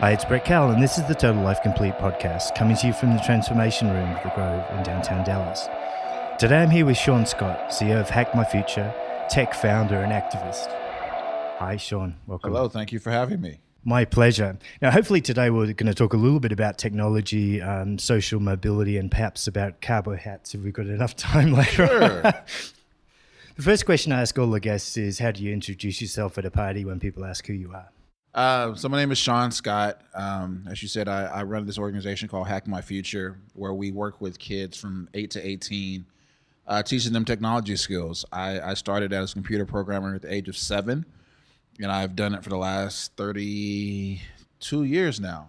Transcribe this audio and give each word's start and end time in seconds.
Hi, 0.00 0.12
it's 0.12 0.24
Brett 0.24 0.44
Cowell, 0.44 0.70
and 0.70 0.80
this 0.80 0.96
is 0.96 1.08
the 1.08 1.14
Total 1.16 1.42
Life 1.42 1.60
Complete 1.60 1.94
podcast, 1.94 2.54
coming 2.54 2.76
to 2.76 2.86
you 2.86 2.92
from 2.92 3.14
the 3.14 3.18
Transformation 3.26 3.90
Room 3.90 4.08
of 4.14 4.22
the 4.22 4.28
Grove 4.28 4.64
in 4.70 4.84
downtown 4.84 5.24
Dallas. 5.24 5.66
Today 6.38 6.62
I'm 6.62 6.70
here 6.70 6.86
with 6.86 6.96
Sean 6.96 7.26
Scott, 7.26 7.70
CEO 7.70 8.00
of 8.00 8.08
Hack 8.08 8.32
My 8.32 8.44
Future, 8.44 8.94
tech 9.28 9.54
founder 9.54 9.96
and 9.96 10.12
activist. 10.12 10.68
Hi, 11.58 11.76
Sean. 11.76 12.14
Welcome. 12.28 12.52
Hello, 12.52 12.68
thank 12.68 12.92
you 12.92 13.00
for 13.00 13.10
having 13.10 13.40
me. 13.40 13.58
My 13.84 14.04
pleasure. 14.04 14.56
Now, 14.80 14.92
hopefully, 14.92 15.20
today 15.20 15.50
we're 15.50 15.72
going 15.72 15.88
to 15.88 15.94
talk 15.94 16.12
a 16.12 16.16
little 16.16 16.38
bit 16.38 16.52
about 16.52 16.78
technology, 16.78 17.60
um, 17.60 17.98
social 17.98 18.38
mobility, 18.38 18.98
and 18.98 19.10
perhaps 19.10 19.48
about 19.48 19.80
carbo 19.80 20.14
hats 20.14 20.54
if 20.54 20.60
we've 20.60 20.72
got 20.72 20.86
enough 20.86 21.16
time 21.16 21.52
later. 21.52 21.88
Sure. 21.88 22.22
the 23.56 23.62
first 23.62 23.84
question 23.84 24.12
I 24.12 24.20
ask 24.20 24.38
all 24.38 24.46
the 24.46 24.60
guests 24.60 24.96
is 24.96 25.18
How 25.18 25.32
do 25.32 25.42
you 25.42 25.52
introduce 25.52 26.00
yourself 26.00 26.38
at 26.38 26.44
a 26.44 26.52
party 26.52 26.84
when 26.84 27.00
people 27.00 27.24
ask 27.24 27.48
who 27.48 27.52
you 27.52 27.72
are? 27.72 27.88
Uh, 28.34 28.74
so 28.74 28.88
my 28.88 28.98
name 28.98 29.10
is 29.10 29.18
Sean 29.18 29.50
Scott. 29.50 30.02
Um, 30.14 30.66
as 30.70 30.82
you 30.82 30.88
said, 30.88 31.08
I, 31.08 31.24
I, 31.24 31.42
run 31.44 31.64
this 31.64 31.78
organization 31.78 32.28
called 32.28 32.46
Hack 32.46 32.66
My 32.66 32.82
Future, 32.82 33.38
where 33.54 33.72
we 33.72 33.90
work 33.90 34.20
with 34.20 34.38
kids 34.38 34.76
from 34.78 35.08
eight 35.14 35.30
to 35.32 35.46
eighteen, 35.46 36.04
uh, 36.66 36.82
teaching 36.82 37.12
them 37.12 37.24
technology 37.24 37.74
skills. 37.76 38.26
I, 38.30 38.60
I, 38.60 38.74
started 38.74 39.14
as 39.14 39.32
a 39.32 39.34
computer 39.34 39.64
programmer 39.64 40.14
at 40.14 40.22
the 40.22 40.32
age 40.32 40.48
of 40.48 40.56
seven, 40.56 41.06
and 41.80 41.90
I've 41.90 42.16
done 42.16 42.34
it 42.34 42.44
for 42.44 42.50
the 42.50 42.58
last 42.58 43.16
thirty-two 43.16 44.84
years 44.84 45.20
now. 45.20 45.48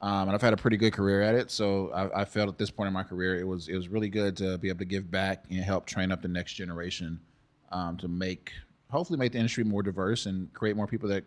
Um, 0.00 0.28
and 0.28 0.30
I've 0.32 0.42
had 0.42 0.52
a 0.52 0.56
pretty 0.56 0.76
good 0.76 0.92
career 0.92 1.22
at 1.22 1.34
it. 1.34 1.50
So 1.50 1.90
I, 1.92 2.22
I, 2.22 2.24
felt 2.24 2.48
at 2.48 2.58
this 2.58 2.70
point 2.70 2.88
in 2.88 2.92
my 2.92 3.04
career, 3.04 3.38
it 3.38 3.46
was 3.46 3.68
it 3.68 3.76
was 3.76 3.88
really 3.88 4.08
good 4.08 4.36
to 4.36 4.58
be 4.58 4.68
able 4.68 4.78
to 4.78 4.84
give 4.84 5.10
back 5.10 5.44
and 5.50 5.58
help 5.60 5.86
train 5.86 6.12
up 6.12 6.22
the 6.22 6.28
next 6.28 6.54
generation 6.54 7.20
um, 7.72 7.96
to 7.98 8.06
make 8.06 8.52
hopefully 8.90 9.18
make 9.18 9.32
the 9.32 9.38
industry 9.38 9.64
more 9.64 9.82
diverse 9.82 10.26
and 10.26 10.52
create 10.54 10.76
more 10.76 10.86
people 10.86 11.08
that 11.08 11.24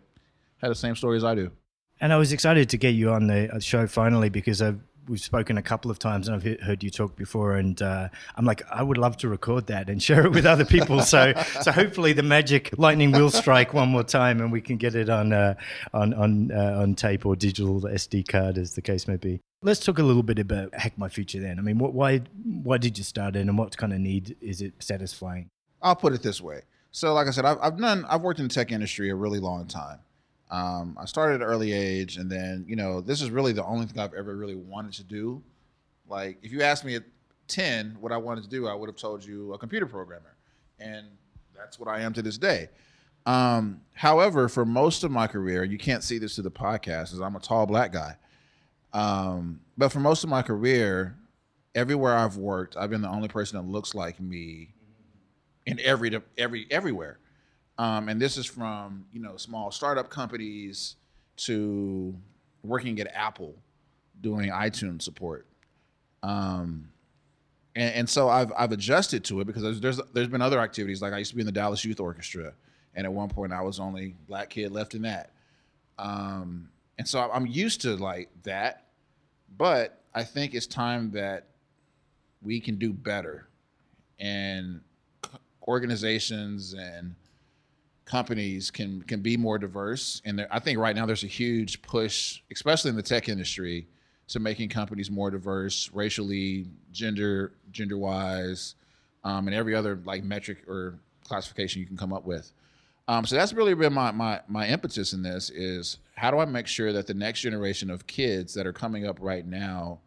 had 0.58 0.70
the 0.70 0.74
same 0.74 0.96
story 0.96 1.16
as 1.16 1.24
I 1.24 1.34
do. 1.34 1.50
And 2.00 2.12
I 2.12 2.16
was 2.16 2.32
excited 2.32 2.68
to 2.70 2.76
get 2.76 2.90
you 2.90 3.10
on 3.10 3.26
the 3.26 3.54
uh, 3.54 3.58
show 3.58 3.86
finally 3.86 4.28
because 4.28 4.60
I've, 4.60 4.80
we've 5.08 5.20
spoken 5.20 5.56
a 5.56 5.62
couple 5.62 5.90
of 5.90 5.98
times 5.98 6.28
and 6.28 6.36
I've 6.36 6.60
heard 6.60 6.82
you 6.82 6.90
talk 6.90 7.16
before, 7.16 7.56
and 7.56 7.80
uh, 7.80 8.08
I'm 8.36 8.44
like, 8.44 8.62
I 8.70 8.82
would 8.82 8.98
love 8.98 9.16
to 9.18 9.28
record 9.28 9.68
that 9.68 9.88
and 9.88 10.02
share 10.02 10.26
it 10.26 10.32
with 10.32 10.44
other 10.44 10.64
people. 10.64 11.00
so, 11.00 11.32
so 11.62 11.72
hopefully 11.72 12.12
the 12.12 12.22
magic 12.22 12.70
lightning 12.76 13.12
will 13.12 13.30
strike 13.30 13.72
one 13.72 13.88
more 13.88 14.04
time, 14.04 14.40
and 14.40 14.52
we 14.52 14.60
can 14.60 14.76
get 14.76 14.94
it 14.94 15.08
on 15.08 15.32
uh, 15.32 15.54
on 15.94 16.12
on 16.14 16.52
uh, 16.52 16.78
on 16.80 16.94
tape 16.94 17.24
or 17.24 17.34
digital 17.34 17.80
SD 17.80 18.28
card, 18.28 18.58
as 18.58 18.74
the 18.74 18.82
case 18.82 19.08
may 19.08 19.16
be. 19.16 19.40
Let's 19.62 19.80
talk 19.80 19.98
a 19.98 20.02
little 20.02 20.22
bit 20.22 20.38
about 20.38 20.74
Hack 20.74 20.98
My 20.98 21.08
Future. 21.08 21.40
Then, 21.40 21.58
I 21.58 21.62
mean, 21.62 21.78
what, 21.78 21.94
why 21.94 22.18
why 22.44 22.76
did 22.78 22.98
you 22.98 23.04
start 23.04 23.36
it, 23.36 23.40
and 23.40 23.56
what 23.56 23.76
kind 23.76 23.92
of 23.92 24.00
need 24.00 24.36
is 24.42 24.60
it 24.60 24.74
satisfying? 24.80 25.48
I'll 25.80 25.96
put 25.96 26.12
it 26.12 26.22
this 26.22 26.40
way. 26.40 26.62
So, 26.90 27.14
like 27.14 27.26
I 27.26 27.30
said, 27.30 27.44
I've, 27.44 27.58
I've 27.60 27.78
done 27.78 28.04
I've 28.08 28.22
worked 28.22 28.40
in 28.40 28.48
the 28.48 28.54
tech 28.54 28.70
industry 28.70 29.10
a 29.10 29.14
really 29.14 29.40
long 29.40 29.66
time. 29.66 30.00
Um, 30.50 30.96
I 31.00 31.06
started 31.06 31.36
at 31.36 31.40
an 31.42 31.46
early 31.46 31.72
age, 31.72 32.18
and 32.18 32.30
then 32.30 32.64
you 32.68 32.76
know 32.76 33.00
this 33.00 33.20
is 33.20 33.30
really 33.30 33.52
the 33.52 33.64
only 33.64 33.86
thing 33.86 33.98
I've 33.98 34.14
ever 34.14 34.36
really 34.36 34.54
wanted 34.54 34.92
to 34.94 35.04
do. 35.04 35.42
Like, 36.08 36.38
if 36.42 36.52
you 36.52 36.62
asked 36.62 36.84
me 36.84 36.94
at 36.94 37.02
ten 37.48 37.96
what 38.00 38.12
I 38.12 38.16
wanted 38.16 38.44
to 38.44 38.50
do, 38.50 38.68
I 38.68 38.74
would 38.74 38.88
have 38.88 38.96
told 38.96 39.24
you 39.24 39.52
a 39.54 39.58
computer 39.58 39.86
programmer, 39.86 40.36
and 40.78 41.06
that's 41.56 41.78
what 41.78 41.88
I 41.88 42.00
am 42.00 42.12
to 42.12 42.22
this 42.22 42.38
day. 42.38 42.68
Um, 43.26 43.80
however, 43.92 44.48
for 44.48 44.64
most 44.64 45.02
of 45.02 45.10
my 45.10 45.26
career, 45.26 45.64
you 45.64 45.78
can't 45.78 46.04
see 46.04 46.18
this 46.18 46.36
through 46.36 46.44
the 46.44 46.50
podcast, 46.50 47.12
as 47.12 47.20
I'm 47.20 47.34
a 47.34 47.40
tall 47.40 47.66
black 47.66 47.92
guy. 47.92 48.16
Um, 48.92 49.60
but 49.76 49.90
for 49.90 49.98
most 49.98 50.22
of 50.22 50.30
my 50.30 50.42
career, 50.42 51.16
everywhere 51.74 52.16
I've 52.16 52.36
worked, 52.36 52.76
I've 52.76 52.88
been 52.88 53.02
the 53.02 53.08
only 53.10 53.28
person 53.28 53.58
that 53.58 53.70
looks 53.70 53.94
like 53.94 54.20
me 54.20 54.70
in 55.66 55.80
every 55.80 56.18
every 56.38 56.66
everywhere. 56.70 57.18
Um, 57.78 58.08
and 58.08 58.20
this 58.20 58.36
is 58.38 58.46
from 58.46 59.04
you 59.12 59.20
know 59.20 59.36
small 59.36 59.70
startup 59.70 60.08
companies 60.08 60.96
to 61.36 62.14
working 62.62 62.98
at 63.00 63.08
Apple, 63.14 63.54
doing 64.20 64.50
iTunes 64.50 65.02
support. 65.02 65.46
Um, 66.22 66.88
and, 67.74 67.94
and, 67.94 68.10
so 68.10 68.28
I've 68.28 68.52
I've 68.56 68.72
adjusted 68.72 69.24
to 69.24 69.40
it 69.40 69.46
because 69.46 69.62
there's, 69.62 69.80
there's 69.80 70.00
there's 70.12 70.28
been 70.28 70.42
other 70.42 70.58
activities 70.60 71.02
like 71.02 71.12
I 71.12 71.18
used 71.18 71.30
to 71.30 71.36
be 71.36 71.42
in 71.42 71.46
the 71.46 71.52
Dallas 71.52 71.84
Youth 71.84 72.00
Orchestra, 72.00 72.52
and 72.94 73.06
at 73.06 73.12
one 73.12 73.28
point 73.28 73.52
I 73.52 73.60
was 73.60 73.78
only 73.78 74.14
black 74.26 74.50
kid 74.50 74.72
left 74.72 74.94
in 74.94 75.02
that. 75.02 75.30
Um, 75.98 76.70
and 76.98 77.06
so 77.06 77.20
I'm 77.20 77.46
used 77.46 77.82
to 77.82 77.96
like 77.96 78.30
that, 78.44 78.86
but 79.58 80.00
I 80.14 80.24
think 80.24 80.54
it's 80.54 80.66
time 80.66 81.10
that 81.10 81.44
we 82.42 82.60
can 82.60 82.76
do 82.76 82.92
better, 82.94 83.46
and 84.18 84.80
organizations 85.68 86.74
and 86.74 87.14
companies 88.06 88.70
can 88.70 89.02
can 89.02 89.20
be 89.20 89.36
more 89.36 89.58
diverse. 89.58 90.22
And 90.24 90.46
I 90.50 90.58
think 90.58 90.78
right 90.78 90.96
now 90.96 91.04
there's 91.04 91.24
a 91.24 91.28
huge 91.28 91.82
push, 91.82 92.40
especially 92.50 92.90
in 92.90 92.96
the 92.96 93.02
tech 93.02 93.28
industry, 93.28 93.86
to 94.28 94.40
making 94.40 94.70
companies 94.70 95.10
more 95.10 95.30
diverse, 95.30 95.90
racially, 95.92 96.66
gender 96.92 97.52
gender 97.70 97.98
wise, 97.98 98.76
um, 99.24 99.48
and 99.48 99.54
every 99.54 99.74
other 99.74 100.00
like 100.04 100.24
metric 100.24 100.66
or 100.68 100.98
classification 101.24 101.80
you 101.80 101.86
can 101.86 101.96
come 101.96 102.12
up 102.12 102.24
with. 102.24 102.52
Um, 103.08 103.24
so 103.24 103.36
that's 103.36 103.52
really 103.52 103.74
been 103.74 103.92
my, 103.92 104.10
my 104.12 104.40
my 104.48 104.66
impetus 104.66 105.12
in 105.12 105.22
this 105.22 105.50
is 105.50 105.98
how 106.14 106.30
do 106.30 106.38
I 106.38 106.44
make 106.44 106.66
sure 106.66 106.92
that 106.92 107.06
the 107.06 107.14
next 107.14 107.40
generation 107.40 107.90
of 107.90 108.06
kids 108.06 108.54
that 108.54 108.66
are 108.66 108.72
coming 108.72 109.06
up 109.06 109.18
right 109.20 109.46
now 109.46 109.98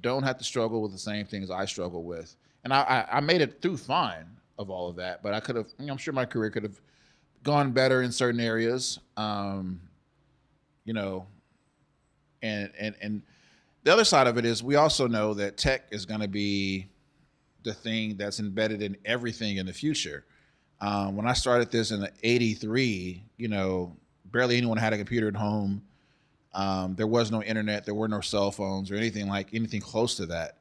don't 0.00 0.22
have 0.22 0.38
to 0.38 0.44
struggle 0.44 0.82
with 0.82 0.92
the 0.92 0.98
same 0.98 1.26
things 1.26 1.50
I 1.50 1.66
struggle 1.66 2.02
with. 2.02 2.34
And 2.64 2.72
I, 2.72 2.80
I, 2.82 3.16
I 3.18 3.20
made 3.20 3.40
it 3.40 3.60
through 3.60 3.76
fine 3.76 4.26
of 4.58 4.70
all 4.70 4.88
of 4.88 4.96
that, 4.96 5.22
but 5.22 5.34
I 5.34 5.40
could 5.40 5.56
have. 5.56 5.66
You 5.78 5.86
know, 5.86 5.92
I'm 5.92 5.98
sure 5.98 6.12
my 6.14 6.24
career 6.24 6.50
could 6.50 6.62
have 6.62 6.80
gone 7.42 7.72
better 7.72 8.02
in 8.02 8.12
certain 8.12 8.40
areas. 8.40 8.98
Um, 9.16 9.80
you 10.84 10.92
know, 10.92 11.26
and 12.42 12.70
and 12.78 12.94
and 13.00 13.22
the 13.84 13.92
other 13.92 14.04
side 14.04 14.26
of 14.26 14.38
it 14.38 14.44
is 14.44 14.62
we 14.62 14.76
also 14.76 15.06
know 15.06 15.34
that 15.34 15.56
tech 15.56 15.86
is 15.90 16.04
going 16.06 16.20
to 16.20 16.28
be 16.28 16.88
the 17.62 17.72
thing 17.72 18.16
that's 18.16 18.40
embedded 18.40 18.82
in 18.82 18.96
everything 19.04 19.56
in 19.56 19.66
the 19.66 19.72
future. 19.72 20.24
Um, 20.80 21.14
when 21.14 21.26
I 21.26 21.32
started 21.32 21.70
this 21.70 21.90
in 21.90 22.08
'83, 22.22 23.22
you 23.36 23.48
know, 23.48 23.96
barely 24.26 24.56
anyone 24.56 24.78
had 24.78 24.92
a 24.92 24.96
computer 24.96 25.28
at 25.28 25.36
home. 25.36 25.82
Um, 26.54 26.94
there 26.96 27.06
was 27.06 27.30
no 27.30 27.42
internet. 27.42 27.84
There 27.84 27.94
were 27.94 28.08
no 28.08 28.20
cell 28.20 28.50
phones 28.50 28.90
or 28.90 28.96
anything 28.96 29.28
like 29.28 29.54
anything 29.54 29.80
close 29.80 30.16
to 30.16 30.26
that. 30.26 30.58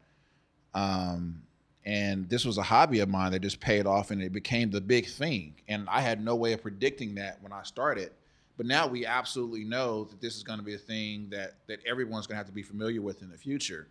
Um, 0.74 1.42
and 1.86 2.30
this 2.30 2.46
was 2.46 2.58
a 2.58 2.64
hobby 2.64 3.00
of 3.00 3.10
mine 3.10 3.32
that 3.32 3.40
just 3.40 3.60
paid 3.60 3.88
off 3.88 4.12
and 4.12 4.22
it 4.22 4.32
became 4.32 4.70
the 4.70 4.82
big 4.82 5.08
thing. 5.08 5.56
And 5.68 5.88
i 5.90 6.02
had 6.02 6.24
no 6.24 6.36
way 6.36 6.54
of 6.54 6.62
predicting 6.62 7.16
that 7.16 7.42
when 7.42 7.52
i 7.52 7.64
started. 7.64 8.12
But 8.58 8.66
now 8.68 8.86
we 8.86 9.06
absolutely 9.06 9.64
know 9.64 10.04
that 10.06 10.22
this 10.22 10.36
is 10.36 10.44
going 10.44 10.60
to 10.60 10.66
be 10.66 10.76
a 10.76 10.80
thing 10.80 11.28
that 11.32 11.56
that 11.68 11.80
everyone's 11.86 12.28
going 12.28 12.36
to 12.36 12.38
have 12.38 12.48
to 12.48 12.54
be 12.54 12.64
familiar 12.64 13.02
with 13.02 13.22
in 13.22 13.30
the 13.30 13.38
future. 13.38 13.88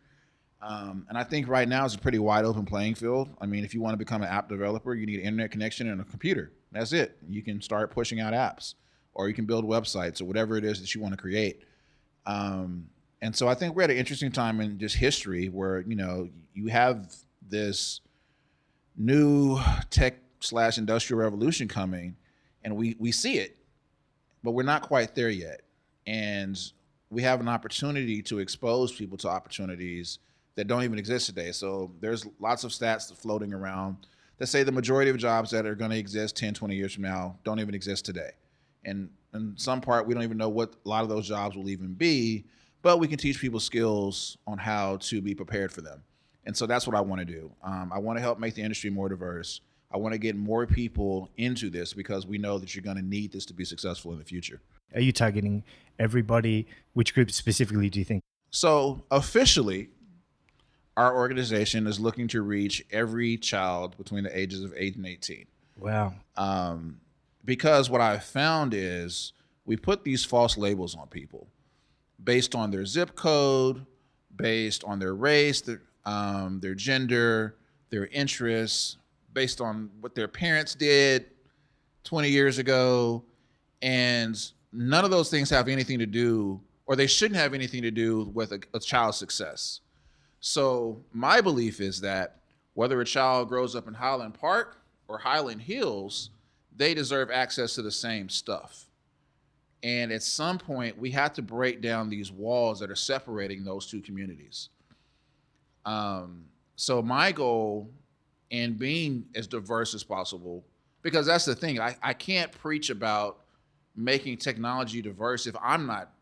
Um, 0.62 1.06
and 1.08 1.16
i 1.16 1.24
think 1.24 1.48
right 1.48 1.66
now 1.66 1.84
it's 1.84 1.94
a 1.94 1.98
pretty 1.98 2.18
wide 2.18 2.44
open 2.44 2.64
playing 2.64 2.94
field. 2.94 3.30
I 3.40 3.46
mean 3.46 3.64
if 3.64 3.74
you 3.74 3.80
want 3.80 3.94
to 3.94 3.98
become 3.98 4.22
an 4.22 4.28
app 4.28 4.48
developer 4.48 4.94
you 4.94 5.06
need 5.06 5.20
an 5.20 5.26
internet 5.26 5.50
connection 5.50 5.88
and 5.88 6.00
a 6.00 6.04
computer. 6.04 6.52
That's 6.72 6.92
it. 6.92 7.16
You 7.28 7.42
can 7.42 7.60
start 7.60 7.90
pushing 7.90 8.20
out 8.20 8.32
apps 8.32 8.74
or 9.14 9.28
you 9.28 9.34
can 9.34 9.44
build 9.44 9.64
websites 9.64 10.20
or 10.22 10.26
whatever 10.26 10.56
it 10.56 10.64
is 10.64 10.80
that 10.80 10.94
you 10.94 11.00
want 11.00 11.14
to 11.14 11.20
create. 11.20 11.64
Um, 12.26 12.88
and 13.22 13.34
so 13.34 13.48
i 13.48 13.54
think 13.54 13.74
we're 13.74 13.82
at 13.82 13.90
an 13.90 13.96
interesting 13.96 14.32
time 14.32 14.60
in 14.60 14.78
just 14.78 14.96
history 14.96 15.48
where 15.48 15.80
you 15.80 15.96
know 15.96 16.28
you 16.54 16.68
have 16.68 17.14
this 17.50 18.00
new 18.96 19.58
tech 19.90 20.18
slash 20.40 20.78
industrial 20.78 21.20
revolution 21.20 21.68
coming, 21.68 22.16
and 22.64 22.76
we 22.76 22.96
we 22.98 23.12
see 23.12 23.38
it, 23.38 23.56
but 24.42 24.52
we're 24.52 24.62
not 24.62 24.82
quite 24.82 25.14
there 25.14 25.30
yet. 25.30 25.62
And 26.06 26.58
we 27.10 27.22
have 27.22 27.40
an 27.40 27.48
opportunity 27.48 28.22
to 28.22 28.38
expose 28.38 28.92
people 28.92 29.18
to 29.18 29.28
opportunities 29.28 30.18
that 30.54 30.66
don't 30.66 30.84
even 30.84 30.98
exist 30.98 31.26
today. 31.26 31.52
So 31.52 31.92
there's 32.00 32.26
lots 32.38 32.64
of 32.64 32.70
stats 32.70 33.14
floating 33.14 33.52
around 33.52 34.06
that 34.38 34.46
say 34.46 34.62
the 34.62 34.72
majority 34.72 35.10
of 35.10 35.18
jobs 35.18 35.50
that 35.50 35.66
are 35.66 35.74
going 35.74 35.90
to 35.90 35.98
exist 35.98 36.36
10, 36.36 36.54
20 36.54 36.74
years 36.74 36.94
from 36.94 37.02
now 37.02 37.38
don't 37.44 37.60
even 37.60 37.74
exist 37.74 38.04
today. 38.04 38.30
And 38.84 39.10
in 39.34 39.54
some 39.56 39.80
part, 39.80 40.06
we 40.06 40.14
don't 40.14 40.22
even 40.22 40.38
know 40.38 40.48
what 40.48 40.74
a 40.84 40.88
lot 40.88 41.02
of 41.02 41.08
those 41.08 41.28
jobs 41.28 41.56
will 41.56 41.68
even 41.68 41.94
be, 41.94 42.44
but 42.82 42.98
we 42.98 43.06
can 43.06 43.18
teach 43.18 43.40
people 43.40 43.60
skills 43.60 44.38
on 44.46 44.58
how 44.58 44.96
to 44.98 45.20
be 45.20 45.34
prepared 45.34 45.70
for 45.70 45.82
them. 45.82 46.02
And 46.44 46.56
so 46.56 46.66
that's 46.66 46.86
what 46.86 46.96
I 46.96 47.00
want 47.00 47.20
to 47.20 47.24
do. 47.24 47.50
Um, 47.62 47.92
I 47.92 47.98
want 47.98 48.18
to 48.18 48.22
help 48.22 48.38
make 48.38 48.54
the 48.54 48.62
industry 48.62 48.90
more 48.90 49.08
diverse. 49.08 49.60
I 49.92 49.98
want 49.98 50.12
to 50.12 50.18
get 50.18 50.36
more 50.36 50.66
people 50.66 51.28
into 51.36 51.68
this 51.68 51.92
because 51.92 52.26
we 52.26 52.38
know 52.38 52.58
that 52.58 52.74
you're 52.74 52.82
going 52.82 52.96
to 52.96 53.02
need 53.02 53.32
this 53.32 53.44
to 53.46 53.54
be 53.54 53.64
successful 53.64 54.12
in 54.12 54.18
the 54.18 54.24
future. 54.24 54.60
Are 54.94 55.00
you 55.00 55.12
targeting 55.12 55.64
everybody? 55.98 56.66
Which 56.94 57.14
group 57.14 57.30
specifically 57.30 57.90
do 57.90 57.98
you 57.98 58.04
think? 58.04 58.22
So, 58.50 59.04
officially, 59.10 59.88
our 60.96 61.14
organization 61.14 61.86
is 61.86 62.00
looking 62.00 62.28
to 62.28 62.42
reach 62.42 62.84
every 62.90 63.36
child 63.36 63.96
between 63.96 64.24
the 64.24 64.36
ages 64.36 64.64
of 64.64 64.74
8 64.76 64.96
and 64.96 65.06
18. 65.06 65.46
Wow. 65.78 66.14
Um, 66.36 67.00
because 67.44 67.88
what 67.88 68.00
I 68.00 68.18
found 68.18 68.74
is 68.74 69.32
we 69.64 69.76
put 69.76 70.04
these 70.04 70.24
false 70.24 70.58
labels 70.58 70.96
on 70.96 71.06
people 71.08 71.48
based 72.22 72.54
on 72.54 72.70
their 72.70 72.84
zip 72.84 73.14
code, 73.14 73.86
based 74.34 74.84
on 74.84 74.98
their 74.98 75.14
race, 75.14 75.60
their, 75.60 75.82
um, 76.04 76.60
their 76.60 76.74
gender, 76.74 77.56
their 77.90 78.06
interests, 78.06 78.96
based 79.32 79.60
on 79.60 79.90
what 80.00 80.14
their 80.14 80.28
parents 80.28 80.74
did 80.74 81.26
20 82.04 82.28
years 82.28 82.58
ago. 82.58 83.24
And 83.82 84.36
none 84.72 85.04
of 85.04 85.10
those 85.10 85.30
things 85.30 85.50
have 85.50 85.68
anything 85.68 85.98
to 85.98 86.06
do, 86.06 86.60
or 86.86 86.96
they 86.96 87.06
shouldn't 87.06 87.38
have 87.38 87.54
anything 87.54 87.82
to 87.82 87.90
do 87.90 88.30
with 88.34 88.52
a, 88.52 88.60
a 88.74 88.80
child's 88.80 89.18
success. 89.18 89.80
So 90.40 91.02
my 91.12 91.40
belief 91.40 91.80
is 91.80 92.00
that 92.00 92.40
whether 92.74 93.00
a 93.00 93.04
child 93.04 93.48
grows 93.48 93.76
up 93.76 93.88
in 93.88 93.94
Highland 93.94 94.34
Park 94.34 94.78
or 95.08 95.18
Highland 95.18 95.60
Hills, 95.60 96.30
they 96.74 96.94
deserve 96.94 97.30
access 97.30 97.74
to 97.74 97.82
the 97.82 97.90
same 97.90 98.28
stuff. 98.28 98.86
And 99.82 100.12
at 100.12 100.22
some 100.22 100.58
point, 100.58 100.98
we 100.98 101.10
have 101.12 101.32
to 101.34 101.42
break 101.42 101.80
down 101.80 102.10
these 102.10 102.30
walls 102.30 102.80
that 102.80 102.90
are 102.90 102.96
separating 102.96 103.64
those 103.64 103.86
two 103.86 104.00
communities. 104.00 104.68
Um, 105.84 106.44
so 106.76 107.02
my 107.02 107.32
goal 107.32 107.90
in 108.50 108.74
being 108.74 109.24
as 109.34 109.46
diverse 109.46 109.94
as 109.94 110.02
possible, 110.02 110.64
because 111.02 111.26
that's 111.26 111.44
the 111.44 111.54
thing, 111.54 111.80
I, 111.80 111.96
I 112.02 112.12
can't 112.12 112.50
preach 112.52 112.90
about 112.90 113.40
making 113.96 114.38
technology 114.38 115.02
diverse 115.02 115.46
if 115.46 115.54
I'm 115.62 115.86
not 115.86 116.12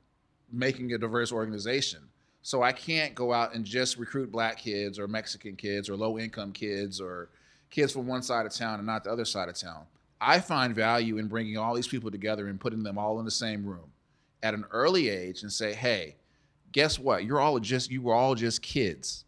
making 0.52 0.92
a 0.92 0.98
diverse 0.98 1.32
organization. 1.32 2.00
So 2.42 2.62
I 2.62 2.72
can't 2.72 3.14
go 3.14 3.32
out 3.32 3.54
and 3.54 3.64
just 3.64 3.98
recruit 3.98 4.32
black 4.32 4.58
kids 4.58 4.98
or 4.98 5.06
Mexican 5.08 5.56
kids 5.56 5.88
or 5.88 5.96
low 5.96 6.18
income 6.18 6.52
kids 6.52 7.00
or 7.00 7.28
kids 7.70 7.92
from 7.92 8.06
one 8.06 8.22
side 8.22 8.46
of 8.46 8.54
town 8.54 8.78
and 8.78 8.86
not 8.86 9.04
the 9.04 9.10
other 9.10 9.24
side 9.24 9.48
of 9.48 9.54
town. 9.54 9.84
I 10.20 10.40
find 10.40 10.74
value 10.74 11.18
in 11.18 11.28
bringing 11.28 11.58
all 11.58 11.74
these 11.74 11.88
people 11.88 12.10
together 12.10 12.48
and 12.48 12.58
putting 12.58 12.82
them 12.82 12.98
all 12.98 13.18
in 13.18 13.24
the 13.24 13.30
same 13.30 13.64
room 13.64 13.92
at 14.42 14.54
an 14.54 14.64
early 14.70 15.08
age 15.08 15.42
and 15.42 15.52
say, 15.52 15.74
"Hey, 15.74 16.16
guess 16.72 16.98
what? 16.98 17.24
You're 17.24 17.40
all 17.40 17.58
just 17.60 17.90
you 17.90 18.02
were 18.02 18.14
all 18.14 18.34
just 18.34 18.62
kids." 18.62 19.24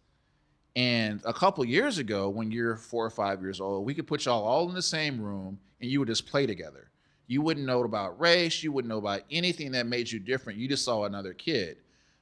And 0.76 1.20
a 1.25 1.32
couple 1.32 1.64
years 1.64 1.99
ago, 1.99 2.28
when 2.28 2.50
you're 2.50 2.76
four 2.76 3.05
or 3.05 3.11
five 3.11 3.40
years 3.40 3.61
old, 3.61 3.84
we 3.84 3.94
could 3.94 4.06
put 4.06 4.25
y'all 4.25 4.44
all 4.44 4.69
in 4.69 4.75
the 4.75 4.82
same 4.82 5.20
room 5.20 5.58
and 5.81 5.90
you 5.90 5.99
would 5.99 6.08
just 6.08 6.26
play 6.26 6.46
together. 6.46 6.90
You 7.26 7.43
wouldn't 7.43 7.67
know 7.67 7.82
about 7.82 8.20
race, 8.20 8.62
you 8.62 8.72
wouldn't 8.72 8.88
know 8.88 8.99
about 8.99 9.22
anything 9.31 9.72
that 9.72 9.87
made 9.87 10.11
you 10.11 10.19
different. 10.19 10.58
You 10.58 10.69
just 10.69 10.84
saw 10.84 11.05
another 11.05 11.32
kid. 11.32 11.78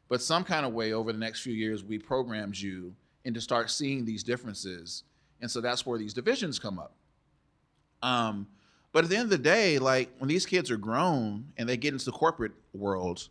But 0.08 0.22
some 0.22 0.44
kind 0.44 0.64
of 0.64 0.72
way 0.72 0.92
over 0.92 1.12
the 1.12 1.18
next 1.18 1.40
few 1.40 1.52
years, 1.52 1.84
we 1.84 1.98
programmed 1.98 2.56
you 2.56 2.94
into 3.24 3.40
start 3.40 3.70
seeing 3.70 4.04
these 4.04 4.22
differences. 4.22 5.04
And 5.40 5.50
so 5.50 5.60
that's 5.60 5.84
where 5.84 5.98
these 5.98 6.14
divisions 6.14 6.58
come 6.58 6.78
up. 6.78 6.94
Um, 8.02 8.46
but 8.92 9.04
at 9.04 9.10
the 9.10 9.16
end 9.16 9.24
of 9.24 9.30
the 9.30 9.38
day, 9.38 9.78
like 9.78 10.10
when 10.18 10.28
these 10.28 10.46
kids 10.46 10.70
are 10.70 10.76
grown 10.76 11.52
and 11.56 11.68
they 11.68 11.76
get 11.76 11.92
into 11.92 12.06
the 12.06 12.12
corporate 12.12 12.52
world, 12.72 13.28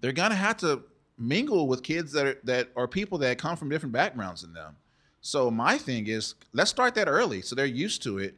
they're 0.00 0.12
gonna 0.12 0.34
have 0.34 0.58
to 0.58 0.82
mingle 1.22 1.68
with 1.68 1.82
kids 1.82 2.12
that 2.12 2.26
are, 2.26 2.38
that 2.44 2.68
are 2.76 2.88
people 2.88 3.18
that 3.18 3.38
come 3.38 3.56
from 3.56 3.68
different 3.68 3.92
backgrounds 3.92 4.42
than 4.42 4.52
them. 4.52 4.76
So 5.20 5.50
my 5.50 5.78
thing 5.78 6.08
is, 6.08 6.34
let's 6.52 6.70
start 6.70 6.94
that 6.96 7.08
early, 7.08 7.42
so 7.42 7.54
they're 7.54 7.66
used 7.66 8.02
to 8.02 8.18
it. 8.18 8.34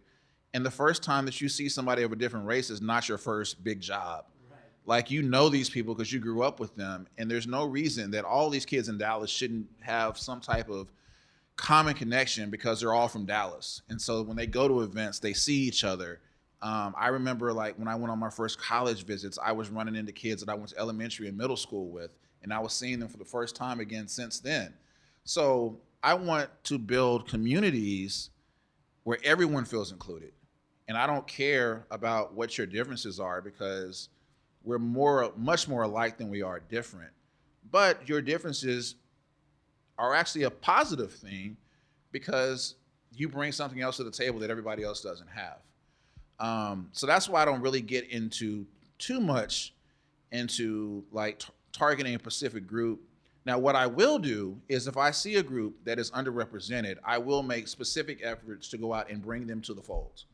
And 0.52 0.64
the 0.64 0.70
first 0.70 1.02
time 1.02 1.24
that 1.24 1.40
you 1.40 1.48
see 1.48 1.68
somebody 1.68 2.02
of 2.02 2.12
a 2.12 2.16
different 2.16 2.46
race 2.46 2.70
is 2.70 2.80
not 2.80 3.08
your 3.08 3.18
first 3.18 3.64
big 3.64 3.80
job. 3.80 4.26
Right. 4.50 4.60
Like 4.84 5.10
you 5.10 5.22
know 5.22 5.48
these 5.48 5.70
people 5.70 5.94
because 5.94 6.12
you 6.12 6.20
grew 6.20 6.42
up 6.42 6.60
with 6.60 6.76
them, 6.76 7.08
and 7.18 7.30
there's 7.30 7.46
no 7.46 7.64
reason 7.64 8.10
that 8.12 8.24
all 8.24 8.50
these 8.50 8.66
kids 8.66 8.88
in 8.88 8.98
Dallas 8.98 9.30
shouldn't 9.30 9.66
have 9.80 10.18
some 10.18 10.40
type 10.40 10.68
of 10.68 10.92
common 11.56 11.94
connection 11.94 12.50
because 12.50 12.80
they're 12.80 12.92
all 12.92 13.08
from 13.08 13.24
Dallas. 13.24 13.82
And 13.88 14.00
so 14.00 14.22
when 14.22 14.36
they 14.36 14.46
go 14.46 14.68
to 14.68 14.82
events, 14.82 15.18
they 15.18 15.32
see 15.32 15.56
each 15.56 15.84
other 15.84 16.20
um, 16.64 16.94
I 16.98 17.08
remember 17.08 17.52
like 17.52 17.78
when 17.78 17.88
I 17.88 17.94
went 17.94 18.10
on 18.10 18.18
my 18.18 18.30
first 18.30 18.58
college 18.58 19.04
visits, 19.04 19.38
I 19.40 19.52
was 19.52 19.68
running 19.68 19.94
into 19.96 20.12
kids 20.12 20.42
that 20.42 20.50
I 20.50 20.54
went 20.54 20.70
to 20.70 20.78
elementary 20.78 21.28
and 21.28 21.36
middle 21.36 21.58
school 21.58 21.90
with, 21.90 22.16
and 22.44 22.52
I 22.52 22.60
was 22.60 22.72
seeing 22.72 23.00
them 23.00 23.08
for 23.08 23.16
the 23.16 23.24
first 23.24 23.56
time 23.56 23.80
again 23.80 24.06
since 24.06 24.38
then. 24.38 24.72
So 25.24 25.80
I 26.02 26.14
want 26.14 26.50
to 26.64 26.78
build 26.78 27.26
communities 27.26 28.30
where 29.02 29.18
everyone 29.24 29.64
feels 29.64 29.90
included. 29.90 30.32
And 30.86 30.96
I 30.96 31.06
don't 31.06 31.26
care 31.26 31.86
about 31.90 32.34
what 32.34 32.56
your 32.58 32.66
differences 32.66 33.18
are 33.18 33.40
because 33.40 34.10
we're 34.62 34.78
more 34.78 35.32
much 35.36 35.66
more 35.66 35.82
alike 35.82 36.18
than 36.18 36.28
we 36.28 36.42
are 36.42 36.60
different. 36.60 37.10
But 37.70 38.06
your 38.08 38.20
differences 38.20 38.96
are 39.98 40.14
actually 40.14 40.42
a 40.42 40.50
positive 40.50 41.12
thing 41.12 41.56
because 42.12 42.74
you 43.16 43.28
bring 43.28 43.52
something 43.52 43.80
else 43.80 43.96
to 43.96 44.04
the 44.04 44.10
table 44.10 44.38
that 44.40 44.50
everybody 44.50 44.82
else 44.82 45.00
doesn't 45.00 45.28
have. 45.28 45.58
Um, 46.38 46.88
so 46.92 47.06
that's 47.06 47.28
why 47.28 47.42
I 47.42 47.44
don't 47.46 47.62
really 47.62 47.80
get 47.80 48.10
into 48.10 48.66
too 48.98 49.20
much 49.20 49.72
into 50.32 51.04
like 51.12 51.38
t- 51.38 51.48
targeting 51.74 52.14
a 52.14 52.18
specific 52.18 52.66
group. 52.66 53.00
Now, 53.44 53.58
what 53.58 53.76
I 53.76 53.86
will 53.86 54.18
do 54.18 54.58
is 54.68 54.86
if 54.86 54.96
I 54.96 55.10
see 55.10 55.36
a 55.36 55.42
group 55.42 55.84
that 55.84 55.98
is 55.98 56.10
underrepresented, 56.12 56.96
I 57.04 57.18
will 57.18 57.42
make 57.42 57.68
specific 57.68 58.20
efforts 58.22 58.68
to 58.68 58.78
go 58.78 58.94
out 58.94 59.10
and 59.10 59.20
bring 59.20 59.46
them 59.46 59.60
to 59.62 59.74
the 59.74 59.82
fold. 59.82 60.24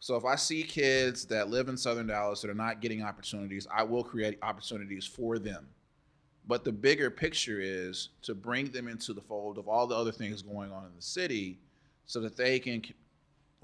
So 0.00 0.16
if 0.16 0.24
I 0.26 0.36
see 0.36 0.62
kids 0.62 1.24
that 1.26 1.48
live 1.48 1.68
in 1.68 1.76
Southern 1.76 2.08
Dallas 2.08 2.42
that 2.42 2.50
are 2.50 2.54
not 2.54 2.82
getting 2.82 3.02
opportunities, 3.02 3.66
I 3.74 3.82
will 3.84 4.04
create 4.04 4.38
opportunities 4.42 5.06
for 5.06 5.38
them. 5.38 5.66
But 6.46 6.62
the 6.62 6.72
bigger 6.72 7.10
picture 7.10 7.58
is 7.60 8.10
to 8.22 8.34
bring 8.34 8.70
them 8.70 8.86
into 8.86 9.14
the 9.14 9.22
fold 9.22 9.56
of 9.56 9.68
all 9.68 9.86
the 9.86 9.96
other 9.96 10.12
things 10.12 10.42
going 10.42 10.70
on 10.70 10.84
in 10.84 10.94
the 10.94 11.02
city 11.02 11.58
so 12.04 12.20
that 12.20 12.36
they 12.36 12.58
can 12.58 12.82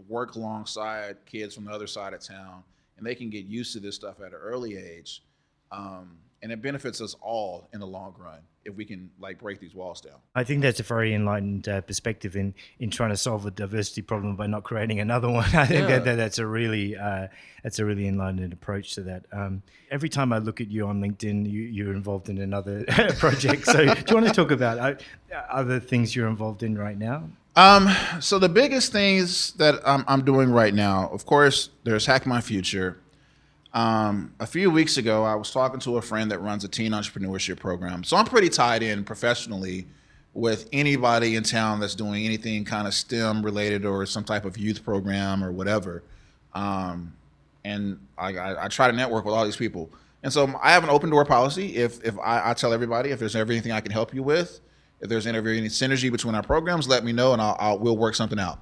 work 0.08 0.34
alongside 0.34 1.19
kids 1.26 1.54
from 1.54 1.66
the 1.66 1.70
other 1.70 1.87
side 1.87 2.14
of 2.14 2.20
town, 2.20 2.64
and 2.96 3.06
they 3.06 3.14
can 3.14 3.31
get 3.31 3.44
used 3.44 3.72
to 3.75 3.81
this 3.81 3.94
stuff 3.94 4.20
at 4.20 4.32
an 4.32 4.40
early 4.40 4.76
age. 4.76 5.22
Um, 5.70 6.16
and 6.43 6.50
it 6.50 6.61
benefits 6.61 7.00
us 7.00 7.15
all 7.21 7.69
in 7.73 7.81
the 7.81 7.87
long 7.87 8.15
run 8.19 8.41
if 8.65 8.75
we 8.77 8.85
can 8.85 9.11
like 9.21 9.41
break 9.41 9.61
these 9.61 9.75
walls 9.75 10.00
down. 10.00 10.15
I 10.35 10.44
think 10.44 10.62
that's 10.62 10.81
a 10.81 10.83
very 10.83 11.15
enlightened 11.15 11.69
uh, 11.69 11.81
perspective 11.81 12.37
in 12.37 12.55
in 12.79 12.91
trying 12.91 13.11
to 13.11 13.17
solve 13.17 13.47
a 13.47 13.50
diversity 13.50 14.03
problem 14.03 14.37
by 14.37 14.47
not 14.47 14.65
creating 14.65 15.00
another 15.00 15.31
one. 15.31 15.44
I 15.55 15.67
think 15.67 15.89
yeah. 15.89 15.99
that, 16.00 16.17
that's 16.17 16.39
a 16.39 16.47
really 16.47 16.97
uh, 16.97 17.29
that's 17.62 17.79
a 17.79 17.85
really 17.85 18.06
enlightened 18.06 18.53
approach 18.53 18.94
to 18.94 19.03
that. 19.03 19.27
Um, 19.33 19.62
every 19.91 20.09
time 20.09 20.33
I 20.33 20.39
look 20.39 20.61
at 20.61 20.69
you 20.69 20.87
on 20.87 21.00
LinkedIn, 21.00 21.50
you, 21.50 21.89
are 21.89 21.93
involved 21.93 22.29
in 22.29 22.39
another 22.39 22.85
project. 23.19 23.67
So 23.67 23.95
do 23.95 24.05
you 24.09 24.15
want 24.15 24.27
to 24.27 24.33
talk 24.33 24.50
about 24.50 24.79
uh, 24.79 25.37
other 25.50 25.81
things 25.81 26.15
you're 26.15 26.29
involved 26.29 26.62
in 26.62 26.77
right 26.77 26.99
now? 26.99 27.29
Um, 27.55 27.91
so 28.21 28.38
the 28.38 28.49
biggest 28.49 28.93
things 28.93 29.53
that 29.55 29.81
I'm, 29.87 30.05
I'm 30.09 30.25
doing 30.25 30.50
right 30.50 30.73
now, 30.73 31.11
of 31.12 31.27
course, 31.27 31.69
there's 31.85 32.06
Hack 32.06 32.25
My 32.25 32.41
Future. 32.41 33.01
Um, 33.75 34.35
a 34.39 34.47
few 34.47 34.71
weeks 34.71 34.99
ago, 34.99 35.25
I 35.25 35.35
was 35.35 35.51
talking 35.51 35.81
to 35.81 35.97
a 35.97 36.03
friend 36.03 36.31
that 36.31 36.41
runs 36.41 36.65
a 36.65 36.69
teen 36.69 36.93
entrepreneurship 36.93 37.59
program. 37.59 38.05
So 38.05 38.17
I'm 38.17 38.27
pretty 38.27 38.49
tied 38.49 38.83
in 38.83 39.05
professionally 39.05 39.87
with 40.35 40.69
anybody 40.73 41.37
in 41.37 41.43
town 41.43 41.81
that's 41.81 41.95
doing 41.95 42.25
anything 42.25 42.65
kind 42.65 42.87
of 42.87 42.95
STEM 42.95 43.43
related 43.43 43.85
or 43.85 44.05
some 44.07 44.25
type 44.25 44.45
of 44.45 44.57
youth 44.57 44.85
program 44.85 45.43
or 45.43 45.53
whatever. 45.53 46.03
Um, 46.55 47.15
and 47.65 47.99
I, 48.19 48.37
I, 48.37 48.64
I, 48.64 48.69
try 48.69 48.91
to 48.91 48.97
network 48.97 49.25
with 49.25 49.35
all 49.35 49.45
these 49.45 49.57
people. 49.57 49.91
And 50.23 50.33
so 50.33 50.55
I 50.62 50.73
have 50.73 50.85
an 50.85 50.91
open 50.91 51.11
door 51.11 51.25
policy. 51.25 51.76
If 51.76 52.02
if 52.05 52.19
I, 52.19 52.50
I 52.50 52.55
tell 52.55 52.73
everybody 52.73 53.11
if 53.11 53.19
there's 53.19 53.37
anything 53.37 53.73
I 53.73 53.81
can 53.81 53.93
help 53.93 54.12
you 54.12 54.23
with, 54.23 54.61
if 55.00 55.09
there's 55.09 55.26
any, 55.26 55.38
any 55.38 55.69
synergy 55.69 56.12
between 56.12 56.35
our 56.35 56.43
programs, 56.43 56.88
let 56.88 57.05
me 57.05 57.12
know 57.12 57.33
and 57.33 57.41
I'll, 57.41 57.57
I'll, 57.59 57.79
we'll 57.79 57.97
work 57.97 58.14
something 58.14 58.38
out. 58.38 58.59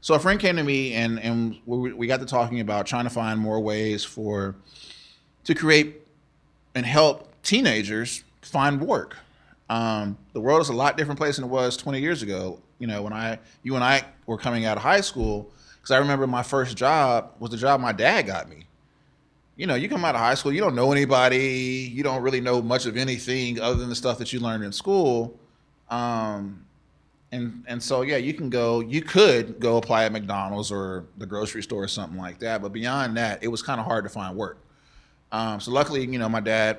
So 0.00 0.14
a 0.14 0.18
friend 0.18 0.38
came 0.38 0.56
to 0.56 0.62
me 0.62 0.94
and 0.94 1.18
and 1.18 1.58
we, 1.66 1.92
we 1.92 2.06
got 2.06 2.20
to 2.20 2.26
talking 2.26 2.60
about 2.60 2.86
trying 2.86 3.04
to 3.04 3.10
find 3.10 3.38
more 3.38 3.60
ways 3.60 4.04
for 4.04 4.54
to 5.44 5.54
create 5.54 6.02
and 6.74 6.86
help 6.86 7.32
teenagers 7.42 8.22
find 8.42 8.80
work. 8.80 9.16
Um, 9.70 10.16
the 10.32 10.40
world 10.40 10.60
is 10.60 10.68
a 10.68 10.74
lot 10.74 10.96
different 10.96 11.18
place 11.18 11.36
than 11.36 11.44
it 11.44 11.48
was 11.48 11.76
20 11.76 12.00
years 12.00 12.22
ago. 12.22 12.60
You 12.78 12.86
know, 12.86 13.02
when 13.02 13.12
I 13.12 13.38
you 13.62 13.74
and 13.74 13.84
I 13.84 14.04
were 14.26 14.38
coming 14.38 14.64
out 14.64 14.76
of 14.76 14.82
high 14.82 15.00
school, 15.00 15.50
because 15.76 15.90
I 15.90 15.98
remember 15.98 16.26
my 16.26 16.42
first 16.42 16.76
job 16.76 17.32
was 17.38 17.50
the 17.50 17.56
job 17.56 17.80
my 17.80 17.92
dad 17.92 18.26
got 18.26 18.48
me. 18.48 18.66
You 19.56 19.66
know, 19.66 19.74
you 19.74 19.88
come 19.88 20.04
out 20.04 20.14
of 20.14 20.20
high 20.20 20.34
school, 20.34 20.52
you 20.52 20.60
don't 20.60 20.76
know 20.76 20.92
anybody, 20.92 21.90
you 21.92 22.04
don't 22.04 22.22
really 22.22 22.40
know 22.40 22.62
much 22.62 22.86
of 22.86 22.96
anything 22.96 23.60
other 23.60 23.74
than 23.74 23.88
the 23.88 23.96
stuff 23.96 24.18
that 24.18 24.32
you 24.32 24.38
learned 24.38 24.62
in 24.62 24.70
school. 24.70 25.36
Um, 25.90 26.64
and 27.32 27.64
and 27.66 27.82
so 27.82 28.02
yeah, 28.02 28.16
you 28.16 28.32
can 28.34 28.48
go. 28.48 28.80
You 28.80 29.02
could 29.02 29.60
go 29.60 29.76
apply 29.76 30.04
at 30.04 30.12
McDonald's 30.12 30.72
or 30.72 31.04
the 31.18 31.26
grocery 31.26 31.62
store 31.62 31.84
or 31.84 31.88
something 31.88 32.18
like 32.18 32.38
that. 32.40 32.62
But 32.62 32.72
beyond 32.72 33.16
that, 33.16 33.42
it 33.42 33.48
was 33.48 33.62
kind 33.62 33.80
of 33.80 33.86
hard 33.86 34.04
to 34.04 34.10
find 34.10 34.36
work. 34.36 34.58
Um, 35.30 35.60
so 35.60 35.70
luckily, 35.70 36.06
you 36.06 36.18
know, 36.18 36.28
my 36.28 36.40
dad 36.40 36.78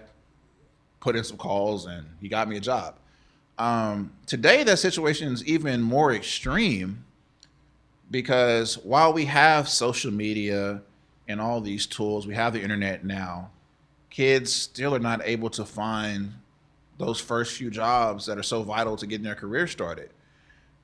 put 0.99 1.15
in 1.15 1.23
some 1.23 1.37
calls 1.37 1.85
and 1.85 2.05
he 2.19 2.27
got 2.27 2.49
me 2.49 2.57
a 2.57 2.59
job. 2.59 2.95
Um, 3.57 4.13
today, 4.25 4.63
that 4.63 4.79
situation 4.79 5.31
is 5.31 5.45
even 5.45 5.81
more 5.81 6.13
extreme 6.13 7.03
because 8.09 8.77
while 8.79 9.13
we 9.13 9.25
have 9.25 9.69
social 9.69 10.11
media 10.11 10.81
and 11.27 11.39
all 11.39 11.61
these 11.61 11.85
tools, 11.85 12.25
we 12.25 12.33
have 12.33 12.53
the 12.53 12.61
internet 12.61 13.05
now. 13.05 13.51
Kids 14.09 14.51
still 14.51 14.95
are 14.95 14.99
not 14.99 15.21
able 15.23 15.49
to 15.51 15.63
find 15.63 16.33
those 16.97 17.19
first 17.19 17.55
few 17.55 17.69
jobs 17.69 18.25
that 18.25 18.37
are 18.37 18.43
so 18.43 18.63
vital 18.63 18.97
to 18.97 19.05
getting 19.05 19.23
their 19.23 19.35
career 19.35 19.67
started. 19.67 20.09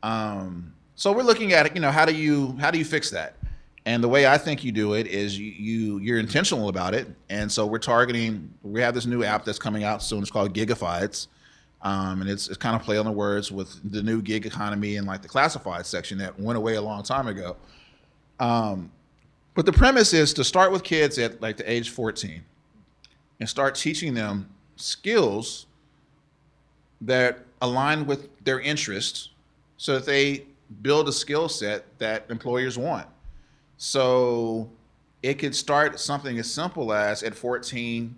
Um, 0.06 0.72
so 0.94 1.12
we're 1.12 1.24
looking 1.24 1.54
at 1.54 1.66
it. 1.66 1.74
You 1.74 1.82
know, 1.82 1.90
how 1.90 2.06
do 2.06 2.16
you 2.16 2.56
how 2.60 2.70
do 2.70 2.78
you 2.78 2.86
fix 2.86 3.10
that? 3.10 3.36
And 3.88 4.04
the 4.04 4.08
way 4.08 4.28
I 4.28 4.38
think 4.38 4.64
you 4.64 4.72
do 4.72 4.94
it 4.94 5.08
is 5.08 5.38
you, 5.38 5.52
you 5.52 5.98
you're 5.98 6.20
intentional 6.20 6.70
about 6.70 6.94
it. 6.94 7.08
And 7.30 7.52
so 7.52 7.66
we're 7.66 7.80
targeting. 7.80 8.54
We 8.62 8.82
have 8.82 8.94
this 8.94 9.08
new 9.08 9.24
app 9.24 9.46
that's 9.46 9.58
coming 9.58 9.84
out 9.84 10.04
soon. 10.04 10.22
It's 10.22 10.30
called 10.30 10.54
Gigafieds. 10.54 11.28
Um, 11.82 12.22
and 12.22 12.30
it's, 12.30 12.48
it's 12.48 12.58
kind 12.58 12.76
of 12.76 12.82
play 12.82 12.98
on 12.98 13.06
the 13.06 13.12
words 13.12 13.52
with 13.52 13.80
the 13.92 14.02
new 14.02 14.22
gig 14.22 14.48
economy 14.48 14.96
and 14.96 15.06
like 15.06 15.22
the 15.22 15.28
classified 15.28 15.86
section 15.86 16.18
that 16.18 16.40
went 16.40 16.58
away 16.58 16.76
a 16.76 16.82
long 16.82 17.04
time 17.04 17.28
ago. 17.28 17.58
Um, 18.40 18.92
but 19.54 19.68
the 19.68 19.74
premise 19.74 20.12
is 20.14 20.34
to 20.34 20.44
start 20.44 20.72
with 20.72 20.84
kids 20.84 21.20
at 21.20 21.42
like 21.42 21.58
the 21.58 21.72
age 21.72 21.92
14 21.92 22.44
and 23.40 23.48
start 23.48 23.76
teaching 23.76 24.16
them 24.16 24.50
skills 24.78 25.68
that 27.02 27.40
align 27.62 28.08
with 28.08 28.30
their 28.44 28.60
interests 28.60 29.30
so 29.78 29.96
that 29.96 30.06
they 30.06 30.46
build 30.82 31.08
a 31.08 31.12
skill 31.12 31.48
set 31.50 31.86
that 32.00 32.26
employers 32.30 32.78
want. 32.78 33.08
So 33.78 34.70
it 35.22 35.36
could 35.36 35.56
start 35.56 36.00
something 36.00 36.38
as 36.40 36.52
simple 36.52 36.94
as 36.94 37.24
at 37.24 37.36
14, 37.36 38.16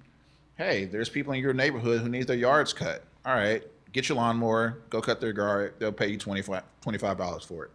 hey, 0.58 0.86
there's 0.86 1.10
people 1.10 1.34
in 1.34 1.42
your 1.42 1.54
neighborhood 1.54 2.02
who 2.02 2.10
need 2.10 2.28
their 2.28 2.38
yards 2.38 2.74
cut. 2.74 3.04
All 3.26 3.36
right, 3.36 3.64
get 3.92 4.08
your 4.10 4.18
lawnmower, 4.18 4.80
go 4.90 5.02
cut 5.02 5.20
their 5.20 5.34
yard. 5.34 5.74
They'll 5.80 5.92
pay 5.92 6.08
you 6.08 6.18
$25 6.18 7.46
for 7.46 7.66
it. 7.66 7.72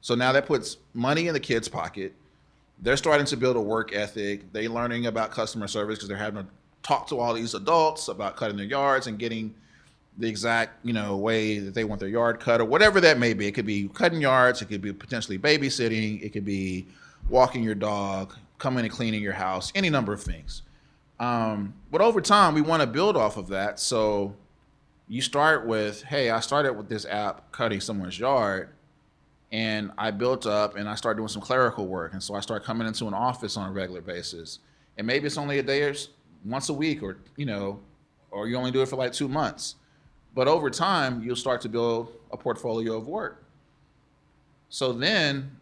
So 0.00 0.14
now 0.14 0.32
that 0.32 0.46
puts 0.46 0.78
money 0.94 1.28
in 1.28 1.34
the 1.34 1.40
kid's 1.40 1.68
pocket. 1.68 2.14
They're 2.78 2.96
starting 2.96 3.26
to 3.26 3.36
build 3.36 3.56
a 3.56 3.60
work 3.60 3.94
ethic. 3.94 4.52
They're 4.52 4.68
learning 4.68 5.06
about 5.06 5.30
customer 5.30 5.66
service 5.66 5.96
because 5.96 6.08
they're 6.08 6.16
having 6.18 6.44
to 6.44 6.50
talk 6.82 7.08
to 7.08 7.18
all 7.18 7.34
these 7.34 7.54
adults 7.54 8.08
about 8.08 8.36
cutting 8.36 8.56
their 8.56 8.66
yards 8.66 9.06
and 9.06 9.18
getting 9.18 9.54
the 10.18 10.28
exact 10.28 10.84
you 10.84 10.92
know 10.92 11.16
way 11.16 11.58
that 11.58 11.74
they 11.74 11.84
want 11.84 12.00
their 12.00 12.08
yard 12.08 12.40
cut 12.40 12.60
or 12.60 12.64
whatever 12.64 13.00
that 13.00 13.18
may 13.18 13.34
be. 13.34 13.46
It 13.46 13.52
could 13.52 13.66
be 13.66 13.88
cutting 13.88 14.20
yards. 14.20 14.62
It 14.62 14.66
could 14.66 14.82
be 14.82 14.92
potentially 14.92 15.38
babysitting. 15.38 16.22
It 16.22 16.32
could 16.32 16.44
be 16.44 16.86
walking 17.28 17.62
your 17.62 17.74
dog, 17.74 18.34
coming 18.58 18.84
and 18.84 18.92
cleaning 18.92 19.22
your 19.22 19.32
house. 19.32 19.72
Any 19.74 19.90
number 19.90 20.12
of 20.12 20.22
things. 20.22 20.62
Um, 21.18 21.74
but 21.90 22.00
over 22.00 22.20
time, 22.20 22.54
we 22.54 22.60
want 22.60 22.82
to 22.82 22.86
build 22.86 23.16
off 23.16 23.36
of 23.36 23.48
that. 23.48 23.80
So 23.80 24.34
you 25.08 25.22
start 25.22 25.66
with, 25.66 26.02
hey, 26.02 26.30
I 26.30 26.40
started 26.40 26.74
with 26.74 26.88
this 26.88 27.06
app 27.06 27.52
cutting 27.52 27.80
someone's 27.80 28.18
yard, 28.18 28.70
and 29.52 29.92
I 29.96 30.10
built 30.10 30.46
up 30.46 30.76
and 30.76 30.88
I 30.88 30.94
started 30.94 31.18
doing 31.18 31.28
some 31.28 31.40
clerical 31.42 31.86
work, 31.86 32.12
and 32.12 32.22
so 32.22 32.34
I 32.34 32.40
start 32.40 32.64
coming 32.64 32.86
into 32.86 33.06
an 33.06 33.14
office 33.14 33.56
on 33.56 33.68
a 33.68 33.72
regular 33.72 34.00
basis, 34.00 34.58
and 34.98 35.06
maybe 35.06 35.26
it's 35.26 35.38
only 35.38 35.58
a 35.58 35.62
day 35.62 35.82
or 35.82 35.94
once 36.44 36.68
a 36.68 36.74
week, 36.74 37.02
or 37.02 37.18
you 37.36 37.46
know, 37.46 37.80
or 38.30 38.48
you 38.48 38.56
only 38.56 38.72
do 38.72 38.82
it 38.82 38.88
for 38.88 38.96
like 38.96 39.12
two 39.12 39.28
months 39.28 39.76
but 40.36 40.46
over 40.46 40.68
time, 40.68 41.22
you'll 41.22 41.34
start 41.34 41.62
to 41.62 41.68
build 41.68 42.12
a 42.30 42.36
portfolio 42.36 42.94
of 42.94 43.08
work. 43.08 43.42
So 44.68 44.92
then, 44.92 45.58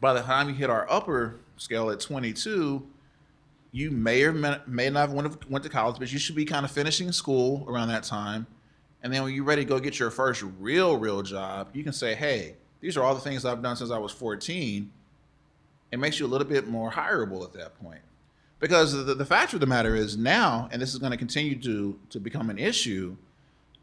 by 0.00 0.14
the 0.14 0.20
time 0.22 0.48
you 0.48 0.54
hit 0.54 0.70
our 0.70 0.86
upper 0.88 1.40
scale 1.56 1.90
at 1.90 1.98
22, 1.98 2.86
you 3.72 3.90
may 3.90 4.22
or 4.22 4.32
may 4.32 4.88
not 4.88 5.08
have 5.08 5.12
went, 5.12 5.64
to 5.64 5.68
college, 5.68 5.98
but 5.98 6.12
you 6.12 6.20
should 6.20 6.36
be 6.36 6.44
kind 6.44 6.64
of 6.64 6.70
finishing 6.70 7.10
school 7.10 7.64
around 7.68 7.88
that 7.88 8.04
time. 8.04 8.46
And 9.02 9.12
then 9.12 9.24
when 9.24 9.34
you're 9.34 9.44
ready 9.44 9.64
to 9.64 9.68
go 9.68 9.80
get 9.80 9.98
your 9.98 10.12
first 10.12 10.44
real, 10.60 10.96
real 10.96 11.22
job, 11.22 11.70
you 11.72 11.82
can 11.82 11.92
say, 11.92 12.14
hey, 12.14 12.54
these 12.80 12.96
are 12.96 13.02
all 13.02 13.16
the 13.16 13.20
things 13.20 13.44
I've 13.44 13.62
done 13.62 13.74
since 13.74 13.90
I 13.90 13.98
was 13.98 14.12
14. 14.12 14.92
It 15.90 15.98
makes 15.98 16.20
you 16.20 16.26
a 16.26 16.28
little 16.28 16.46
bit 16.46 16.68
more 16.68 16.92
hireable 16.92 17.42
at 17.42 17.52
that 17.54 17.74
point. 17.82 18.02
Because 18.60 18.92
the, 18.92 19.14
the 19.14 19.24
fact 19.24 19.54
of 19.54 19.60
the 19.60 19.66
matter 19.66 19.96
is 19.96 20.16
now, 20.16 20.68
and 20.70 20.80
this 20.80 20.92
is 20.92 21.00
going 21.00 21.10
to 21.10 21.18
continue 21.18 21.60
to, 21.62 21.98
to 22.10 22.20
become 22.20 22.48
an 22.48 22.58
issue, 22.58 23.16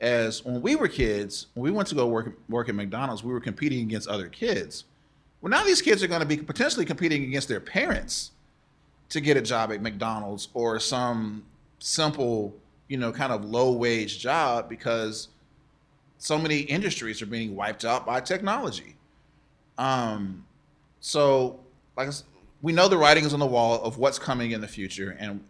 as 0.02 0.44
when 0.46 0.62
we 0.62 0.76
were 0.76 0.88
kids, 0.88 1.48
when 1.54 1.64
we 1.64 1.72
went 1.72 1.88
to 1.90 1.96
go 1.96 2.08
work 2.08 2.38
work 2.48 2.70
at 2.70 2.76
McDonald's, 2.76 3.24
we 3.24 3.34
were 3.34 3.42
competing 3.42 3.82
against 3.82 4.08
other 4.08 4.28
kids. 4.28 4.86
Well, 5.42 5.50
now 5.50 5.64
these 5.64 5.82
kids 5.82 6.04
are 6.04 6.08
going 6.08 6.22
to 6.22 6.28
be 6.28 6.38
potentially 6.38 6.86
competing 6.86 7.24
against 7.24 7.48
their 7.48 7.60
parents 7.60 8.32
to 9.10 9.22
get 9.22 9.38
a 9.38 9.42
job 9.42 9.72
at 9.72 9.82
McDonald's 9.82 10.50
or 10.54 10.80
some 10.80 11.44
simple, 11.80 12.54
you 12.88 12.98
know, 12.98 13.12
kind 13.12 13.32
of 13.32 13.46
low 13.46 13.72
wage 13.72 14.20
job 14.20 14.70
because 14.70 15.30
so 16.18 16.38
many 16.38 16.60
industries 16.60 17.22
are 17.22 17.26
being 17.26 17.56
wiped 17.56 17.86
out 17.86 18.06
by 18.06 18.20
technology. 18.20 18.96
Um, 19.78 20.46
so, 21.00 21.62
like 21.96 22.10
we 22.62 22.74
know 22.74 22.88
the 22.88 22.98
writing 22.98 23.24
is 23.24 23.34
on 23.34 23.40
the 23.40 23.46
wall 23.46 23.82
of 23.82 23.98
what's 23.98 24.20
coming 24.20 24.52
in 24.52 24.62
the 24.62 24.68
future, 24.68 25.16
and 25.20 25.44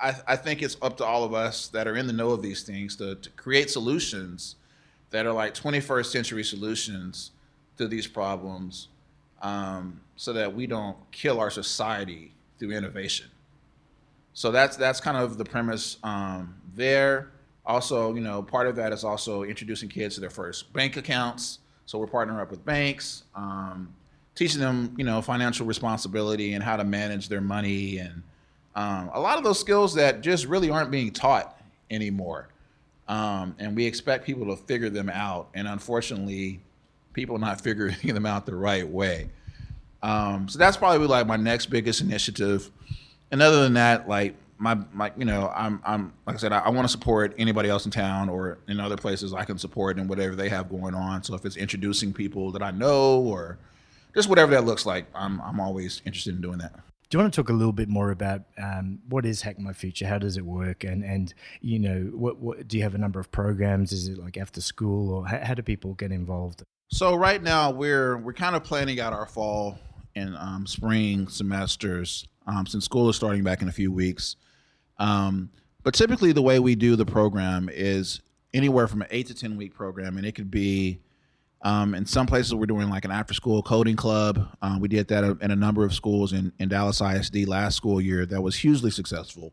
I, 0.00 0.14
I 0.26 0.36
think 0.36 0.62
it's 0.62 0.76
up 0.82 0.96
to 0.98 1.04
all 1.04 1.24
of 1.24 1.34
us 1.34 1.68
that 1.68 1.86
are 1.86 1.96
in 1.96 2.06
the 2.06 2.12
know 2.12 2.30
of 2.30 2.42
these 2.42 2.62
things 2.62 2.96
to, 2.96 3.14
to 3.16 3.30
create 3.30 3.70
solutions 3.70 4.56
that 5.10 5.26
are 5.26 5.32
like 5.32 5.54
21st 5.54 6.06
century 6.06 6.44
solutions 6.44 7.32
to 7.76 7.88
these 7.88 8.06
problems 8.06 8.88
um, 9.42 10.00
so 10.16 10.32
that 10.32 10.54
we 10.54 10.66
don't 10.66 10.96
kill 11.12 11.40
our 11.40 11.50
society 11.50 12.32
through 12.58 12.72
innovation. 12.72 13.26
So 14.32 14.50
that's 14.50 14.76
that's 14.76 15.00
kind 15.00 15.16
of 15.16 15.38
the 15.38 15.44
premise 15.44 15.96
um, 16.02 16.56
there. 16.74 17.30
Also, 17.64 18.14
you 18.14 18.20
know, 18.20 18.42
part 18.42 18.66
of 18.66 18.76
that 18.76 18.92
is 18.92 19.02
also 19.02 19.42
introducing 19.42 19.88
kids 19.88 20.14
to 20.16 20.20
their 20.20 20.30
first 20.30 20.72
bank 20.72 20.96
accounts. 20.96 21.60
So 21.86 21.98
we're 21.98 22.06
partnering 22.06 22.40
up 22.40 22.50
with 22.50 22.64
banks, 22.64 23.24
um, 23.34 23.94
teaching 24.34 24.60
them, 24.60 24.94
you 24.96 25.04
know, 25.04 25.22
financial 25.22 25.66
responsibility 25.66 26.52
and 26.52 26.62
how 26.62 26.76
to 26.76 26.84
manage 26.84 27.28
their 27.28 27.40
money 27.40 27.98
and 27.98 28.22
um, 28.76 29.10
a 29.14 29.20
lot 29.20 29.38
of 29.38 29.44
those 29.44 29.58
skills 29.58 29.94
that 29.94 30.20
just 30.20 30.44
really 30.44 30.68
aren't 30.68 30.90
being 30.90 31.10
taught 31.10 31.58
anymore. 31.90 32.48
Um, 33.08 33.56
and 33.58 33.74
we 33.74 33.86
expect 33.86 34.26
people 34.26 34.54
to 34.54 34.62
figure 34.64 34.90
them 34.90 35.08
out. 35.08 35.48
And 35.54 35.66
unfortunately, 35.66 36.60
people 37.14 37.36
are 37.36 37.40
not 37.40 37.60
figuring 37.62 37.96
them 38.04 38.26
out 38.26 38.44
the 38.44 38.54
right 38.54 38.86
way. 38.86 39.30
Um, 40.02 40.48
so 40.48 40.58
that's 40.58 40.76
probably 40.76 41.06
like 41.06 41.26
my 41.26 41.36
next 41.36 41.66
biggest 41.66 42.02
initiative. 42.02 42.70
And 43.32 43.40
other 43.40 43.62
than 43.62 43.72
that, 43.74 44.08
like 44.08 44.36
my, 44.58 44.78
my 44.92 45.10
you 45.16 45.24
know, 45.24 45.50
I'm, 45.56 45.80
I'm 45.84 46.12
like 46.26 46.36
I 46.36 46.38
said, 46.38 46.52
I, 46.52 46.58
I 46.58 46.68
want 46.68 46.86
to 46.86 46.92
support 46.92 47.34
anybody 47.38 47.70
else 47.70 47.86
in 47.86 47.90
town 47.90 48.28
or 48.28 48.58
in 48.68 48.78
other 48.78 48.96
places 48.96 49.32
I 49.32 49.44
can 49.44 49.56
support 49.56 49.96
and 49.96 50.06
whatever 50.06 50.36
they 50.36 50.50
have 50.50 50.68
going 50.68 50.94
on. 50.94 51.22
So 51.22 51.34
if 51.34 51.46
it's 51.46 51.56
introducing 51.56 52.12
people 52.12 52.52
that 52.52 52.62
I 52.62 52.72
know 52.72 53.20
or 53.20 53.58
just 54.14 54.28
whatever 54.28 54.52
that 54.52 54.64
looks 54.64 54.84
like, 54.84 55.06
I'm, 55.14 55.40
I'm 55.40 55.60
always 55.60 56.02
interested 56.04 56.34
in 56.34 56.42
doing 56.42 56.58
that. 56.58 56.78
Do 57.08 57.16
you 57.16 57.22
want 57.22 57.32
to 57.32 57.40
talk 57.40 57.50
a 57.50 57.52
little 57.52 57.72
bit 57.72 57.88
more 57.88 58.10
about 58.10 58.42
um, 58.58 58.98
what 59.08 59.24
is 59.24 59.42
Hack 59.42 59.60
My 59.60 59.72
Future? 59.72 60.08
How 60.08 60.18
does 60.18 60.36
it 60.36 60.44
work? 60.44 60.82
And 60.82 61.04
and 61.04 61.32
you 61.60 61.78
know, 61.78 62.10
what, 62.12 62.38
what 62.38 62.66
do 62.66 62.76
you 62.76 62.82
have 62.82 62.96
a 62.96 62.98
number 62.98 63.20
of 63.20 63.30
programs? 63.30 63.92
Is 63.92 64.08
it 64.08 64.18
like 64.18 64.36
after 64.36 64.60
school, 64.60 65.12
or 65.12 65.26
how, 65.26 65.38
how 65.38 65.54
do 65.54 65.62
people 65.62 65.94
get 65.94 66.10
involved? 66.10 66.64
So 66.88 67.14
right 67.14 67.40
now 67.40 67.70
we're 67.70 68.16
we're 68.16 68.32
kind 68.32 68.56
of 68.56 68.64
planning 68.64 68.98
out 68.98 69.12
our 69.12 69.26
fall 69.26 69.78
and 70.16 70.36
um, 70.36 70.66
spring 70.66 71.28
semesters 71.28 72.26
um, 72.46 72.66
since 72.66 72.84
school 72.84 73.08
is 73.08 73.16
starting 73.16 73.44
back 73.44 73.62
in 73.62 73.68
a 73.68 73.72
few 73.72 73.92
weeks. 73.92 74.34
Um, 74.98 75.50
but 75.84 75.94
typically, 75.94 76.32
the 76.32 76.42
way 76.42 76.58
we 76.58 76.74
do 76.74 76.96
the 76.96 77.06
program 77.06 77.70
is 77.72 78.20
anywhere 78.52 78.88
from 78.88 79.02
an 79.02 79.08
eight 79.12 79.28
to 79.28 79.34
ten 79.34 79.56
week 79.56 79.74
program, 79.74 80.16
and 80.16 80.26
it 80.26 80.32
could 80.32 80.50
be 80.50 81.00
um, 81.66 81.96
in 81.96 82.06
some 82.06 82.28
places, 82.28 82.54
we're 82.54 82.66
doing 82.66 82.88
like 82.88 83.04
an 83.04 83.10
after 83.10 83.34
school 83.34 83.60
coding 83.60 83.96
club. 83.96 84.56
Um, 84.62 84.78
we 84.78 84.86
did 84.86 85.08
that 85.08 85.24
in 85.40 85.50
a 85.50 85.56
number 85.56 85.84
of 85.84 85.92
schools 85.92 86.32
in, 86.32 86.52
in 86.60 86.68
Dallas 86.68 87.00
ISD 87.00 87.48
last 87.48 87.74
school 87.74 88.00
year 88.00 88.24
that 88.24 88.40
was 88.40 88.54
hugely 88.54 88.92
successful. 88.92 89.52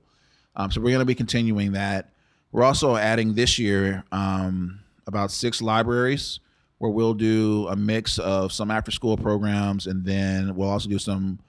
Um, 0.55 0.69
so 0.69 0.79
we're 0.79 0.91
going 0.91 0.99
to 0.99 1.05
be 1.05 1.15
continuing 1.15 1.71
that. 1.71 2.11
We're 2.51 2.65
also 2.65 2.97
adding 2.97 3.33
this 3.33 3.57
year 3.57 4.03
um, 4.11 4.79
about 5.07 5.31
six 5.31 5.59
libraries 5.59 6.39
where 6.77 6.91
we'll 6.91 7.15
do 7.15 7.67
a 7.69 7.75
mix 7.75 8.19
of 8.19 8.53
some 8.53 8.69
after 8.69 8.91
school 8.91 9.17
programs 9.17 9.87
and 9.87 10.05
then 10.05 10.53
we'll 10.55 10.69
also 10.69 10.89
do 10.89 10.99
some 10.99 11.39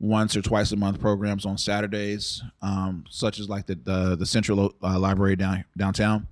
once 0.00 0.34
or 0.34 0.40
twice 0.40 0.72
a 0.72 0.76
month 0.76 1.00
programs 1.00 1.44
on 1.44 1.58
Saturdays, 1.58 2.42
um, 2.62 3.04
such 3.10 3.38
as 3.40 3.50
like 3.50 3.66
the, 3.66 3.74
the, 3.74 4.16
the 4.16 4.24
Central 4.24 4.74
uh, 4.82 4.98
Library 4.98 5.36
down, 5.36 5.66
downtown. 5.76 6.26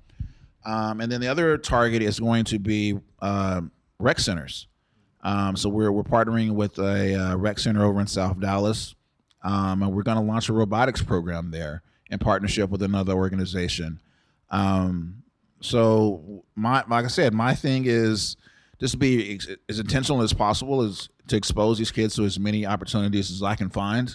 Um, 0.64 1.02
and 1.02 1.12
then 1.12 1.20
the 1.20 1.28
other 1.28 1.58
target 1.58 2.02
is 2.02 2.18
going 2.18 2.44
to 2.44 2.58
be 2.58 2.98
uh, 3.20 3.60
rec 4.02 4.20
centers. 4.20 4.68
Um, 5.22 5.56
so 5.56 5.68
we're 5.68 5.92
we're 5.92 6.02
partnering 6.02 6.52
with 6.52 6.78
a 6.78 7.14
uh, 7.14 7.36
rec 7.36 7.58
center 7.58 7.84
over 7.84 8.00
in 8.00 8.06
South 8.06 8.40
Dallas, 8.40 8.94
um, 9.42 9.82
and 9.82 9.92
we're 9.92 10.02
going 10.02 10.18
to 10.18 10.22
launch 10.22 10.48
a 10.48 10.52
robotics 10.52 11.02
program 11.02 11.50
there 11.50 11.82
in 12.10 12.18
partnership 12.18 12.70
with 12.70 12.82
another 12.82 13.14
organization. 13.14 14.00
Um, 14.50 15.22
so 15.60 16.44
my 16.56 16.84
like 16.88 17.04
I 17.04 17.08
said, 17.08 17.32
my 17.32 17.54
thing 17.54 17.84
is 17.86 18.36
just 18.80 18.92
to 18.92 18.98
be 18.98 19.34
ex- 19.34 19.48
as 19.68 19.78
intentional 19.78 20.22
as 20.22 20.32
possible 20.32 20.82
is 20.82 21.08
to 21.28 21.36
expose 21.36 21.78
these 21.78 21.92
kids 21.92 22.16
to 22.16 22.24
as 22.24 22.38
many 22.38 22.66
opportunities 22.66 23.30
as 23.30 23.42
I 23.42 23.54
can 23.54 23.70
find. 23.70 24.14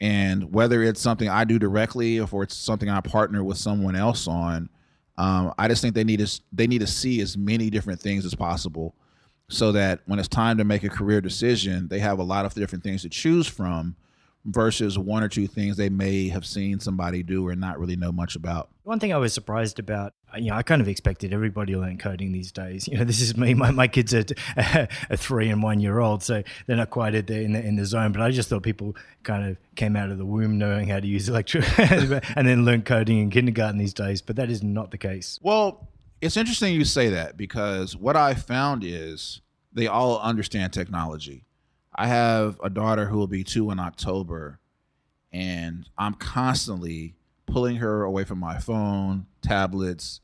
And 0.00 0.52
whether 0.54 0.82
it's 0.82 1.00
something 1.00 1.28
I 1.28 1.44
do 1.44 1.58
directly 1.58 2.20
or 2.20 2.42
it's 2.42 2.56
something 2.56 2.88
I 2.88 3.00
partner 3.00 3.44
with 3.44 3.58
someone 3.58 3.96
else 3.96 4.26
on, 4.26 4.70
um, 5.18 5.52
I 5.58 5.68
just 5.68 5.82
think 5.82 5.94
they 5.94 6.04
need 6.04 6.20
to 6.20 6.40
they 6.52 6.66
need 6.66 6.80
to 6.80 6.86
see 6.86 7.20
as 7.20 7.36
many 7.36 7.68
different 7.68 8.00
things 8.00 8.24
as 8.24 8.34
possible, 8.34 8.94
so 9.50 9.72
that 9.72 10.00
when 10.06 10.18
it's 10.18 10.28
time 10.28 10.56
to 10.58 10.64
make 10.64 10.84
a 10.84 10.88
career 10.88 11.20
decision, 11.20 11.88
they 11.88 11.98
have 11.98 12.18
a 12.18 12.22
lot 12.22 12.46
of 12.46 12.54
different 12.54 12.82
things 12.82 13.02
to 13.02 13.08
choose 13.08 13.46
from, 13.46 13.96
versus 14.44 14.98
one 14.98 15.22
or 15.22 15.28
two 15.28 15.46
things 15.46 15.76
they 15.76 15.88
may 15.88 16.28
have 16.28 16.46
seen 16.46 16.80
somebody 16.80 17.22
do 17.22 17.46
or 17.46 17.54
not 17.54 17.78
really 17.78 17.96
know 17.96 18.10
much 18.10 18.36
about. 18.36 18.70
One 18.84 18.98
thing 18.98 19.12
I 19.12 19.18
was 19.18 19.34
surprised 19.34 19.78
about, 19.78 20.14
uh, 20.32 20.38
you 20.38 20.50
know, 20.50 20.56
I 20.56 20.62
kind 20.62 20.80
of 20.80 20.88
expected 20.88 21.32
everybody 21.32 21.74
to 21.74 21.78
learn 21.78 21.98
coding 21.98 22.32
these 22.32 22.50
days. 22.50 22.88
You 22.88 22.98
know, 22.98 23.04
this 23.04 23.20
is 23.20 23.36
me. 23.36 23.54
My, 23.54 23.70
my 23.70 23.86
kids 23.86 24.14
are 24.14 24.24
a 25.10 25.16
three 25.16 25.50
and 25.50 25.62
one 25.62 25.80
year 25.80 26.00
old, 26.00 26.22
so 26.22 26.42
they're 26.66 26.76
not 26.76 26.90
quite 26.90 27.14
in 27.14 27.26
the, 27.26 27.40
in 27.40 27.52
the, 27.52 27.64
in 27.64 27.76
the 27.76 27.84
zone. 27.84 28.12
But 28.12 28.22
I 28.22 28.30
just 28.30 28.48
thought 28.48 28.62
people 28.62 28.96
kind 29.22 29.48
of 29.48 29.58
came 29.76 29.94
out 29.94 30.10
of 30.10 30.18
the 30.18 30.24
womb 30.24 30.58
knowing 30.58 30.88
how 30.88 31.00
to 31.00 31.06
use 31.06 31.28
electricity 31.28 32.20
and 32.36 32.48
then 32.48 32.64
learn 32.64 32.82
coding 32.82 33.18
in 33.18 33.30
kindergarten 33.30 33.78
these 33.78 33.94
days. 33.94 34.22
But 34.22 34.36
that 34.36 34.50
is 34.50 34.62
not 34.62 34.90
the 34.90 34.98
case. 34.98 35.38
Well, 35.42 35.88
it's 36.20 36.36
interesting 36.36 36.74
you 36.74 36.84
say 36.84 37.08
that 37.10 37.36
because 37.36 37.96
what 37.96 38.16
I 38.16 38.34
found 38.34 38.84
is 38.84 39.40
they 39.72 39.86
all 39.86 40.18
understand 40.20 40.72
technology. 40.72 41.44
I 41.94 42.06
have 42.06 42.60
a 42.62 42.70
daughter 42.70 43.06
who 43.06 43.18
will 43.18 43.26
be 43.26 43.44
two 43.44 43.70
in 43.70 43.78
October, 43.78 44.58
and 45.32 45.88
I'm 45.98 46.14
constantly 46.14 47.14
pulling 47.46 47.76
her 47.76 48.04
away 48.04 48.24
from 48.24 48.38
my 48.38 48.58
phone, 48.58 49.26
tablets, 49.42 50.20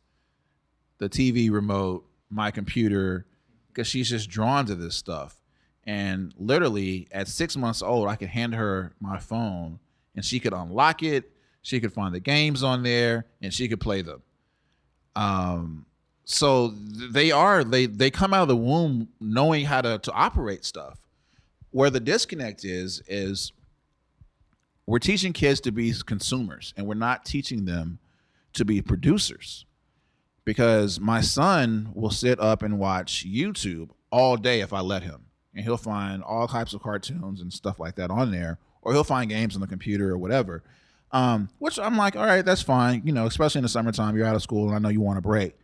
the 0.99 1.09
TV 1.09 1.51
remote, 1.51 2.07
my 2.31 2.51
computer, 2.51 3.27
because 3.69 3.87
she's 3.87 4.09
just 4.09 4.31
drawn 4.31 4.67
to 4.67 4.75
this 4.75 4.95
stuff. 4.95 5.41
And 5.85 6.35
literally 6.39 7.09
at 7.13 7.29
six 7.29 7.57
months 7.57 7.83
old, 7.83 8.09
I 8.09 8.17
could 8.17 8.29
hand 8.29 8.55
her 8.55 8.93
my 9.01 9.19
phone 9.19 9.79
and 10.15 10.25
she 10.25 10.41
could 10.41 10.53
unlock 10.53 11.03
it. 11.03 11.31
She 11.63 11.81
could 11.81 11.93
find 11.93 12.15
the 12.15 12.21
games 12.21 12.63
on 12.63 12.83
there 12.83 13.27
and 13.41 13.53
she 13.53 13.69
could 13.69 13.81
play 13.81 14.03
them. 14.03 14.23
Um, 15.17 15.87
so 16.25 16.69
they 16.69 17.31
are 17.31 17.65
they 17.65 17.87
they 17.87 18.11
come 18.11 18.35
out 18.35 18.43
of 18.43 18.49
the 18.49 18.57
womb 18.57 19.09
knowing 19.21 19.65
how 19.65 19.81
to 19.81 19.99
to 19.99 20.13
operate 20.13 20.65
stuff. 20.65 21.01
Where 21.71 21.91
the 21.91 22.01
disconnect 22.01 22.65
is 22.65 23.03
is 23.09 23.53
we're 24.87 24.99
teaching 24.99 25.33
kids 25.33 25.61
to 25.61 25.73
be 25.73 25.93
consumers 26.07 26.73
and 26.77 26.87
we're 26.87 26.95
not 26.95 27.25
teaching 27.25 27.65
them 27.65 27.99
to 28.53 28.65
be 28.65 28.81
producers. 28.83 29.65
Because 30.45 31.01
my 31.01 31.21
son 31.21 31.91
will 31.93 32.11
sit 32.11 32.39
up 32.39 32.63
and 32.63 32.79
watch 32.79 33.27
YouTube 33.27 33.91
all 34.13 34.37
day 34.37 34.61
if 34.61 34.73
I 34.73 34.81
let 34.81 35.03
him. 35.03 35.27
And 35.55 35.65
he'll 35.65 35.77
find 35.77 36.23
all 36.23 36.47
types 36.47 36.73
of 36.73 36.83
cartoons 36.83 37.41
and 37.41 37.53
stuff 37.53 37.81
like 37.81 37.97
that 37.97 38.11
on 38.11 38.31
there, 38.31 38.59
or 38.83 38.93
he'll 38.93 39.03
find 39.03 39.29
games 39.29 39.57
on 39.57 39.61
the 39.61 39.67
computer 39.67 40.11
or 40.11 40.19
whatever. 40.19 40.63
Um, 41.17 41.49
which 41.61 41.79
I'm 41.79 41.97
like, 41.97 42.15
all 42.15 42.27
right, 42.27 42.45
that's 42.45 42.61
fine. 42.61 43.01
You 43.07 43.13
know, 43.13 43.25
especially 43.25 43.61
in 43.61 43.63
the 43.63 43.71
summertime, 43.71 44.19
you're 44.19 44.27
out 44.27 44.37
of 44.37 44.43
school 44.43 44.67
and 44.67 44.77
I 44.77 44.79
know 44.79 44.91
you 44.91 45.01
want 45.01 45.19
a 45.19 45.23
break. 45.23 45.57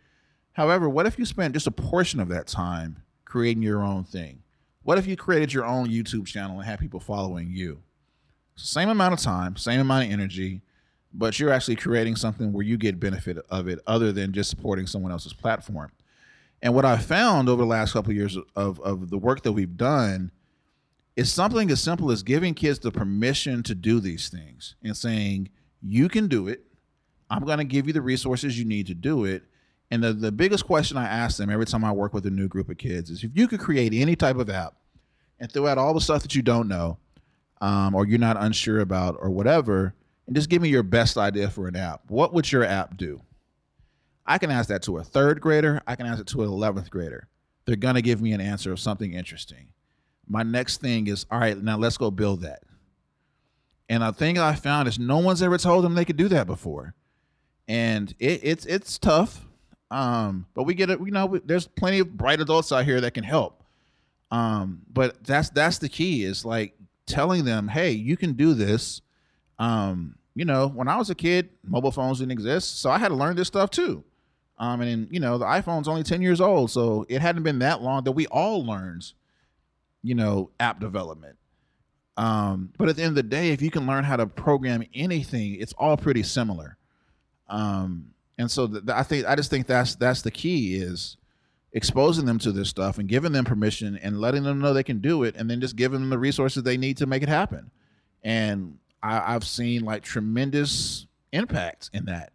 However, 0.52 0.88
what 0.88 1.06
if 1.06 1.18
you 1.18 1.26
spent 1.26 1.52
just 1.52 1.66
a 1.66 1.71
portion 1.71 2.21
of 2.21 2.28
that 2.28 2.47
time 2.47 3.02
creating 3.26 3.62
your 3.62 3.82
own 3.82 4.04
thing? 4.04 4.42
What 4.82 4.97
if 4.97 5.06
you 5.06 5.14
created 5.14 5.52
your 5.52 5.66
own 5.66 5.88
YouTube 5.88 6.26
channel 6.26 6.56
and 6.56 6.64
had 6.64 6.80
people 6.80 7.00
following 7.00 7.50
you? 7.50 7.82
Same 8.56 8.88
amount 8.88 9.12
of 9.12 9.21
time, 9.21 9.56
same 9.56 9.80
amount 9.80 10.06
of 10.06 10.12
energy, 10.12 10.62
but 11.12 11.38
you're 11.38 11.52
actually 11.52 11.76
creating 11.76 12.16
something 12.16 12.54
where 12.54 12.64
you 12.64 12.78
get 12.78 12.99
benefit 12.99 13.37
of 13.50 13.68
it 13.68 13.78
other 13.87 14.11
than 14.11 14.32
just 14.32 14.49
supporting 14.49 14.87
someone 14.87 15.12
else's 15.12 15.35
platform. 15.35 15.92
And 16.62 16.75
what 16.75 16.87
I 16.87 16.97
found 16.97 17.50
over 17.50 17.61
the 17.61 17.68
last 17.68 17.92
couple 17.92 18.12
of 18.12 18.16
years 18.16 18.38
of, 18.56 18.80
of 18.80 19.11
the 19.11 19.18
work 19.18 19.42
that 19.42 19.52
we've 19.52 19.76
done 19.76 20.30
is 21.16 21.33
something 21.33 21.71
as 21.71 21.81
simple 21.81 22.11
as 22.11 22.23
giving 22.23 22.54
kids 22.54 22.78
the 22.78 22.90
permission 22.90 23.62
to 23.64 23.75
do 23.75 24.00
these 24.00 24.28
things 24.28 24.76
and 24.83 24.97
saying, 24.97 25.50
you 25.83 26.09
can 26.09 26.28
do 26.28 26.49
it. 26.49 26.64
I'm 27.28 27.45
going 27.45 27.59
to 27.59 27.64
give 27.64 27.87
you 27.87 27.92
the 27.92 28.02
resources 28.02 28.59
you 28.59 28.64
need 28.64 28.87
to 28.87 28.95
do 28.95 29.25
it. 29.25 29.42
And 29.90 30.02
the, 30.02 30.12
the 30.12 30.33
biggest 30.33 30.66
question 30.66 30.97
I 30.97 31.04
ask 31.04 31.37
them 31.37 31.50
every 31.50 31.66
time 31.66 31.85
I 31.85 31.92
work 31.92 32.14
with 32.14 32.25
a 32.26 32.31
new 32.31 32.49
group 32.49 32.71
of 32.71 32.78
kids 32.78 33.11
is 33.11 33.25
if 33.25 33.31
you 33.35 33.47
could 33.47 33.61
create 33.61 33.92
any 33.92 34.16
type 34.16 34.37
of 34.37 34.49
app 34.49 34.75
and 35.38 35.52
throw 35.52 35.66
out 35.66 35.76
all 35.76 35.92
the 35.92 36.00
stuff 36.00 36.23
that 36.23 36.35
you 36.35 36.42
don't 36.42 36.69
know 36.69 36.99
um, 37.61 37.95
or 37.95 38.07
you're 38.07 38.19
not 38.19 38.37
unsure 38.40 38.81
about 38.81 39.16
or 39.21 39.28
whatever, 39.31 39.95
and 40.26 40.37
just 40.37 40.49
give 40.49 40.62
me 40.62 40.69
your 40.69 40.83
best 40.83 41.19
idea 41.19 41.50
for 41.50 41.69
an 41.69 41.76
app, 41.76 42.02
what 42.09 42.33
would 42.33 42.50
your 42.50 42.64
app 42.64 42.97
do? 42.97 43.21
I 44.25 44.38
can 44.38 44.50
ask 44.50 44.69
that 44.69 44.83
to 44.83 44.99
a 44.99 45.04
third 45.04 45.40
grader. 45.40 45.83
I 45.87 45.97
can 45.97 46.07
ask 46.07 46.21
it 46.21 46.26
to 46.28 46.42
an 46.42 46.49
11th 46.49 46.90
grader. 46.90 47.28
They're 47.66 47.76
going 47.76 47.97
to 47.97 48.02
give 48.02 48.23
me 48.23 48.33
an 48.33 48.40
answer 48.40 48.73
of 48.73 48.81
something 48.81 49.12
interesting. 49.12 49.69
My 50.29 50.43
next 50.43 50.81
thing 50.81 51.07
is, 51.09 51.26
all 51.31 51.38
right, 51.38 51.61
now 51.61 51.76
let's 51.76 51.97
go 51.97 52.11
build 52.11 52.43
that. 52.43 52.62
And 53.88 54.02
a 54.02 54.12
thing 54.12 54.38
I 54.38 54.55
found 54.55 54.88
is 54.88 54.99
no 54.99 55.19
one's 55.19 55.43
ever 55.43 55.59
told 55.59 55.85
them 55.85 55.95
they 55.95 56.05
could 56.05 56.17
do 56.17 56.29
that 56.29 56.47
before. 56.47 56.95
And 57.69 58.14
it, 58.19 58.41
it's 58.43 58.67
it's 58.67 58.99
tough. 58.99 59.45
Um, 59.91 60.47
but 60.55 60.62
we 60.62 60.75
get 60.75 60.88
it. 60.88 60.99
You 61.00 61.11
know, 61.11 61.38
there's 61.45 61.67
plenty 61.67 61.99
of 61.99 62.17
bright 62.17 62.41
adults 62.41 62.73
out 62.73 62.85
here 62.85 63.00
that 63.02 63.12
can 63.12 63.25
help. 63.25 63.62
Um, 64.31 64.83
but 64.91 65.23
that's 65.25 65.50
that's 65.50 65.79
the 65.79 65.91
key 65.91 66.25
is 66.25 66.45
like 66.45 66.75
telling 67.07 67.45
them, 67.45 67.69
hey, 67.69 67.91
you 67.91 68.17
can 68.17 68.33
do 68.33 68.55
this. 68.55 69.02
Um, 69.59 70.17
you 70.35 70.47
know, 70.47 70.69
when 70.69 70.88
I 70.88 70.97
was 70.97 71.11
a 71.11 71.14
kid, 71.14 71.50
mobile 71.62 71.93
phones 71.93 72.21
didn't 72.21 72.32
exist, 72.32 72.80
so 72.80 72.91
I 72.91 72.97
had 72.97 73.08
to 73.08 73.15
learn 73.15 73.37
this 73.37 73.49
stuff 73.49 73.69
too. 73.69 74.02
Um, 74.58 74.80
and 74.80 75.08
you 75.11 75.21
know, 75.21 75.37
the 75.37 75.45
iPhone's 75.45 75.89
only 75.89 76.02
ten 76.02 76.23
years 76.23 76.41
old, 76.41 76.71
so 76.71 77.04
it 77.11 77.21
hadn't 77.21 77.43
been 77.43 77.58
that 77.58 77.82
long 77.82 78.04
that 78.04 78.13
we 78.13 78.26
all 78.28 78.65
learned, 78.65 79.13
you 80.02 80.15
know, 80.15 80.50
app 80.60 80.80
development. 80.80 81.36
Um, 82.17 82.73
but 82.76 82.88
at 82.88 82.97
the 82.97 83.02
end 83.02 83.10
of 83.10 83.17
the 83.17 83.23
day, 83.23 83.50
if 83.50 83.62
you 83.62 83.71
can 83.71 83.86
learn 83.86 84.04
how 84.04 84.17
to 84.17 84.26
program 84.26 84.84
anything, 84.95 85.54
it's 85.54 85.73
all 85.75 85.97
pretty 85.97 86.23
similar. 86.23 86.76
Um, 87.49 88.10
and 88.38 88.50
so 88.50 88.67
th- 88.67 88.84
I 88.88 89.02
think 89.02 89.26
I 89.26 89.34
just 89.34 89.50
think 89.50 89.67
that's 89.67 89.95
that's 89.95 90.23
the 90.23 90.30
key 90.30 90.75
is 90.75 91.17
exposing 91.73 92.26
them 92.26 92.38
to 92.41 92.52
this 92.52 92.69
stuff 92.69 92.99
and 92.99 93.08
giving 93.08 93.32
them 93.32 93.45
permission 93.45 93.99
and 94.02 94.21
letting 94.21 94.43
them 94.43 94.60
know 94.60 94.75
they 94.75 94.82
can 94.82 95.00
do 95.00 95.23
it, 95.23 95.36
and 95.36 95.49
then 95.50 95.60
just 95.60 95.76
giving 95.76 96.00
them 96.00 96.10
the 96.10 96.19
resources 96.19 96.62
they 96.62 96.76
need 96.76 96.99
to 96.99 97.06
make 97.06 97.23
it 97.23 97.28
happen. 97.28 97.71
And 98.23 98.78
I, 99.02 99.34
I've 99.34 99.45
seen 99.45 99.84
like 99.84 100.02
tremendous 100.02 101.06
impact 101.32 101.91
in 101.93 102.04
that. 102.06 102.32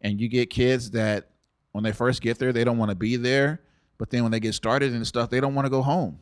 And 0.00 0.20
you 0.20 0.28
get 0.28 0.50
kids 0.50 0.90
that 0.92 1.28
when 1.72 1.84
they 1.84 1.92
first 1.92 2.20
get 2.20 2.38
there, 2.38 2.52
they 2.52 2.64
don't 2.64 2.78
want 2.78 2.90
to 2.90 2.96
be 2.96 3.16
there, 3.16 3.60
but 3.98 4.10
then 4.10 4.22
when 4.22 4.32
they 4.32 4.40
get 4.40 4.54
started 4.54 4.92
and 4.92 5.06
stuff, 5.06 5.30
they 5.30 5.40
don't 5.40 5.54
want 5.54 5.66
to 5.66 5.70
go 5.70 5.82
home 5.82 6.18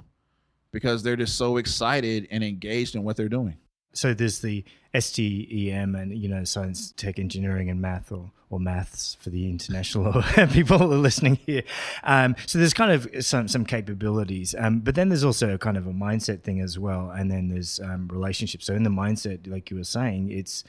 because 0.72 1.02
they're 1.02 1.16
just 1.16 1.37
so 1.37 1.57
excited 1.57 2.28
and 2.31 2.44
engaged 2.44 2.94
in 2.94 3.02
what 3.02 3.16
they're 3.16 3.28
doing 3.28 3.57
so 3.92 4.14
there's 4.14 4.40
the 4.40 4.64
STEM 4.94 5.94
and 5.94 6.16
you 6.16 6.28
know 6.28 6.44
science, 6.44 6.92
tech, 6.96 7.18
engineering, 7.18 7.68
and 7.68 7.81
math, 7.81 8.12
or 8.12 8.31
or 8.50 8.59
maths 8.59 9.16
for 9.20 9.31
the 9.31 9.48
international 9.48 10.22
people 10.52 10.78
who 10.78 10.92
are 10.92 10.96
listening 10.96 11.37
here. 11.46 11.62
Um, 12.02 12.35
so 12.46 12.59
there's 12.59 12.74
kind 12.74 12.92
of 12.92 13.24
some 13.24 13.48
some 13.48 13.64
capabilities, 13.64 14.54
um, 14.59 14.81
but 14.81 14.94
then 14.94 15.09
there's 15.09 15.24
also 15.24 15.59
kind 15.59 15.76
of 15.76 15.87
a 15.87 15.92
mindset 15.92 16.42
thing 16.42 16.61
as 16.61 16.78
well, 16.78 17.11
and 17.11 17.31
then 17.31 17.48
there's 17.48 17.81
um, 17.81 18.09
relationships. 18.09 18.66
So 18.66 18.74
in 18.74 18.83
the 18.83 18.90
mindset, 18.90 19.48
like 19.48 19.70
you 19.70 19.76
were 19.76 19.85
saying, 19.85 20.31
it's 20.31 20.64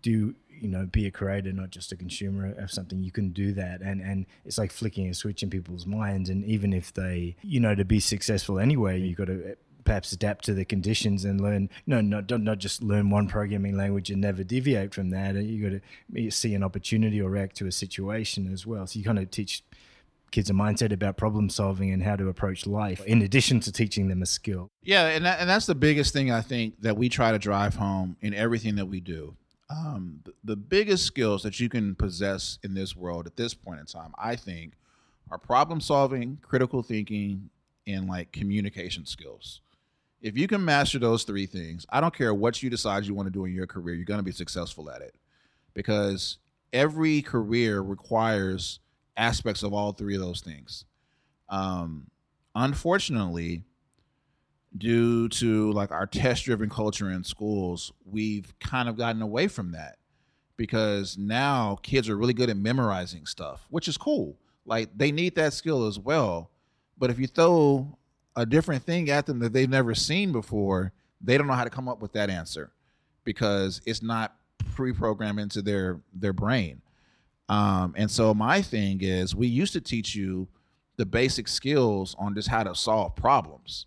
do 0.00 0.34
you 0.60 0.68
know 0.68 0.86
be 0.86 1.06
a 1.06 1.10
creator 1.10 1.52
not 1.52 1.70
just 1.70 1.92
a 1.92 1.96
consumer 1.96 2.54
of 2.58 2.70
something 2.70 3.02
you 3.02 3.12
can 3.12 3.30
do 3.30 3.52
that 3.52 3.80
and 3.80 4.00
and 4.00 4.26
it's 4.44 4.58
like 4.58 4.72
flicking 4.72 5.08
a 5.08 5.14
switch 5.14 5.42
in 5.42 5.50
people's 5.50 5.86
minds 5.86 6.28
and 6.28 6.44
even 6.44 6.72
if 6.72 6.92
they 6.92 7.36
you 7.42 7.60
know 7.60 7.74
to 7.74 7.84
be 7.84 8.00
successful 8.00 8.58
anyway 8.58 8.98
you've 8.98 9.18
got 9.18 9.26
to 9.26 9.50
eh, 9.50 9.54
perhaps 9.88 10.12
adapt 10.12 10.44
to 10.44 10.52
the 10.52 10.66
conditions 10.66 11.24
and 11.24 11.40
learn. 11.40 11.70
No, 11.86 12.02
not 12.02 12.30
not 12.30 12.58
just 12.58 12.82
learn 12.82 13.08
one 13.08 13.26
programming 13.26 13.74
language 13.74 14.10
and 14.10 14.20
never 14.20 14.44
deviate 14.44 14.92
from 14.92 15.08
that. 15.10 15.34
Eh, 15.34 15.40
you 15.40 15.62
got 15.62 15.80
to 16.14 16.26
eh, 16.26 16.30
see 16.30 16.54
an 16.54 16.62
opportunity 16.62 17.22
or 17.22 17.30
react 17.30 17.56
to 17.56 17.66
a 17.66 17.72
situation 17.72 18.52
as 18.52 18.66
well. 18.66 18.86
So 18.86 18.98
you 18.98 19.04
kind 19.04 19.18
of 19.18 19.30
teach 19.30 19.64
kids 20.30 20.50
a 20.50 20.52
mindset 20.52 20.92
about 20.92 21.16
problem 21.16 21.48
solving 21.48 21.90
and 21.90 22.02
how 22.02 22.14
to 22.14 22.28
approach 22.28 22.66
life 22.66 23.04
in 23.06 23.22
addition 23.22 23.60
to 23.60 23.72
teaching 23.72 24.08
them 24.08 24.20
a 24.20 24.26
skill 24.26 24.70
yeah 24.82 25.06
and, 25.06 25.24
that, 25.24 25.40
and 25.40 25.48
that's 25.48 25.64
the 25.64 25.74
biggest 25.74 26.12
thing 26.12 26.30
i 26.30 26.42
think 26.42 26.74
that 26.82 26.98
we 26.98 27.08
try 27.08 27.32
to 27.32 27.38
drive 27.38 27.74
home 27.76 28.14
in 28.20 28.34
everything 28.34 28.76
that 28.76 28.84
we 28.84 29.00
do 29.00 29.34
um, 29.70 30.22
the, 30.44 30.56
biggest 30.56 31.04
skills 31.04 31.42
that 31.42 31.60
you 31.60 31.68
can 31.68 31.94
possess 31.94 32.58
in 32.62 32.72
this 32.72 32.96
world 32.96 33.26
at 33.26 33.36
this 33.36 33.54
point 33.54 33.80
in 33.80 33.86
time 33.86 34.12
i 34.18 34.34
think 34.34 34.74
are 35.30 35.38
problem 35.38 35.80
solving 35.80 36.38
critical 36.42 36.82
thinking 36.82 37.50
and 37.86 38.08
like 38.08 38.32
communication 38.32 39.04
skills 39.04 39.60
if 40.20 40.36
you 40.36 40.48
can 40.48 40.64
master 40.64 40.98
those 40.98 41.24
three 41.24 41.46
things, 41.46 41.86
I 41.90 42.00
don't 42.00 42.14
care 42.14 42.34
what 42.34 42.62
you 42.62 42.70
decide 42.70 43.04
you 43.04 43.14
want 43.14 43.26
to 43.26 43.32
do 43.32 43.44
in 43.44 43.54
your 43.54 43.66
career, 43.66 43.94
you're 43.94 44.04
going 44.04 44.18
to 44.18 44.24
be 44.24 44.32
successful 44.32 44.90
at 44.90 45.00
it. 45.00 45.14
Because 45.74 46.38
every 46.72 47.22
career 47.22 47.80
requires 47.80 48.80
aspects 49.16 49.62
of 49.62 49.72
all 49.72 49.92
three 49.92 50.14
of 50.14 50.20
those 50.20 50.40
things. 50.40 50.84
Um, 51.48 52.08
unfortunately, 52.54 53.64
due 54.76 55.28
to 55.28 55.72
like 55.72 55.90
our 55.90 56.06
test 56.06 56.44
driven 56.44 56.68
culture 56.68 57.10
in 57.10 57.24
schools, 57.24 57.92
we've 58.04 58.52
kind 58.60 58.88
of 58.88 58.96
gotten 58.96 59.22
away 59.22 59.48
from 59.48 59.72
that 59.72 59.96
because 60.56 61.16
now 61.16 61.78
kids 61.82 62.08
are 62.08 62.16
really 62.16 62.34
good 62.34 62.50
at 62.50 62.56
memorizing 62.56 63.26
stuff, 63.26 63.66
which 63.70 63.88
is 63.88 63.96
cool. 63.96 64.36
Like 64.66 64.90
they 64.96 65.10
need 65.10 65.34
that 65.36 65.52
skill 65.54 65.86
as 65.86 65.98
well. 65.98 66.50
But 66.98 67.10
if 67.10 67.18
you 67.18 67.26
throw 67.26 67.96
a 68.36 68.44
different 68.44 68.82
thing 68.82 69.08
at 69.08 69.26
them 69.26 69.38
that 69.38 69.52
they've 69.52 69.70
never 69.70 69.94
seen 69.94 70.32
before, 70.32 70.92
they 71.20 71.38
don't 71.38 71.46
know 71.46 71.54
how 71.54 71.64
to 71.64 71.70
come 71.70 71.88
up 71.88 72.02
with 72.02 72.12
that 72.12 72.30
answer 72.30 72.72
because 73.24 73.80
it's 73.86 74.02
not 74.02 74.36
pre-programmed 74.74 75.40
into 75.40 75.62
their 75.62 76.00
their 76.12 76.32
brain. 76.32 76.82
Um, 77.48 77.94
and 77.96 78.10
so 78.10 78.34
my 78.34 78.60
thing 78.60 78.98
is, 79.00 79.34
we 79.34 79.46
used 79.46 79.72
to 79.72 79.80
teach 79.80 80.14
you 80.14 80.48
the 80.96 81.06
basic 81.06 81.48
skills 81.48 82.14
on 82.18 82.34
just 82.34 82.48
how 82.48 82.62
to 82.62 82.74
solve 82.74 83.16
problems. 83.16 83.86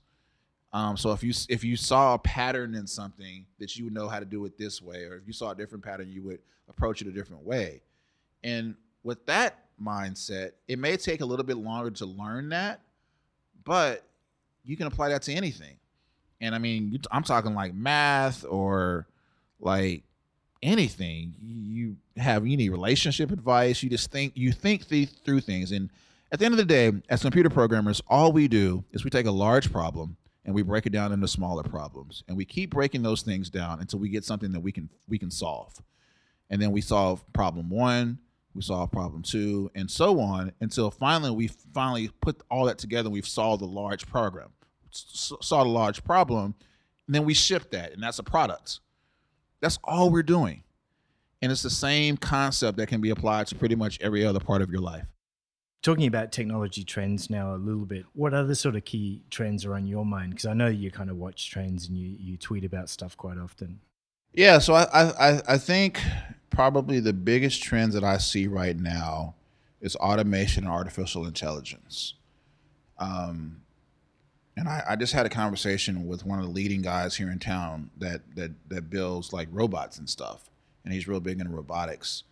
Um, 0.74 0.96
so 0.96 1.12
if 1.12 1.22
you 1.24 1.34
if 1.50 1.64
you 1.64 1.76
saw 1.76 2.14
a 2.14 2.20
pattern 2.20 2.76
in 2.76 2.88
something 2.88 3.46
that 3.60 3.76
you 3.76 3.86
would 3.86 3.94
know 3.94 4.08
how 4.08 4.20
to 4.20 4.26
do 4.26 4.46
it 4.46 4.58
this 4.58 4.82
way, 4.82 5.04
or 5.04 5.18
if 5.18 5.24
you 5.28 5.34
saw 5.34 5.52
a 5.52 5.56
different 5.56 5.84
pattern, 5.84 6.10
you 6.10 6.24
would 6.24 6.40
approach 6.70 7.02
it 7.02 7.08
a 7.08 7.12
different 7.12 7.44
way. 7.44 7.82
And 8.44 8.76
with 9.04 9.26
that 9.26 9.66
mindset, 9.82 10.52
it 10.68 10.80
may 10.80 10.96
take 10.96 11.22
a 11.22 11.26
little 11.26 11.46
bit 11.46 11.58
longer 11.58 11.92
to 11.92 12.06
learn 12.06 12.50
that, 12.50 12.82
but 13.66 14.04
you 14.64 14.78
can 14.78 14.88
apply 14.88 15.10
that 15.10 15.24
to 15.24 15.34
anything. 15.34 15.76
And 16.40 16.56
I 16.56 16.58
mean, 16.58 17.00
I'm 17.12 17.24
talking 17.24 17.54
like 17.54 17.74
math 17.74 18.46
or 18.46 19.08
like 19.60 20.04
anything. 20.64 21.36
You 21.42 21.98
have 22.18 22.44
need 22.44 22.70
relationship 22.70 23.32
advice. 23.32 23.84
You 23.84 23.90
just 23.90 24.10
think 24.12 24.34
you 24.36 24.52
think 24.52 24.86
through 24.86 25.42
things. 25.42 25.72
And 25.72 25.90
at 26.32 26.40
the 26.40 26.46
end 26.46 26.54
of 26.54 26.58
the 26.58 26.66
day, 26.66 26.92
as 27.10 27.22
computer 27.22 27.50
programmers, 27.50 28.02
all 28.08 28.32
we 28.32 28.48
do 28.48 28.84
is 28.92 29.04
we 29.04 29.10
take 29.10 29.26
a 29.26 29.32
large 29.32 29.72
problem 29.72 30.16
and 30.46 30.56
we 30.56 30.64
break 30.64 30.86
it 30.86 30.92
down 30.92 31.12
into 31.12 31.28
smaller 31.28 31.64
problems, 31.64 32.24
and 32.28 32.36
we 32.36 32.46
keep 32.46 32.72
breaking 32.72 33.04
those 33.04 33.22
things 33.22 33.50
down 33.50 33.80
until 33.80 34.00
we 34.00 34.10
get 34.10 34.26
something 34.26 34.52
that 34.52 34.60
we 34.60 34.72
can 34.72 34.90
we 35.08 35.18
can 35.20 35.32
solve. 35.32 35.82
and 36.50 36.62
then 36.62 36.72
we 36.72 36.82
solve 36.82 37.24
problem 37.34 37.70
one, 37.70 38.20
we 38.54 38.62
solve 38.62 38.92
problem 38.92 39.22
two, 39.22 39.72
and 39.76 39.90
so 39.90 40.20
on 40.20 40.52
until 40.60 40.92
finally 40.92 41.32
we 41.32 41.48
finally 41.74 42.10
put 42.22 42.42
all 42.50 42.66
that 42.66 42.78
together. 42.78 43.08
and 43.08 43.14
We've 43.14 43.28
solved 43.28 43.62
a 43.62 43.66
large 43.66 44.08
program, 44.08 44.50
solved 44.92 45.68
a 45.68 45.72
large 45.72 46.04
problem, 46.04 46.56
and 47.08 47.16
then 47.16 47.26
we 47.26 47.34
ship 47.34 47.72
that, 47.72 47.94
and 47.94 48.02
that's 48.04 48.20
a 48.20 48.24
product. 48.24 48.80
That's 49.62 49.78
all 49.84 50.10
we're 50.10 50.24
doing, 50.24 50.64
and 51.42 51.52
it's 51.52 51.62
the 51.62 51.70
same 51.70 52.18
concept 52.18 52.78
that 52.78 52.88
can 52.88 53.00
be 53.00 53.12
applied 53.12 53.48
to 53.48 53.56
pretty 53.56 53.76
much 53.76 54.00
every 54.02 54.26
other 54.26 54.40
part 54.40 54.62
of 54.62 54.72
your 54.72 54.82
life. 54.82 55.06
Talking 55.82 56.06
about 56.06 56.32
technology 56.32 56.84
trends 56.84 57.30
now 57.30 57.56
a 57.56 57.58
little 57.58 57.86
bit, 57.86 58.06
what 58.14 58.36
other 58.36 58.54
sort 58.54 58.76
of 58.76 58.86
key 58.86 59.24
trends 59.32 59.66
are 59.66 59.74
on 59.74 59.88
your 59.88 60.06
mind? 60.06 60.32
Because 60.32 60.46
I 60.46 60.54
know 60.54 60.68
you 60.68 60.92
kind 60.92 61.10
of 61.10 61.18
watch 61.18 61.50
trends 61.50 61.88
and 61.88 61.98
you, 61.98 62.16
you 62.20 62.38
tweet 62.38 62.64
about 62.64 62.88
stuff 62.88 63.18
quite 63.18 63.40
often. 63.40 63.80
Yeah, 64.34 64.60
so 64.60 64.76
I, 64.76 64.86
I 64.94 65.42
I 65.48 65.58
think 65.58 66.00
probably 66.52 67.00
the 67.00 67.14
biggest 67.14 67.64
trends 67.64 67.96
that 67.96 68.04
I 68.04 68.18
see 68.18 68.48
right 68.48 68.78
now 68.78 69.36
is 69.82 69.96
automation 69.96 70.66
and 70.66 70.72
artificial 70.72 71.26
intelligence. 71.26 72.14
Um, 73.00 73.62
and 74.56 74.70
I, 74.70 74.84
I 74.90 74.96
just 74.96 75.14
had 75.14 75.26
a 75.26 75.30
conversation 75.30 76.08
with 76.08 76.26
one 76.26 76.40
of 76.40 76.46
the 76.46 76.52
leading 76.52 76.82
guys 76.82 77.16
here 77.16 77.32
in 77.32 77.40
town 77.40 77.90
that 77.98 78.22
that 78.36 78.52
that 78.70 78.90
builds 78.90 79.34
like 79.34 79.48
robots 79.52 79.98
and 79.98 80.08
stuff, 80.08 80.50
and 80.86 80.94
he's 80.94 81.08
real 81.08 81.20
big 81.20 81.40
into 81.40 81.52
robotics. 81.52 82.24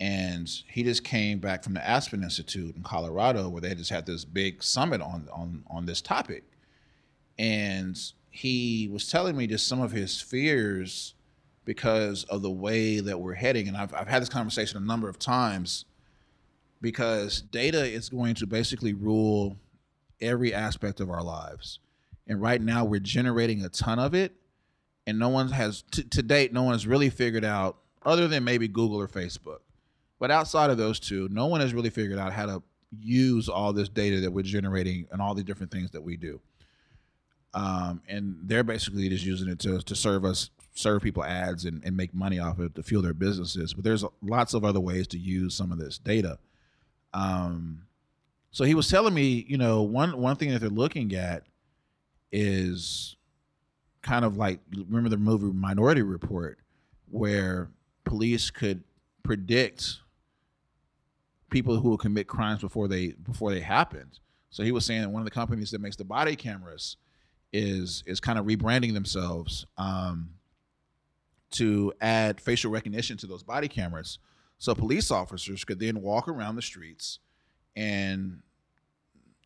And 0.00 0.48
he 0.68 0.82
just 0.82 1.04
came 1.04 1.38
back 1.38 1.62
from 1.62 1.74
the 1.74 1.86
Aspen 1.86 2.22
Institute 2.24 2.74
in 2.76 2.82
Colorado, 2.82 3.48
where 3.48 3.60
they 3.60 3.74
just 3.74 3.90
had 3.90 4.06
this 4.06 4.24
big 4.24 4.62
summit 4.62 5.00
on 5.00 5.28
on 5.32 5.64
on 5.70 5.86
this 5.86 6.00
topic. 6.00 6.44
And 7.38 7.98
he 8.30 8.88
was 8.92 9.08
telling 9.08 9.36
me 9.36 9.46
just 9.46 9.66
some 9.66 9.80
of 9.80 9.92
his 9.92 10.20
fears 10.20 11.14
because 11.64 12.24
of 12.24 12.42
the 12.42 12.50
way 12.50 13.00
that 13.00 13.20
we're 13.20 13.34
heading. 13.34 13.68
And 13.68 13.76
I've, 13.76 13.94
I've 13.94 14.08
had 14.08 14.22
this 14.22 14.28
conversation 14.28 14.76
a 14.76 14.84
number 14.84 15.08
of 15.08 15.18
times 15.18 15.84
because 16.80 17.40
data 17.40 17.84
is 17.84 18.08
going 18.08 18.34
to 18.34 18.46
basically 18.46 18.92
rule 18.92 19.56
every 20.20 20.52
aspect 20.52 21.00
of 21.00 21.10
our 21.10 21.22
lives. 21.22 21.78
And 22.26 22.40
right 22.40 22.60
now 22.60 22.84
we're 22.84 23.00
generating 23.00 23.64
a 23.64 23.68
ton 23.68 23.98
of 23.98 24.14
it. 24.14 24.32
And 25.06 25.18
no 25.18 25.28
one 25.28 25.48
has, 25.50 25.82
to, 25.92 26.02
to 26.02 26.22
date, 26.22 26.52
no 26.52 26.62
one 26.62 26.74
has 26.74 26.86
really 26.86 27.10
figured 27.10 27.44
out, 27.44 27.76
other 28.04 28.26
than 28.26 28.42
maybe 28.42 28.68
Google 28.68 29.00
or 29.00 29.08
Facebook. 29.08 29.58
But 30.24 30.30
outside 30.30 30.70
of 30.70 30.78
those 30.78 30.98
two, 30.98 31.28
no 31.30 31.48
one 31.48 31.60
has 31.60 31.74
really 31.74 31.90
figured 31.90 32.18
out 32.18 32.32
how 32.32 32.46
to 32.46 32.62
use 32.98 33.50
all 33.50 33.74
this 33.74 33.90
data 33.90 34.20
that 34.20 34.30
we're 34.30 34.42
generating 34.42 35.06
and 35.12 35.20
all 35.20 35.34
the 35.34 35.44
different 35.44 35.70
things 35.70 35.90
that 35.90 36.00
we 36.00 36.16
do. 36.16 36.40
Um, 37.52 38.00
and 38.08 38.38
they're 38.42 38.64
basically 38.64 39.06
just 39.10 39.22
using 39.22 39.50
it 39.50 39.58
to, 39.58 39.82
to 39.82 39.94
serve 39.94 40.24
us 40.24 40.48
serve 40.72 41.02
people 41.02 41.22
ads 41.22 41.66
and, 41.66 41.84
and 41.84 41.94
make 41.94 42.14
money 42.14 42.38
off 42.38 42.58
it 42.58 42.74
to 42.74 42.82
fuel 42.82 43.02
their 43.02 43.12
businesses. 43.12 43.74
But 43.74 43.84
there's 43.84 44.02
lots 44.22 44.54
of 44.54 44.64
other 44.64 44.80
ways 44.80 45.06
to 45.08 45.18
use 45.18 45.54
some 45.54 45.70
of 45.70 45.76
this 45.76 45.98
data. 45.98 46.38
Um, 47.12 47.82
so 48.50 48.64
he 48.64 48.74
was 48.74 48.88
telling 48.88 49.12
me, 49.12 49.44
you 49.46 49.58
know, 49.58 49.82
one 49.82 50.16
one 50.16 50.36
thing 50.36 50.52
that 50.52 50.60
they're 50.60 50.70
looking 50.70 51.14
at 51.14 51.42
is 52.32 53.14
kind 54.00 54.24
of 54.24 54.38
like 54.38 54.60
remember 54.74 55.10
the 55.10 55.18
movie 55.18 55.52
Minority 55.52 56.00
Report, 56.00 56.60
where 57.10 57.68
police 58.06 58.50
could 58.50 58.84
predict 59.22 59.98
people 61.54 61.78
who 61.78 61.88
will 61.88 61.96
commit 61.96 62.26
crimes 62.26 62.60
before 62.60 62.88
they 62.88 63.12
before 63.12 63.52
they 63.52 63.60
happened. 63.60 64.18
So 64.50 64.64
he 64.64 64.72
was 64.72 64.84
saying 64.84 65.02
that 65.02 65.10
one 65.10 65.22
of 65.22 65.24
the 65.24 65.30
companies 65.30 65.70
that 65.70 65.80
makes 65.80 65.94
the 65.94 66.04
body 66.04 66.34
cameras 66.34 66.96
is 67.52 68.02
is 68.06 68.18
kind 68.18 68.40
of 68.40 68.44
rebranding 68.44 68.92
themselves 68.92 69.64
um, 69.78 70.30
to 71.52 71.92
add 72.00 72.40
facial 72.40 72.72
recognition 72.72 73.16
to 73.18 73.28
those 73.28 73.44
body 73.44 73.68
cameras, 73.68 74.18
so 74.58 74.74
police 74.74 75.12
officers 75.12 75.64
could 75.64 75.78
then 75.78 76.02
walk 76.02 76.26
around 76.26 76.56
the 76.56 76.62
streets, 76.62 77.20
and 77.76 78.42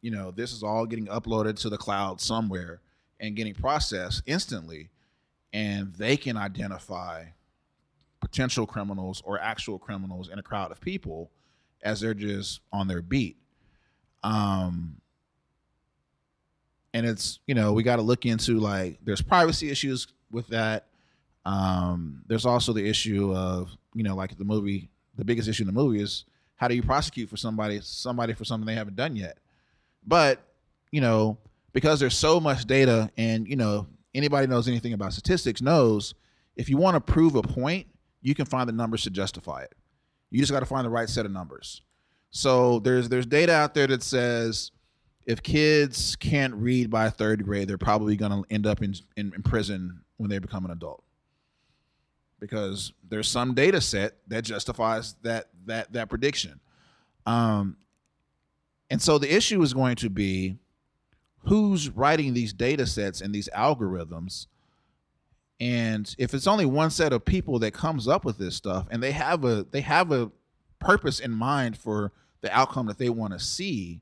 you 0.00 0.10
know 0.10 0.30
this 0.30 0.50
is 0.54 0.62
all 0.62 0.86
getting 0.86 1.08
uploaded 1.08 1.60
to 1.60 1.68
the 1.68 1.76
cloud 1.76 2.22
somewhere 2.22 2.80
and 3.20 3.36
getting 3.36 3.52
processed 3.52 4.22
instantly, 4.24 4.88
and 5.52 5.92
they 5.96 6.16
can 6.16 6.38
identify 6.38 7.24
potential 8.18 8.66
criminals 8.66 9.22
or 9.26 9.38
actual 9.38 9.78
criminals 9.78 10.30
in 10.30 10.38
a 10.38 10.42
crowd 10.42 10.72
of 10.72 10.80
people 10.80 11.30
as 11.82 12.00
they're 12.00 12.14
just 12.14 12.60
on 12.72 12.88
their 12.88 13.02
beat. 13.02 13.36
Um, 14.22 14.96
and 16.94 17.06
it's 17.06 17.38
you 17.46 17.54
know 17.54 17.72
we 17.72 17.82
got 17.82 17.96
to 17.96 18.02
look 18.02 18.26
into 18.26 18.58
like 18.58 18.98
there's 19.04 19.22
privacy 19.22 19.70
issues 19.70 20.08
with 20.30 20.48
that. 20.48 20.86
Um, 21.44 22.22
there's 22.26 22.46
also 22.46 22.72
the 22.72 22.86
issue 22.86 23.34
of 23.34 23.70
you 23.94 24.02
know 24.02 24.16
like 24.16 24.36
the 24.36 24.44
movie 24.44 24.90
the 25.16 25.24
biggest 25.24 25.48
issue 25.48 25.62
in 25.62 25.66
the 25.66 25.72
movie 25.72 26.00
is 26.00 26.24
how 26.56 26.68
do 26.68 26.74
you 26.74 26.82
prosecute 26.82 27.28
for 27.28 27.36
somebody 27.36 27.80
somebody 27.82 28.32
for 28.32 28.44
something 28.44 28.66
they 28.66 28.74
haven't 28.74 28.96
done 28.96 29.16
yet? 29.16 29.38
But 30.06 30.42
you 30.90 31.00
know 31.00 31.38
because 31.72 32.00
there's 32.00 32.16
so 32.16 32.40
much 32.40 32.64
data 32.64 33.10
and 33.16 33.46
you 33.46 33.56
know 33.56 33.86
anybody 34.14 34.46
knows 34.46 34.68
anything 34.68 34.92
about 34.92 35.12
statistics 35.12 35.60
knows 35.60 36.14
if 36.56 36.68
you 36.68 36.76
want 36.76 36.94
to 36.94 37.00
prove 37.00 37.34
a 37.34 37.42
point 37.42 37.86
you 38.20 38.34
can 38.34 38.46
find 38.46 38.68
the 38.68 38.72
numbers 38.72 39.02
to 39.02 39.10
justify 39.10 39.62
it 39.62 39.74
you 40.30 40.40
just 40.40 40.52
got 40.52 40.60
to 40.60 40.66
find 40.66 40.84
the 40.84 40.90
right 40.90 41.08
set 41.08 41.26
of 41.26 41.32
numbers 41.32 41.82
so 42.30 42.78
there's 42.80 43.08
there's 43.08 43.26
data 43.26 43.52
out 43.52 43.74
there 43.74 43.86
that 43.86 44.02
says 44.02 44.70
if 45.28 45.42
kids 45.42 46.16
can't 46.16 46.54
read 46.54 46.88
by 46.88 47.10
third 47.10 47.44
grade, 47.44 47.68
they're 47.68 47.76
probably 47.76 48.16
going 48.16 48.32
to 48.32 48.44
end 48.50 48.66
up 48.66 48.82
in, 48.82 48.94
in, 49.14 49.30
in 49.34 49.42
prison 49.42 50.00
when 50.16 50.30
they 50.30 50.38
become 50.38 50.64
an 50.64 50.70
adult 50.70 51.04
because 52.40 52.94
there's 53.06 53.28
some 53.28 53.54
data 53.54 53.78
set 53.78 54.16
that 54.28 54.42
justifies 54.42 55.16
that 55.22 55.50
that 55.66 55.92
that 55.92 56.08
prediction. 56.08 56.60
Um, 57.26 57.76
and 58.88 59.02
so 59.02 59.18
the 59.18 59.32
issue 59.32 59.60
is 59.60 59.74
going 59.74 59.96
to 59.96 60.08
be 60.08 60.56
who's 61.44 61.90
writing 61.90 62.32
these 62.32 62.54
data 62.54 62.86
sets 62.86 63.20
and 63.20 63.34
these 63.34 63.50
algorithms. 63.54 64.46
And 65.60 66.14
if 66.18 66.34
it's 66.34 66.46
only 66.46 66.66
one 66.66 66.90
set 66.90 67.12
of 67.12 67.24
people 67.24 67.58
that 67.60 67.72
comes 67.72 68.06
up 68.06 68.24
with 68.24 68.38
this 68.38 68.54
stuff 68.54 68.86
and 68.90 69.02
they 69.02 69.12
have 69.12 69.44
a 69.44 69.66
they 69.70 69.80
have 69.80 70.12
a 70.12 70.30
purpose 70.78 71.18
in 71.18 71.32
mind 71.32 71.76
for 71.76 72.12
the 72.40 72.56
outcome 72.56 72.86
that 72.86 72.98
they 72.98 73.10
want 73.10 73.32
to 73.32 73.40
see, 73.40 74.00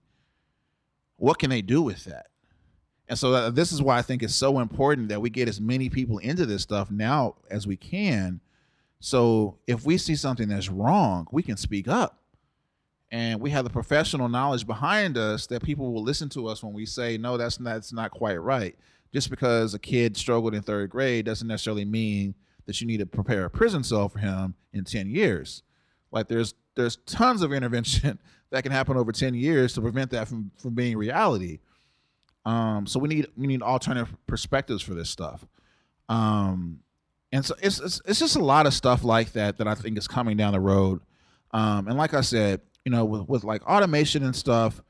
what 1.16 1.38
can 1.38 1.48
they 1.48 1.62
do 1.62 1.80
with 1.80 2.04
that? 2.04 2.26
And 3.08 3.18
so 3.18 3.32
uh, 3.32 3.50
this 3.50 3.72
is 3.72 3.80
why 3.80 3.98
I 3.98 4.02
think 4.02 4.22
it's 4.22 4.34
so 4.34 4.58
important 4.58 5.08
that 5.08 5.20
we 5.20 5.30
get 5.30 5.48
as 5.48 5.60
many 5.60 5.88
people 5.88 6.18
into 6.18 6.44
this 6.44 6.62
stuff 6.62 6.90
now 6.90 7.36
as 7.50 7.66
we 7.66 7.76
can. 7.76 8.40
So 9.00 9.58
if 9.66 9.84
we 9.84 9.96
see 9.98 10.16
something 10.16 10.48
that's 10.48 10.68
wrong, 10.68 11.28
we 11.30 11.42
can 11.42 11.56
speak 11.56 11.88
up. 11.88 12.18
And 13.12 13.40
we 13.40 13.50
have 13.50 13.62
the 13.62 13.70
professional 13.70 14.28
knowledge 14.28 14.66
behind 14.66 15.16
us 15.16 15.46
that 15.46 15.62
people 15.62 15.92
will 15.92 16.02
listen 16.02 16.28
to 16.30 16.48
us 16.48 16.62
when 16.62 16.72
we 16.72 16.84
say, 16.84 17.16
no, 17.16 17.36
that's 17.36 17.60
not, 17.60 17.74
that's 17.74 17.92
not 17.92 18.10
quite 18.10 18.42
right. 18.42 18.76
Just 19.12 19.30
because 19.30 19.74
a 19.74 19.78
kid 19.78 20.16
struggled 20.16 20.54
in 20.54 20.62
third 20.62 20.90
grade 20.90 21.24
doesn't 21.24 21.48
necessarily 21.48 21.84
mean 21.84 22.34
that 22.66 22.80
you 22.80 22.86
need 22.86 22.98
to 22.98 23.06
prepare 23.06 23.44
a 23.44 23.50
prison 23.50 23.82
cell 23.82 24.08
for 24.08 24.18
him 24.18 24.54
in 24.72 24.84
10 24.84 25.08
years. 25.08 25.62
Like 26.10 26.28
there's 26.28 26.54
there's 26.74 26.96
tons 27.06 27.42
of 27.42 27.52
intervention 27.52 28.18
that 28.50 28.62
can 28.62 28.72
happen 28.72 28.96
over 28.96 29.12
10 29.12 29.34
years 29.34 29.72
to 29.74 29.80
prevent 29.80 30.10
that 30.10 30.28
from, 30.28 30.50
from 30.58 30.74
being 30.74 30.96
reality. 30.96 31.60
Um, 32.44 32.86
so 32.86 33.00
we 33.00 33.08
need 33.08 33.26
we 33.36 33.46
need 33.46 33.62
alternative 33.62 34.14
perspectives 34.26 34.82
for 34.82 34.94
this 34.94 35.10
stuff. 35.10 35.46
Um, 36.08 36.80
and 37.32 37.44
so 37.44 37.54
it's, 37.60 37.80
it's, 37.80 38.00
it's 38.06 38.20
just 38.20 38.36
a 38.36 38.44
lot 38.44 38.66
of 38.66 38.74
stuff 38.74 39.02
like 39.02 39.32
that 39.32 39.58
that 39.58 39.66
I 39.66 39.74
think 39.74 39.98
is 39.98 40.06
coming 40.06 40.36
down 40.36 40.52
the 40.52 40.60
road. 40.60 41.00
Um, 41.50 41.88
and 41.88 41.98
like 41.98 42.14
I 42.14 42.20
said, 42.20 42.60
you 42.84 42.92
know, 42.92 43.04
with, 43.04 43.28
with 43.28 43.44
like 43.44 43.66
automation 43.66 44.24
and 44.24 44.34
stuff, 44.34 44.80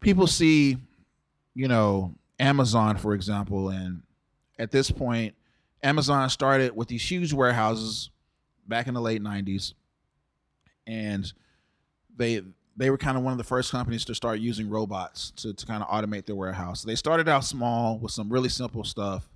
people 0.00 0.26
see, 0.26 0.76
you 1.54 1.68
know, 1.68 2.16
Amazon 2.40 2.96
for 2.96 3.14
example, 3.14 3.68
and 3.68 4.02
at 4.58 4.70
this 4.70 4.90
point, 4.90 5.34
Amazon 5.82 6.28
started 6.30 6.74
with 6.74 6.88
these 6.88 7.08
huge 7.08 7.32
warehouses 7.32 8.10
back 8.66 8.88
in 8.88 8.94
the 8.94 9.00
late 9.00 9.22
'90s, 9.22 9.74
and 10.86 11.32
they 12.16 12.42
they 12.76 12.88
were 12.88 12.96
kind 12.96 13.18
of 13.18 13.22
one 13.22 13.32
of 13.32 13.38
the 13.38 13.44
first 13.44 13.70
companies 13.70 14.06
to 14.06 14.14
start 14.14 14.40
using 14.40 14.68
robots 14.68 15.32
to, 15.32 15.52
to 15.52 15.66
kind 15.66 15.82
of 15.82 15.88
automate 15.90 16.24
their 16.24 16.34
warehouse. 16.34 16.82
They 16.82 16.94
started 16.94 17.28
out 17.28 17.44
small 17.44 17.98
with 17.98 18.12
some 18.12 18.30
really 18.30 18.48
simple 18.48 18.84
stuff. 18.84 19.28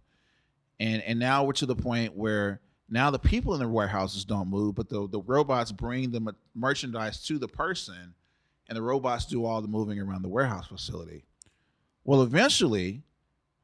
And 0.80 1.02
and 1.02 1.18
now 1.18 1.44
we're 1.44 1.52
to 1.54 1.66
the 1.66 1.76
point 1.76 2.16
where 2.16 2.60
now 2.88 3.10
the 3.10 3.18
people 3.18 3.54
in 3.54 3.60
the 3.60 3.68
warehouses 3.68 4.24
don't 4.24 4.48
move, 4.48 4.74
but 4.74 4.88
the, 4.88 5.08
the 5.08 5.20
robots 5.20 5.72
bring 5.72 6.10
the 6.10 6.34
merchandise 6.54 7.22
to 7.26 7.38
the 7.38 7.48
person 7.48 8.14
and 8.68 8.76
the 8.76 8.82
robots 8.82 9.26
do 9.26 9.44
all 9.44 9.60
the 9.60 9.68
moving 9.68 10.00
around 10.00 10.22
the 10.22 10.28
warehouse 10.28 10.66
facility. 10.66 11.24
Well, 12.04 12.22
eventually 12.22 13.02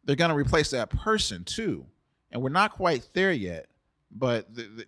they're 0.05 0.16
going 0.16 0.31
to 0.31 0.37
replace 0.37 0.70
that 0.70 0.90
person 0.90 1.44
too. 1.44 1.87
And 2.33 2.42
we're 2.42 2.48
not 2.50 2.72
quite 2.72 3.09
there 3.12 3.33
yet, 3.33 3.66
but 4.11 4.55
the, 4.55 4.62
the, 4.62 4.85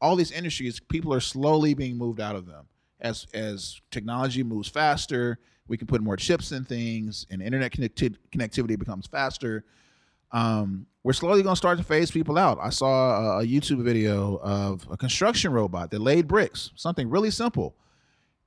all 0.00 0.16
these 0.16 0.32
industries, 0.32 0.80
people 0.80 1.12
are 1.12 1.20
slowly 1.20 1.74
being 1.74 1.96
moved 1.96 2.20
out 2.20 2.34
of 2.34 2.46
them 2.46 2.66
as 3.00 3.26
as 3.32 3.80
technology 3.90 4.42
moves 4.42 4.68
faster, 4.68 5.38
we 5.68 5.76
can 5.76 5.86
put 5.86 6.00
more 6.00 6.16
chips 6.16 6.52
in 6.52 6.64
things, 6.64 7.26
and 7.30 7.40
internet 7.40 7.72
connecti- 7.72 8.16
connectivity 8.32 8.78
becomes 8.78 9.06
faster. 9.06 9.64
Um, 10.32 10.86
we're 11.02 11.12
slowly 11.12 11.42
going 11.42 11.54
to 11.54 11.58
start 11.58 11.78
to 11.78 11.84
phase 11.84 12.10
people 12.10 12.38
out. 12.38 12.58
I 12.60 12.70
saw 12.70 13.38
a, 13.38 13.42
a, 13.42 13.46
YouTube 13.46 13.82
video 13.82 14.38
of 14.42 14.86
a 14.90 14.96
construction 14.96 15.52
robot 15.52 15.90
that 15.90 16.00
laid 16.00 16.28
bricks, 16.28 16.70
something 16.76 17.08
really 17.08 17.30
simple. 17.30 17.74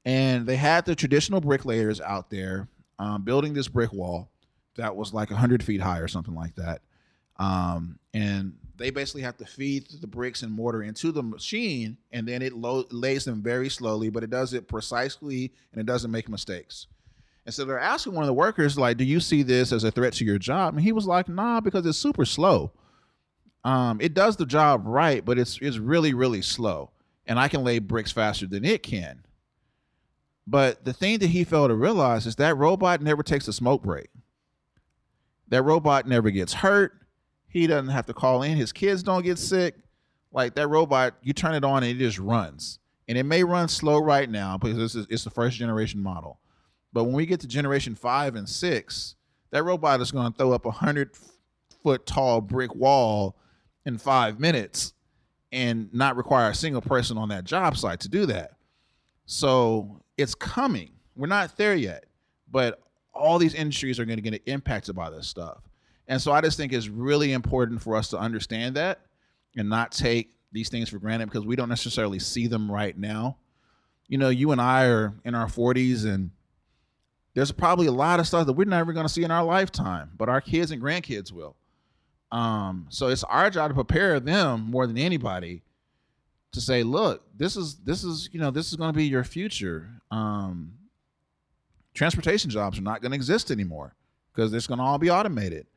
And 0.06 0.46
they 0.46 0.56
had 0.56 0.86
the 0.86 0.96
traditional 0.96 1.42
bricklayers 1.42 2.00
out 2.00 2.30
there 2.30 2.70
um, 3.04 3.24
building 3.24 3.54
this 3.54 3.68
brick 3.68 3.92
wall 3.92 4.30
that 4.76 4.96
was 4.96 5.14
like 5.14 5.30
100 5.30 5.62
feet 5.62 5.82
high 5.82 6.00
or 6.00 6.08
something 6.08 6.34
like 6.34 6.56
that. 6.56 6.82
Um, 7.38 8.00
and 8.14 8.54
they 8.78 8.92
basically 8.92 9.24
have 9.24 9.38
to 9.38 9.46
feed 9.46 9.88
the 10.00 10.08
bricks 10.08 10.42
and 10.42 10.52
mortar 10.52 10.82
into 10.82 11.12
the 11.12 11.22
machine, 11.22 11.98
and 12.12 12.28
then 12.28 12.42
it 12.42 12.54
lo- 12.54 12.86
lays 12.92 13.26
them 13.26 13.42
very 13.42 13.70
slowly, 13.70 14.10
but 14.10 14.24
it 14.24 14.30
does 14.30 14.54
it 14.54 14.68
precisely 14.68 15.54
and 15.72 15.82
it 15.82 15.86
doesn't 15.86 16.12
make 16.12 16.30
mistakes. 16.30 16.88
And 17.46 17.54
so 17.54 17.66
they're 17.66 17.78
asking 17.78 18.14
one 18.14 18.24
of 18.24 18.28
the 18.28 18.34
workers, 18.34 18.78
like, 18.78 18.96
do 18.96 19.04
you 19.04 19.20
see 19.20 19.44
this 19.44 19.74
as 19.74 19.84
a 19.84 19.92
threat 19.92 20.14
to 20.14 20.26
your 20.26 20.40
job? 20.40 20.76
And 20.76 20.84
he 20.84 20.94
was 20.94 21.06
like, 21.06 21.28
nah, 21.28 21.60
because 21.60 21.86
it's 21.86 21.98
super 21.98 22.24
slow. 22.24 22.72
Um, 23.66 24.00
it 24.00 24.14
does 24.14 24.38
the 24.38 24.46
job 24.46 24.84
right, 24.86 25.24
but 25.24 25.38
it's 25.38 25.60
it's 25.62 25.78
really, 25.78 26.14
really 26.14 26.42
slow. 26.42 26.92
And 27.26 27.38
I 27.38 27.50
can 27.50 27.64
lay 27.64 27.80
bricks 27.80 28.12
faster 28.12 28.48
than 28.48 28.64
it 28.64 28.82
can. 28.82 29.26
But 30.46 30.84
the 30.84 30.94
thing 30.94 31.20
that 31.20 31.28
he 31.28 31.44
failed 31.44 31.70
to 31.70 31.76
realize 31.76 32.26
is 32.26 32.36
that 32.36 32.58
robot 32.58 33.02
never 33.02 33.24
takes 33.24 33.48
a 33.48 33.54
smoke 33.54 33.84
break. 33.84 34.10
That 35.48 35.64
robot 35.64 36.08
never 36.08 36.32
gets 36.32 36.54
hurt. 36.54 36.94
He 37.48 37.68
doesn't 37.68 37.90
have 37.90 38.08
to 38.08 38.14
call 38.14 38.44
in. 38.44 38.58
His 38.58 38.74
kids 38.74 39.04
don't 39.04 39.24
get 39.24 39.38
sick. 39.38 39.76
Like 40.32 40.56
that 40.56 40.68
robot, 40.68 41.16
you 41.22 41.32
turn 41.34 41.54
it 41.54 41.64
on 41.64 41.84
and 41.84 41.92
it 41.96 42.00
just 42.00 42.20
runs. 42.20 42.80
And 43.08 43.18
it 43.18 43.24
may 43.24 43.44
run 43.44 43.68
slow 43.68 44.00
right 44.00 44.30
now 44.30 44.58
because 44.58 44.78
this 44.78 44.96
is 44.96 45.06
it's 45.10 45.24
the 45.24 45.30
first 45.30 45.58
generation 45.58 46.02
model. 46.02 46.40
But 46.92 47.04
when 47.06 47.14
we 47.14 47.26
get 47.26 47.40
to 47.42 47.48
generation 47.48 47.96
five 47.96 48.36
and 48.36 48.50
six, 48.50 49.16
that 49.52 49.64
robot 49.64 50.02
is 50.02 50.12
going 50.12 50.32
to 50.32 50.38
throw 50.38 50.52
up 50.52 50.66
a 50.66 50.72
hundred 50.72 51.12
foot 51.84 52.06
tall 52.06 52.42
brick 52.42 52.74
wall 52.74 53.36
in 53.86 53.98
five 53.98 54.40
minutes 54.40 54.94
and 55.52 55.94
not 55.94 56.16
require 56.16 56.50
a 56.50 56.56
single 56.56 56.82
person 56.82 57.18
on 57.18 57.30
that 57.30 57.44
job 57.44 57.78
site 57.78 58.00
to 58.00 58.10
do 58.10 58.26
that. 58.26 58.54
So 59.26 60.03
it's 60.18 60.36
coming. 60.36 60.92
We're 61.16 61.28
not 61.28 61.58
there 61.58 61.76
yet, 61.76 62.06
but 62.52 62.82
all 63.14 63.38
these 63.38 63.54
industries 63.54 64.00
are 64.00 64.06
going 64.06 64.22
to 64.22 64.30
get 64.30 64.42
impacted 64.46 64.96
by 64.96 65.10
this 65.10 65.28
stuff. 65.28 65.62
And 66.08 66.22
so 66.22 66.32
I 66.32 66.42
just 66.42 66.58
think 66.58 66.74
it's 66.74 66.88
really 66.88 67.32
important 67.32 67.82
for 67.82 67.96
us 67.96 68.10
to 68.10 68.18
understand 68.18 68.76
that 68.76 69.02
and 69.56 69.70
not 69.70 69.92
take 69.92 70.32
these 70.52 70.70
things 70.70 70.90
for 70.90 71.00
granted 71.00 71.28
because 71.28 71.46
we 71.46 71.56
don't 71.56 71.70
necessarily 71.70 72.20
see 72.20 72.48
them 72.48 72.72
right 72.72 72.98
now. 72.98 73.38
You 74.08 74.18
know, 74.18 74.30
you 74.30 74.52
and 74.52 74.60
I 74.60 74.86
are 74.86 75.14
in 75.24 75.34
our 75.34 75.48
40s 75.48 76.06
and 76.06 76.32
there's 77.34 77.52
probably 77.52 77.88
a 77.88 77.92
lot 77.92 78.20
of 78.20 78.28
stuff 78.28 78.46
that 78.46 78.54
we're 78.54 78.66
never 78.66 78.94
going 78.94 79.08
to 79.08 79.12
see 79.12 79.24
in 79.24 79.32
our 79.32 79.44
lifetime, 79.44 80.12
but 80.18 80.30
our 80.30 80.42
kids 80.42 80.72
and 80.72 80.82
grandkids 80.82 81.32
will. 81.32 81.56
Um, 82.32 82.88
so 82.90 83.08
it's 83.08 83.24
our 83.24 83.50
job 83.50 83.70
to 83.70 83.76
prepare 83.76 84.20
them 84.20 84.70
more 84.70 84.86
than 84.88 84.98
anybody 84.98 85.64
to 86.54 86.62
say, 86.62 86.84
look, 86.84 87.24
this 87.36 87.58
is 87.58 87.76
this 87.78 88.04
is 88.04 88.30
you 88.32 88.40
know 88.40 88.52
this 88.52 88.70
is 88.70 88.76
going 88.76 88.92
to 88.92 88.98
be 88.98 89.06
your 89.06 89.24
future. 89.24 89.90
Um, 90.12 90.74
transportation 91.94 92.50
jobs 92.50 92.78
are 92.78 92.84
not 92.84 93.02
going 93.02 93.12
to 93.12 93.16
exist 93.16 93.52
anymore 93.52 93.96
because 94.34 94.54
it's 94.54 94.68
going 94.68 94.80
to 94.80 94.84
all 94.84 94.98
be 94.98 95.12
automated. 95.12 95.68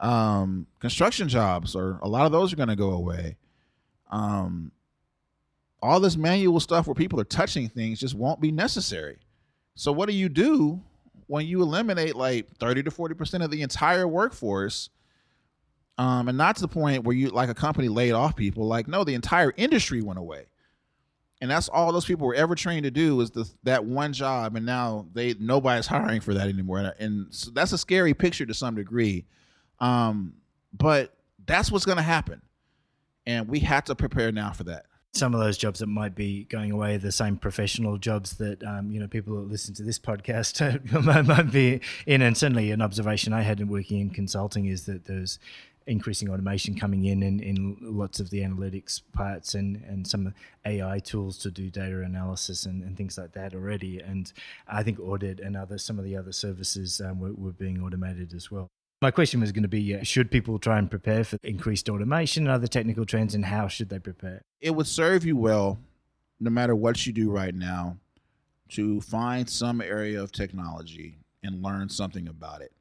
Um, 0.00 0.66
construction 0.80 1.28
jobs 1.28 1.74
are 1.74 1.98
a 2.02 2.08
lot 2.08 2.26
of 2.26 2.32
those 2.32 2.52
are 2.52 2.56
going 2.56 2.68
to 2.68 2.76
go 2.76 2.90
away. 2.90 3.36
Um, 4.10 4.72
all 5.82 6.00
this 6.00 6.16
manual 6.16 6.60
stuff 6.60 6.86
where 6.86 6.94
people 6.94 7.20
are 7.20 7.24
touching 7.24 7.68
things 7.68 8.00
just 8.00 8.14
won't 8.14 8.40
be 8.40 8.50
necessary. 8.50 9.18
So 9.74 9.92
what 9.92 10.08
do 10.08 10.14
you 10.14 10.28
do 10.28 10.80
when 11.26 11.46
you 11.46 11.62
eliminate 11.62 12.16
like 12.16 12.48
30 12.58 12.84
to 12.84 12.90
40% 12.90 13.44
of 13.44 13.50
the 13.50 13.62
entire 13.62 14.08
workforce? 14.08 14.90
Um, 15.98 16.28
and 16.28 16.38
not 16.38 16.54
to 16.56 16.62
the 16.62 16.68
point 16.68 17.02
where 17.02 17.14
you 17.14 17.28
like 17.30 17.48
a 17.48 17.54
company 17.54 17.88
laid 17.88 18.12
off 18.12 18.36
people. 18.36 18.66
Like, 18.66 18.86
no, 18.86 19.02
the 19.02 19.14
entire 19.14 19.52
industry 19.56 20.00
went 20.00 20.18
away. 20.18 20.46
And 21.40 21.50
that's 21.50 21.68
all 21.68 21.92
those 21.92 22.04
people 22.04 22.26
were 22.26 22.34
ever 22.34 22.54
trained 22.54 22.84
to 22.84 22.90
do 22.90 23.20
is 23.20 23.30
the, 23.30 23.48
that 23.64 23.84
one 23.84 24.12
job, 24.12 24.56
and 24.56 24.64
now 24.64 25.06
they 25.12 25.34
nobody's 25.38 25.86
hiring 25.88 26.20
for 26.20 26.34
that 26.34 26.48
anymore. 26.48 26.78
And, 26.78 26.94
and 26.98 27.26
so 27.30 27.50
that's 27.50 27.72
a 27.72 27.78
scary 27.78 28.14
picture 28.14 28.46
to 28.46 28.54
some 28.54 28.74
degree, 28.74 29.24
um, 29.80 30.34
but 30.72 31.14
that's 31.46 31.70
what's 31.70 31.84
going 31.84 31.98
to 31.98 32.02
happen, 32.02 32.42
and 33.24 33.48
we 33.48 33.60
have 33.60 33.84
to 33.84 33.94
prepare 33.94 34.32
now 34.32 34.52
for 34.52 34.64
that 34.64 34.86
some 35.12 35.34
of 35.34 35.40
those 35.40 35.56
jobs 35.56 35.80
that 35.80 35.86
might 35.86 36.14
be 36.14 36.44
going 36.44 36.70
away 36.70 36.96
the 36.96 37.10
same 37.10 37.36
professional 37.36 37.96
jobs 37.98 38.36
that 38.36 38.62
um, 38.62 38.90
you 38.90 39.00
know 39.00 39.08
people 39.08 39.34
that 39.36 39.50
listen 39.50 39.74
to 39.74 39.82
this 39.82 39.98
podcast 39.98 41.26
might 41.26 41.50
be 41.50 41.80
in 42.06 42.22
and 42.22 42.36
certainly 42.36 42.70
an 42.70 42.82
observation 42.82 43.32
i 43.32 43.42
had 43.42 43.60
in 43.60 43.68
working 43.68 44.00
in 44.00 44.10
consulting 44.10 44.66
is 44.66 44.86
that 44.86 45.06
there's 45.06 45.38
increasing 45.88 46.30
automation 46.30 46.78
coming 46.78 47.04
in, 47.04 47.22
in 47.22 47.40
in 47.40 47.76
lots 47.80 48.20
of 48.20 48.30
the 48.30 48.40
analytics 48.40 49.00
parts 49.12 49.54
and 49.54 49.82
and 49.88 50.06
some 50.06 50.32
ai 50.64 50.98
tools 50.98 51.38
to 51.38 51.50
do 51.50 51.70
data 51.70 52.02
analysis 52.02 52.66
and, 52.66 52.82
and 52.82 52.96
things 52.96 53.16
like 53.18 53.32
that 53.32 53.54
already 53.54 53.98
and 54.00 54.32
i 54.68 54.82
think 54.82 55.00
audit 55.00 55.40
and 55.40 55.56
other 55.56 55.78
some 55.78 55.98
of 55.98 56.04
the 56.04 56.16
other 56.16 56.32
services 56.32 57.00
um, 57.00 57.18
were, 57.18 57.32
were 57.32 57.52
being 57.52 57.82
automated 57.82 58.34
as 58.34 58.50
well 58.50 58.68
my 59.00 59.12
question 59.12 59.40
was 59.40 59.52
going 59.52 59.62
to 59.62 59.68
be 59.68 59.94
uh, 59.94 60.02
should 60.02 60.30
people 60.30 60.58
try 60.58 60.78
and 60.78 60.90
prepare 60.90 61.22
for 61.24 61.38
increased 61.42 61.88
automation 61.88 62.44
and 62.44 62.52
other 62.52 62.66
technical 62.66 63.06
trends, 63.06 63.34
and 63.34 63.44
how 63.44 63.68
should 63.68 63.90
they 63.90 64.00
prepare? 64.00 64.42
It 64.60 64.74
would 64.74 64.88
serve 64.88 65.24
you 65.24 65.36
well, 65.36 65.78
no 66.40 66.50
matter 66.50 66.74
what 66.74 67.06
you 67.06 67.12
do 67.12 67.30
right 67.30 67.54
now, 67.54 67.96
to 68.70 69.00
find 69.00 69.48
some 69.48 69.80
area 69.80 70.20
of 70.20 70.32
technology 70.32 71.18
and 71.44 71.62
learn 71.62 71.88
something 71.88 72.26
about 72.26 72.60
it. 72.60 72.72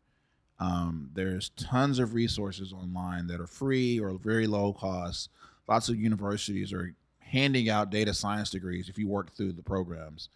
Um, 0.59 1.09
there's 1.13 1.49
tons 1.49 1.99
of 1.99 2.13
resources 2.13 2.73
online 2.73 3.27
that 3.27 3.39
are 3.39 3.47
free 3.47 3.99
or 3.99 4.17
very 4.17 4.47
low 4.47 4.73
cost. 4.73 5.29
Lots 5.67 5.89
of 5.89 5.99
universities 5.99 6.73
are 6.73 6.93
handing 7.19 7.69
out 7.69 7.91
data 7.91 8.13
science 8.13 8.49
degrees 8.49 8.89
if 8.89 8.97
you 8.97 9.07
work 9.07 9.35
through 9.35 9.53
the 9.53 9.63
programs. 9.63 10.29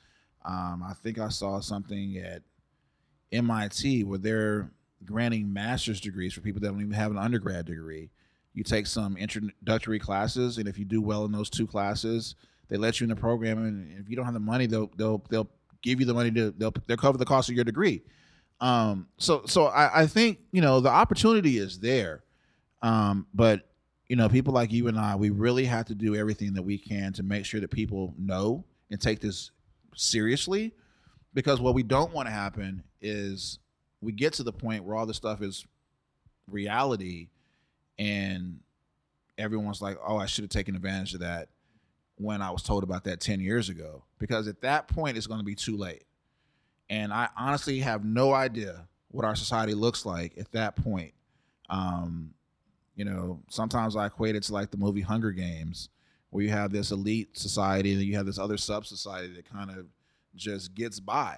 Um, 0.43 0.83
I 0.87 0.93
think 0.93 1.19
I 1.19 1.29
saw 1.29 1.59
something 1.59 2.17
at 2.17 2.41
MIT 3.31 4.03
where 4.03 4.17
they're 4.17 4.71
granting 5.05 5.51
master's 5.51 6.01
degrees 6.01 6.33
for 6.33 6.41
people 6.41 6.61
that 6.61 6.67
don't 6.67 6.81
even 6.81 6.91
have 6.91 7.11
an 7.11 7.17
undergrad 7.17 7.65
degree. 7.65 8.09
You 8.53 8.63
take 8.63 8.85
some 8.85 9.15
introductory 9.17 9.99
classes, 9.99 10.57
and 10.57 10.67
if 10.67 10.77
you 10.77 10.85
do 10.85 11.01
well 11.01 11.25
in 11.25 11.31
those 11.31 11.49
two 11.49 11.65
classes, 11.65 12.35
they 12.67 12.77
let 12.77 12.99
you 12.99 13.05
in 13.05 13.09
the 13.09 13.15
program. 13.15 13.65
And 13.65 13.99
if 13.99 14.09
you 14.09 14.15
don't 14.15 14.25
have 14.25 14.33
the 14.33 14.39
money, 14.39 14.65
they'll 14.65 14.91
they'll 14.97 15.23
they'll 15.29 15.49
give 15.81 15.99
you 15.99 16.05
the 16.05 16.13
money 16.13 16.31
to 16.31 16.51
they'll 16.51 16.73
they'll 16.85 16.97
cover 16.97 17.17
the 17.17 17.25
cost 17.25 17.49
of 17.49 17.55
your 17.55 17.63
degree. 17.63 18.03
Um, 18.61 19.07
so 19.17 19.41
so 19.47 19.65
I, 19.65 20.03
I 20.03 20.07
think 20.07 20.39
you 20.51 20.61
know 20.61 20.79
the 20.79 20.89
opportunity 20.89 21.57
is 21.57 21.79
there, 21.79 22.23
um, 22.83 23.25
but 23.33 23.67
you 24.07 24.15
know 24.15 24.29
people 24.29 24.53
like 24.53 24.71
you 24.71 24.87
and 24.87 24.99
I, 24.99 25.15
we 25.15 25.31
really 25.31 25.65
have 25.65 25.87
to 25.87 25.95
do 25.95 26.15
everything 26.15 26.53
that 26.53 26.61
we 26.61 26.77
can 26.77 27.11
to 27.13 27.23
make 27.23 27.45
sure 27.45 27.59
that 27.59 27.71
people 27.71 28.13
know 28.19 28.63
and 28.91 29.01
take 29.01 29.19
this 29.19 29.49
seriously, 29.95 30.73
because 31.33 31.59
what 31.59 31.73
we 31.73 31.81
don't 31.81 32.13
want 32.13 32.27
to 32.27 32.31
happen 32.31 32.83
is 33.01 33.57
we 33.99 34.11
get 34.11 34.33
to 34.33 34.43
the 34.43 34.53
point 34.53 34.83
where 34.83 34.95
all 34.95 35.07
this 35.07 35.17
stuff 35.17 35.41
is 35.41 35.65
reality 36.47 37.29
and 37.97 38.59
everyone's 39.37 39.81
like 39.81 39.97
oh 40.05 40.17
i 40.17 40.25
should 40.25 40.43
have 40.43 40.49
taken 40.49 40.75
advantage 40.75 41.13
of 41.13 41.21
that 41.21 41.49
when 42.17 42.41
i 42.41 42.51
was 42.51 42.61
told 42.61 42.83
about 42.83 43.05
that 43.05 43.19
10 43.19 43.39
years 43.39 43.69
ago. 43.69 44.03
Because 44.19 44.47
at 44.47 44.61
that 44.61 44.87
point 44.87 45.17
it's 45.17 45.27
going 45.27 45.39
to 45.39 45.45
be 45.45 45.55
too 45.55 45.77
late 45.77 46.03
and 46.91 47.11
i 47.11 47.27
honestly 47.35 47.79
have 47.79 48.05
no 48.05 48.33
idea 48.33 48.87
what 49.07 49.25
our 49.25 49.35
society 49.35 49.73
looks 49.73 50.05
like 50.05 50.37
at 50.37 50.51
that 50.51 50.75
point 50.75 51.13
um, 51.69 52.31
you 52.95 53.03
know 53.03 53.39
sometimes 53.49 53.95
i 53.95 54.05
equate 54.05 54.35
it 54.35 54.43
to 54.43 54.53
like 54.53 54.69
the 54.69 54.77
movie 54.77 55.01
hunger 55.01 55.31
games 55.31 55.89
where 56.29 56.43
you 56.43 56.51
have 56.51 56.71
this 56.71 56.91
elite 56.91 57.35
society 57.35 57.93
and 57.93 58.01
you 58.03 58.15
have 58.15 58.27
this 58.27 58.37
other 58.37 58.57
sub 58.57 58.85
society 58.85 59.33
that 59.33 59.51
kind 59.51 59.71
of 59.71 59.87
just 60.35 60.75
gets 60.75 60.99
by 60.99 61.37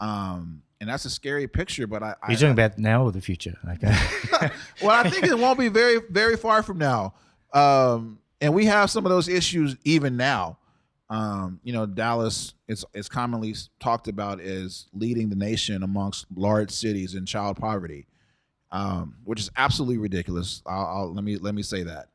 um, 0.00 0.62
and 0.80 0.90
that's 0.90 1.04
a 1.04 1.10
scary 1.10 1.46
picture. 1.46 1.86
But 1.86 2.02
I, 2.02 2.14
you're 2.28 2.36
talking 2.36 2.50
about 2.50 2.78
now 2.78 3.04
or 3.04 3.12
the 3.12 3.20
future? 3.20 3.56
Okay. 3.70 3.96
well, 4.82 4.90
I 4.90 5.08
think 5.08 5.24
it 5.24 5.38
won't 5.38 5.58
be 5.58 5.68
very 5.68 6.00
very 6.10 6.36
far 6.36 6.62
from 6.62 6.78
now. 6.78 7.14
Um, 7.52 8.18
and 8.40 8.52
we 8.52 8.66
have 8.66 8.90
some 8.90 9.06
of 9.06 9.10
those 9.10 9.28
issues 9.28 9.76
even 9.84 10.16
now. 10.16 10.58
Um, 11.10 11.60
you 11.62 11.72
know, 11.72 11.86
Dallas 11.86 12.54
is 12.66 12.84
is 12.94 13.08
commonly 13.08 13.54
talked 13.78 14.08
about 14.08 14.40
as 14.40 14.86
leading 14.92 15.28
the 15.28 15.36
nation 15.36 15.82
amongst 15.82 16.26
large 16.34 16.70
cities 16.70 17.14
in 17.14 17.26
child 17.26 17.56
poverty, 17.58 18.06
um, 18.72 19.16
which 19.24 19.40
is 19.40 19.50
absolutely 19.56 19.98
ridiculous. 19.98 20.62
I'll, 20.66 20.86
I'll, 20.86 21.14
let 21.14 21.24
me 21.24 21.36
let 21.36 21.54
me 21.54 21.62
say 21.62 21.82
that. 21.82 22.08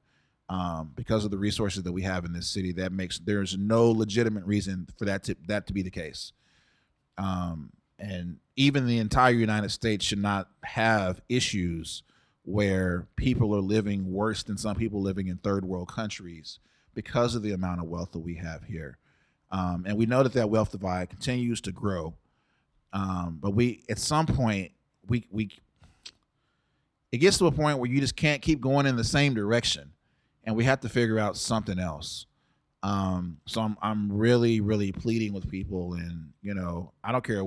Um, 0.49 0.93
because 0.95 1.25
of 1.25 1.29
the 1.29 1.37
resources 1.37 1.83
that 1.83 1.91
we 1.91 2.01
have 2.01 2.25
in 2.25 2.33
this 2.33 2.47
city, 2.47 2.71
that 2.73 2.91
makes 2.91 3.19
there's 3.19 3.55
no 3.55 3.91
legitimate 3.91 4.45
reason 4.45 4.87
for 4.97 5.05
that 5.05 5.23
to 5.25 5.35
that 5.47 5.67
to 5.67 5.73
be 5.73 5.83
the 5.83 5.91
case. 5.91 6.33
Um, 7.19 7.71
and 7.99 8.37
even 8.55 8.87
the 8.87 8.97
entire 8.97 9.31
United 9.31 9.69
States 9.69 10.05
should 10.05 10.21
not 10.21 10.49
have 10.63 11.21
issues 11.29 12.03
where 12.43 13.07
people 13.15 13.55
are 13.55 13.61
living 13.61 14.11
worse 14.11 14.41
than 14.41 14.57
some 14.57 14.75
people 14.75 15.01
living 15.01 15.27
in 15.27 15.37
third 15.37 15.65
world 15.65 15.91
countries 15.91 16.59
because 16.93 17.35
of 17.35 17.43
the 17.43 17.51
amount 17.51 17.81
of 17.81 17.87
wealth 17.87 18.11
that 18.11 18.19
we 18.19 18.35
have 18.35 18.63
here. 18.63 18.97
Um, 19.51 19.85
and 19.87 19.97
we 19.97 20.05
know 20.05 20.23
that 20.23 20.33
that 20.33 20.49
wealth 20.49 20.71
divide 20.71 21.09
continues 21.09 21.61
to 21.61 21.71
grow. 21.71 22.13
Um, 22.93 23.39
but 23.41 23.51
we, 23.51 23.83
at 23.89 23.99
some 23.99 24.25
point, 24.25 24.71
we 25.07 25.27
we 25.31 25.49
it 27.11 27.17
gets 27.17 27.37
to 27.39 27.47
a 27.47 27.51
point 27.51 27.79
where 27.79 27.89
you 27.89 27.99
just 27.99 28.15
can't 28.15 28.41
keep 28.41 28.61
going 28.61 28.85
in 28.85 28.95
the 28.95 29.03
same 29.03 29.33
direction, 29.33 29.91
and 30.43 30.55
we 30.55 30.63
have 30.65 30.79
to 30.81 30.89
figure 30.89 31.19
out 31.19 31.37
something 31.37 31.79
else. 31.79 32.25
Um, 32.81 33.37
so 33.45 33.61
I'm 33.61 33.77
I'm 33.81 34.11
really 34.11 34.61
really 34.61 34.91
pleading 34.91 35.33
with 35.33 35.49
people, 35.49 35.93
and 35.93 36.31
you 36.41 36.53
know 36.53 36.93
I 37.03 37.11
don't 37.11 37.23
care 37.23 37.43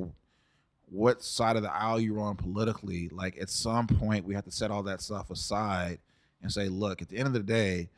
what 0.93 1.23
side 1.23 1.57
of 1.57 1.63
the 1.63 1.73
aisle 1.73 2.01
you're 2.01 2.21
on 2.21 2.37
politically. 2.37 3.09
Like 3.09 3.39
at 3.41 3.51
some 3.51 3.87
point 3.87 4.25
we 4.25 4.35
have 4.35 4.45
to 4.45 4.53
set 4.53 4.71
all 4.71 4.83
that 4.85 5.01
stuff 5.01 5.31
aside 5.31 5.99
and 6.43 6.53
say, 6.53 6.69
look, 6.69 7.01
at 7.01 7.09
the 7.09 7.17
end 7.17 7.29
of 7.29 7.33
the 7.33 7.41
day, 7.41 7.89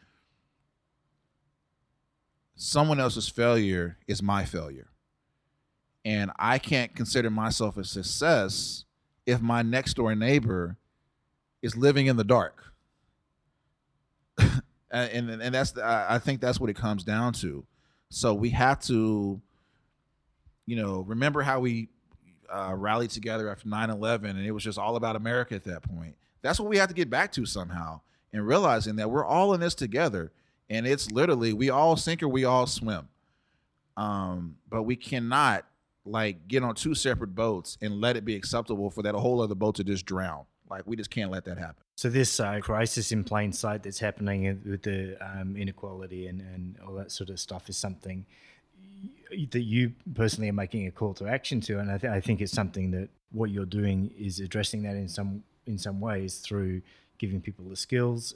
someone 2.56 3.00
else's 3.00 3.28
failure 3.28 3.98
is 4.06 4.22
my 4.22 4.44
failure. 4.44 4.88
And 6.04 6.30
I 6.38 6.58
can't 6.58 6.94
consider 6.94 7.30
myself 7.30 7.76
a 7.76 7.84
success 7.84 8.84
if 9.26 9.40
my 9.40 9.62
next 9.62 9.94
door 9.94 10.14
neighbor 10.14 10.76
is 11.62 11.76
living 11.76 12.06
in 12.06 12.16
the 12.16 12.24
dark. 12.24 12.72
and, 14.38 15.30
and, 15.30 15.42
and 15.42 15.54
that's 15.54 15.72
the, 15.72 15.84
I 15.84 16.18
think 16.18 16.40
that's 16.40 16.60
what 16.60 16.68
it 16.68 16.76
comes 16.76 17.04
down 17.04 17.32
to. 17.34 17.64
So 18.10 18.34
we 18.34 18.50
have 18.50 18.80
to, 18.82 19.40
you 20.66 20.76
know, 20.76 21.00
remember 21.00 21.42
how 21.42 21.60
we 21.60 21.88
uh, 22.50 22.74
rallied 22.76 23.10
together 23.10 23.48
after 23.48 23.66
9-11 23.66 24.30
and 24.30 24.46
it 24.46 24.52
was 24.52 24.62
just 24.62 24.78
all 24.78 24.96
about 24.96 25.16
America 25.16 25.54
at 25.54 25.64
that 25.64 25.82
point. 25.82 26.16
That's 26.42 26.60
what 26.60 26.68
we 26.68 26.76
have 26.76 26.88
to 26.88 26.94
get 26.94 27.08
back 27.08 27.32
to 27.32 27.46
somehow 27.46 28.00
and 28.32 28.46
realizing 28.46 28.96
that 28.96 29.10
we're 29.10 29.24
all 29.24 29.54
in 29.54 29.60
this 29.60 29.74
together 29.74 30.32
and 30.70 30.86
it's 30.86 31.10
literally 31.10 31.52
we 31.52 31.70
all 31.70 31.96
sink 31.96 32.22
or 32.22 32.28
we 32.28 32.44
all 32.44 32.66
swim. 32.66 33.08
Um, 33.96 34.56
but 34.68 34.82
we 34.82 34.96
cannot 34.96 35.64
like 36.04 36.48
get 36.48 36.62
on 36.62 36.74
two 36.74 36.94
separate 36.94 37.34
boats 37.34 37.78
and 37.80 38.00
let 38.00 38.16
it 38.16 38.24
be 38.24 38.34
acceptable 38.34 38.90
for 38.90 39.02
that 39.02 39.14
whole 39.14 39.40
other 39.40 39.54
boat 39.54 39.76
to 39.76 39.84
just 39.84 40.04
drown. 40.04 40.44
Like 40.68 40.82
we 40.86 40.96
just 40.96 41.10
can't 41.10 41.30
let 41.30 41.44
that 41.44 41.58
happen. 41.58 41.82
So 41.96 42.08
this 42.08 42.40
uh, 42.40 42.58
crisis 42.60 43.12
in 43.12 43.22
plain 43.22 43.52
sight 43.52 43.82
that's 43.82 44.00
happening 44.00 44.60
with 44.66 44.82
the 44.82 45.16
um, 45.20 45.56
inequality 45.56 46.26
and, 46.26 46.40
and 46.40 46.76
all 46.84 46.94
that 46.94 47.12
sort 47.12 47.30
of 47.30 47.38
stuff 47.38 47.68
is 47.68 47.76
something 47.76 48.26
that 49.50 49.62
you 49.62 49.92
personally 50.14 50.48
are 50.48 50.54
making 50.54 50.86
a 50.86 50.90
call 50.90 51.14
to 51.14 51.26
action 51.26 51.60
to, 51.60 51.78
and 51.78 51.90
I, 51.90 51.98
th- 51.98 52.12
I 52.12 52.20
think 52.20 52.40
it's 52.40 52.52
something 52.52 52.90
that 52.92 53.08
what 53.32 53.50
you're 53.50 53.64
doing 53.64 54.10
is 54.18 54.40
addressing 54.40 54.82
that 54.82 54.96
in 54.96 55.08
some 55.08 55.42
in 55.66 55.78
some 55.78 56.00
ways 56.00 56.38
through 56.38 56.82
giving 57.18 57.40
people 57.40 57.64
the 57.68 57.76
skills 57.76 58.34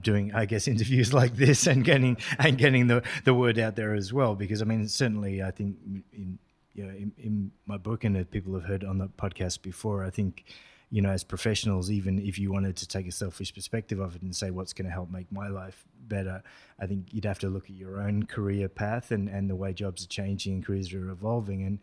doing 0.00 0.32
I 0.34 0.46
guess 0.46 0.68
interviews 0.74 1.12
like 1.12 1.36
this 1.36 1.66
and 1.66 1.84
getting 1.84 2.16
and 2.38 2.56
getting 2.58 2.86
the 2.86 3.02
the 3.24 3.34
word 3.34 3.58
out 3.58 3.76
there 3.76 3.94
as 3.94 4.12
well 4.12 4.34
because 4.34 4.62
I 4.62 4.64
mean 4.64 4.86
certainly 4.88 5.42
I 5.42 5.50
think 5.50 5.76
in 6.12 6.38
you 6.74 6.84
know 6.84 6.90
in, 6.90 7.12
in 7.18 7.52
my 7.66 7.76
book 7.76 8.04
and 8.04 8.30
people 8.30 8.54
have 8.54 8.64
heard 8.64 8.84
on 8.84 8.98
the 8.98 9.08
podcast 9.08 9.62
before 9.62 10.04
I 10.04 10.10
think 10.10 10.44
you 10.90 11.02
know 11.02 11.10
as 11.10 11.24
professionals 11.24 11.90
even 11.90 12.18
if 12.18 12.38
you 12.38 12.52
wanted 12.52 12.76
to 12.76 12.88
take 12.88 13.06
a 13.06 13.12
selfish 13.12 13.54
perspective 13.54 13.98
of 14.00 14.16
it 14.16 14.22
and 14.22 14.34
say 14.34 14.50
what's 14.50 14.72
going 14.72 14.86
to 14.86 14.92
help 14.92 15.10
make 15.10 15.30
my 15.32 15.48
life 15.48 15.84
better? 16.08 16.42
I 16.80 16.86
think 16.86 17.08
you'd 17.12 17.24
have 17.24 17.38
to 17.40 17.48
look 17.48 17.64
at 17.64 17.76
your 17.76 18.00
own 18.00 18.24
career 18.24 18.68
path 18.68 19.10
and 19.10 19.28
and 19.28 19.48
the 19.48 19.56
way 19.56 19.72
jobs 19.72 20.04
are 20.04 20.08
changing 20.08 20.54
and 20.54 20.64
careers 20.64 20.92
are 20.92 21.10
evolving. 21.10 21.62
And 21.62 21.78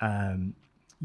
um, 0.00 0.54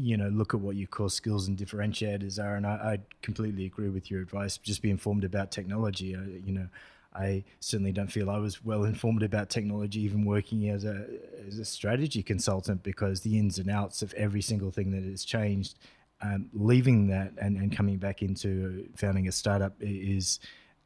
you 0.02 0.16
know, 0.16 0.28
look 0.28 0.54
at 0.54 0.60
what 0.60 0.76
your 0.76 0.86
core 0.86 1.10
skills 1.10 1.46
and 1.46 1.58
differentiators 1.58 2.42
are. 2.42 2.56
And 2.56 2.66
I, 2.66 2.70
I 2.70 2.98
completely 3.22 3.66
agree 3.66 3.90
with 3.90 4.10
your 4.10 4.22
advice. 4.22 4.56
Just 4.56 4.80
be 4.80 4.90
informed 4.90 5.24
about 5.24 5.50
technology. 5.50 6.16
I, 6.16 6.20
you 6.44 6.52
know, 6.52 6.68
I 7.14 7.44
certainly 7.60 7.92
don't 7.92 8.10
feel 8.10 8.30
I 8.30 8.38
was 8.38 8.64
well 8.64 8.84
informed 8.84 9.22
about 9.22 9.50
technology, 9.50 10.00
even 10.00 10.24
working 10.24 10.68
as 10.70 10.84
a 10.84 11.06
as 11.46 11.58
a 11.58 11.64
strategy 11.64 12.22
consultant, 12.22 12.82
because 12.82 13.20
the 13.20 13.38
ins 13.38 13.58
and 13.58 13.70
outs 13.70 14.00
of 14.00 14.14
every 14.14 14.40
single 14.42 14.70
thing 14.70 14.90
that 14.92 15.02
has 15.02 15.24
changed. 15.24 15.76
Um, 16.22 16.50
leaving 16.52 17.06
that 17.08 17.32
and, 17.40 17.56
and 17.56 17.74
coming 17.74 17.96
back 17.96 18.20
into 18.20 18.86
founding 18.94 19.26
a 19.26 19.32
startup 19.32 19.72
is 19.80 20.38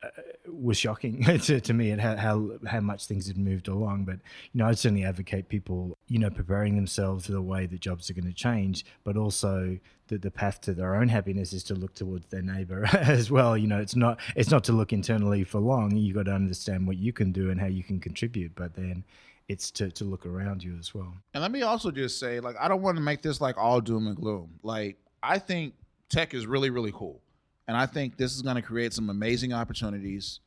uh, 0.05 0.09
was 0.49 0.77
shocking 0.77 1.25
to, 1.41 1.61
to 1.61 1.75
me 1.75 1.91
at 1.91 1.99
how, 1.99 2.17
how, 2.17 2.51
how 2.69 2.81
much 2.81 3.07
things 3.07 3.27
had 3.27 3.37
moved 3.37 3.69
along. 3.69 4.05
But 4.05 4.21
you 4.53 4.59
know, 4.59 4.67
I'd 4.67 4.79
certainly 4.79 5.05
advocate 5.05 5.49
people 5.49 5.94
you 6.09 6.19
know 6.19 6.31
preparing 6.31 6.77
themselves 6.77 7.27
for 7.27 7.33
the 7.33 7.43
way 7.43 7.67
that 7.67 7.81
jobs 7.81 8.11
are 8.11 8.15
going 8.15 8.27
to 8.27 8.33
change, 8.33 8.85
but 9.05 9.17
also 9.17 9.79
that 10.09 10.23
the 10.23 10.31
path 10.31 10.61
to 10.63 10.75
their 10.75 10.97
own 10.97 11.09
happiness 11.09 11.53
is 11.53 11.65
to 11.65 11.75
look 11.75 11.95
towards 11.95 12.27
their 12.27 12.43
neighbor 12.43 12.85
as 12.93 13.31
well. 13.31 13.57
You 13.57 13.67
know, 13.67 13.81
it's 13.81 13.97
not 13.97 14.21
it's 14.37 14.51
not 14.51 14.65
to 14.65 14.73
look 14.73 14.93
internally 14.93 15.45
for 15.45 15.61
long. 15.61 15.97
You've 15.97 16.17
got 16.17 16.27
to 16.27 16.35
understand 16.35 16.87
what 16.87 16.99
you 16.99 17.13
can 17.13 17.33
do 17.33 17.51
and 17.51 17.61
how 17.61 17.67
you 17.67 17.83
can 17.83 18.01
contribute, 18.01 18.55
but 18.55 18.75
then 18.75 19.05
it's 19.49 19.71
to, 19.73 19.91
to 19.91 20.05
look 20.05 20.27
around 20.27 20.63
you 20.63 20.77
as 20.79 20.95
well. 20.95 21.13
And 21.35 21.43
let 21.43 21.53
me 21.53 21.63
also 21.63 21.91
just 21.91 22.19
say, 22.19 22.41
like, 22.41 22.57
I 22.59 22.69
don't 22.69 22.83
want 22.83 22.97
to 22.97 23.03
make 23.03 23.23
this 23.23 23.41
like 23.41 23.59
all 23.59 23.81
doom 23.81 24.07
and 24.07 24.17
gloom. 24.17 24.59
Like, 24.63 24.97
I 25.23 25.39
think 25.39 25.75
tech 26.09 26.35
is 26.35 26.47
really, 26.47 26.71
really 26.71 26.93
cool. 26.93 27.21
And 27.67 27.77
I 27.77 27.87
think 27.87 28.17
this 28.17 28.35
is 28.35 28.43
going 28.43 28.57
to 28.57 28.63
create 28.63 28.93
some 28.93 29.11
amazing 29.11 29.53
opportunities 29.53 30.41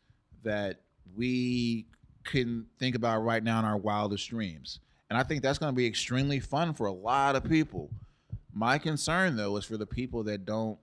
that 0.43 0.81
we 1.15 1.87
can 2.23 2.65
think 2.79 2.95
about 2.95 3.23
right 3.23 3.43
now 3.43 3.59
in 3.59 3.65
our 3.65 3.77
wildest 3.77 4.29
dreams. 4.29 4.79
And 5.09 5.17
I 5.17 5.23
think 5.23 5.41
that's 5.41 5.57
going 5.57 5.71
to 5.71 5.75
be 5.75 5.85
extremely 5.85 6.39
fun 6.39 6.73
for 6.73 6.87
a 6.87 6.91
lot 6.91 7.35
of 7.35 7.43
people. 7.43 7.89
My 8.53 8.77
concern 8.77 9.35
though 9.35 9.55
is 9.57 9.65
for 9.65 9.77
the 9.77 9.85
people 9.85 10.23
that 10.23 10.45
don't 10.45 10.77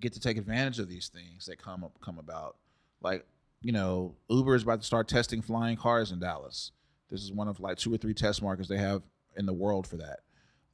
get 0.00 0.12
to 0.12 0.20
take 0.20 0.36
advantage 0.36 0.78
of 0.78 0.88
these 0.88 1.08
things 1.08 1.46
that 1.46 1.58
come 1.58 1.84
up 1.84 1.92
come 2.00 2.18
about. 2.18 2.56
Like, 3.00 3.26
you 3.62 3.72
know, 3.72 4.14
Uber 4.28 4.54
is 4.54 4.62
about 4.62 4.80
to 4.80 4.86
start 4.86 5.08
testing 5.08 5.42
flying 5.42 5.76
cars 5.76 6.12
in 6.12 6.20
Dallas. 6.20 6.72
This 7.10 7.22
is 7.22 7.32
one 7.32 7.48
of 7.48 7.60
like 7.60 7.78
two 7.78 7.92
or 7.92 7.96
three 7.96 8.14
test 8.14 8.42
markets 8.42 8.68
they 8.68 8.78
have 8.78 9.02
in 9.36 9.46
the 9.46 9.52
world 9.52 9.86
for 9.86 9.96
that. 9.96 10.20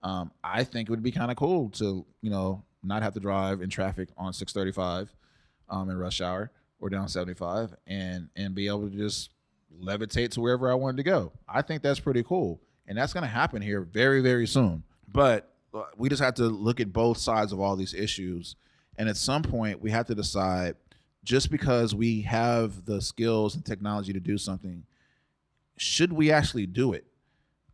Um, 0.02 0.30
I 0.42 0.64
think 0.64 0.88
it 0.88 0.90
would 0.90 1.02
be 1.02 1.12
kind 1.12 1.30
of 1.30 1.36
cool 1.36 1.70
to, 1.70 2.04
you 2.20 2.30
know, 2.30 2.62
not 2.82 3.02
have 3.02 3.14
to 3.14 3.20
drive 3.20 3.62
in 3.62 3.70
traffic 3.70 4.10
on 4.18 4.32
635 4.32 5.14
um, 5.70 5.88
in 5.88 5.96
rush 5.96 6.20
hour 6.20 6.50
or 6.80 6.90
down 6.90 7.08
75 7.08 7.74
and 7.86 8.28
and 8.36 8.54
be 8.54 8.66
able 8.66 8.90
to 8.90 8.94
just 8.94 9.30
levitate 9.80 10.30
to 10.30 10.40
wherever 10.40 10.70
I 10.70 10.74
wanted 10.74 10.98
to 10.98 11.02
go. 11.02 11.32
I 11.48 11.62
think 11.62 11.82
that's 11.82 12.00
pretty 12.00 12.22
cool. 12.22 12.60
And 12.86 12.98
that's 12.98 13.12
going 13.12 13.22
to 13.22 13.28
happen 13.28 13.62
here 13.62 13.80
very, 13.80 14.20
very 14.20 14.46
soon. 14.46 14.82
But 15.10 15.50
uh, 15.72 15.84
we 15.96 16.08
just 16.08 16.22
have 16.22 16.34
to 16.34 16.44
look 16.44 16.80
at 16.80 16.92
both 16.92 17.18
sides 17.18 17.52
of 17.52 17.60
all 17.60 17.76
these 17.76 17.94
issues. 17.94 18.56
And 18.98 19.08
at 19.08 19.16
some 19.16 19.42
point, 19.42 19.80
we 19.80 19.90
have 19.90 20.06
to 20.06 20.14
decide 20.14 20.76
just 21.24 21.50
because 21.50 21.94
we 21.94 22.22
have 22.22 22.84
the 22.84 23.00
skills 23.00 23.54
and 23.54 23.64
technology 23.64 24.12
to 24.12 24.20
do 24.20 24.36
something, 24.36 24.84
should 25.76 26.12
we 26.12 26.30
actually 26.30 26.66
do 26.66 26.92
it? 26.92 27.04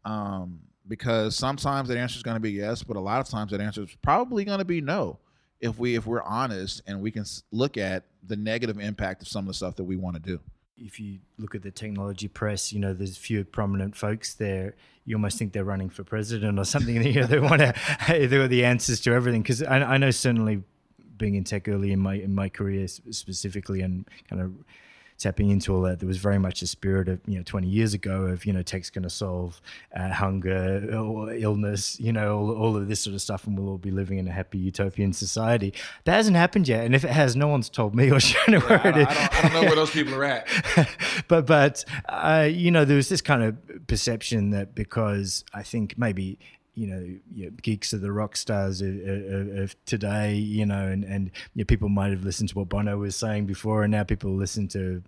Um, 0.04 0.60
because 0.88 1.36
sometimes 1.36 1.88
that 1.88 1.98
answer 1.98 2.16
is 2.16 2.22
going 2.22 2.36
to 2.36 2.40
be 2.40 2.52
yes, 2.52 2.82
but 2.82 2.96
a 2.96 3.00
lot 3.00 3.20
of 3.20 3.28
times 3.28 3.50
that 3.50 3.60
answer 3.60 3.82
is 3.82 3.96
probably 4.02 4.44
going 4.44 4.58
to 4.58 4.64
be 4.64 4.80
no. 4.80 5.18
If 5.60 5.78
we 5.78 5.94
if 5.94 6.06
we're 6.06 6.22
honest 6.22 6.80
and 6.86 7.02
we 7.02 7.10
can 7.10 7.24
look 7.50 7.76
at 7.76 8.04
the 8.26 8.36
negative 8.36 8.78
impact 8.80 9.20
of 9.22 9.28
some 9.28 9.44
of 9.44 9.48
the 9.48 9.54
stuff 9.54 9.76
that 9.76 9.84
we 9.84 9.96
want 9.96 10.16
to 10.16 10.22
do. 10.22 10.40
If 10.83 10.99
you 10.99 11.19
look 11.38 11.55
at 11.55 11.62
the 11.62 11.71
technology 11.71 12.27
press, 12.29 12.73
you 12.73 12.81
know 12.81 12.95
there's 12.95 13.16
a 13.16 13.21
few 13.21 13.45
prominent 13.45 13.97
folks 13.97 14.35
there. 14.35 14.75
You 15.05 15.16
almost 15.16 15.38
think 15.38 15.53
they're 15.53 15.64
running 15.64 15.90
for 15.90 16.05
president 16.05 16.59
or 16.59 16.64
something. 16.64 17.03
you 17.03 17.21
know, 17.21 17.27
they 17.27 17.38
want 17.51 17.61
to 17.61 17.75
they 18.09 18.37
are 18.37 18.49
the 18.49 18.64
answers 18.64 19.01
to 19.03 19.12
everything. 19.12 19.43
Because 19.43 19.62
I, 19.62 19.81
I 19.81 19.97
know 19.99 20.11
certainly 20.11 20.62
being 21.16 21.35
in 21.35 21.45
tech 21.45 21.69
early 21.69 21.93
in 21.93 22.01
my 22.01 22.14
in 22.14 22.35
my 22.35 22.49
career 22.49 22.88
specifically 22.88 23.83
and 23.83 24.09
kind 24.29 24.40
of 24.43 24.53
tapping 25.20 25.50
into 25.50 25.74
all 25.74 25.83
that. 25.83 26.00
There 26.00 26.09
was 26.09 26.16
very 26.16 26.38
much 26.38 26.62
a 26.62 26.66
spirit 26.66 27.09
of 27.09 27.20
you 27.26 27.37
know 27.37 27.44
20 27.44 27.68
years 27.68 27.94
ago 27.94 28.22
of 28.22 28.44
you 28.44 28.52
know 28.52 28.62
tech's 28.62 28.90
going 28.90 29.04
to 29.04 29.11
solve 29.11 29.61
uh, 29.94 30.09
hunger, 30.09 30.88
illness, 31.37 32.00
you 32.00 32.12
know 32.12 32.38
all, 32.38 32.50
all 32.56 32.76
of 32.76 32.88
this 32.88 33.00
sort 33.00 33.14
of 33.14 33.22
stuff, 33.22 33.46
and 33.46 33.56
we'll 33.59 33.68
all 33.68 33.78
be 33.78 33.90
living 33.90 34.18
in 34.18 34.26
a 34.26 34.33
happy 34.33 34.59
utopian 34.59 35.12
society. 35.12 35.72
That 36.04 36.14
hasn't 36.14 36.37
happened 36.37 36.66
yet, 36.66 36.85
and 36.85 36.94
if 36.94 37.04
it 37.04 37.11
has, 37.11 37.37
no 37.37 37.46
one's 37.46 37.68
told 37.68 37.94
me 37.94 38.11
or 38.11 38.18
shown 38.30 38.54
yeah, 38.54 38.59
where 38.61 38.87
it 38.87 38.96
is. 38.96 39.06
I 39.09 39.14
don't, 39.14 39.35
I 39.35 39.42
don't 39.42 39.52
know 39.52 39.62
where 39.62 39.76
those 39.76 39.90
people 39.90 40.14
are 40.14 40.24
at. 40.24 40.48
but 41.28 41.46
but 41.46 41.85
uh, 42.09 42.48
you 42.50 42.70
know 42.70 42.85
there 42.85 42.96
was 42.96 43.09
this 43.09 43.20
kind 43.20 43.42
of 43.42 43.87
perception 43.87 44.50
that 44.50 44.74
because 44.74 45.44
I 45.52 45.62
think 45.62 45.98
maybe 45.98 46.38
you 46.74 46.87
know, 46.87 47.00
you 47.35 47.44
know, 47.44 47.50
geeks 47.62 47.92
are 47.92 47.98
the 47.98 48.12
rock 48.12 48.37
stars 48.37 48.80
of, 48.80 48.88
of, 48.88 49.59
of 49.59 49.84
today, 49.84 50.34
you 50.34 50.64
know, 50.64 50.86
and, 50.86 51.05
and 51.05 51.30
you 51.55 51.62
know, 51.62 51.64
people 51.64 51.88
might 51.88 52.11
have 52.11 52.24
listened 52.24 52.49
to 52.51 52.59
what 52.59 52.68
Bono 52.68 52.97
was 52.97 53.16
saying 53.16 53.47
before, 53.47 53.82
and 53.82 53.90
now 53.90 54.05
people 54.05 54.34
listen 54.34 54.68
to 54.68 55.03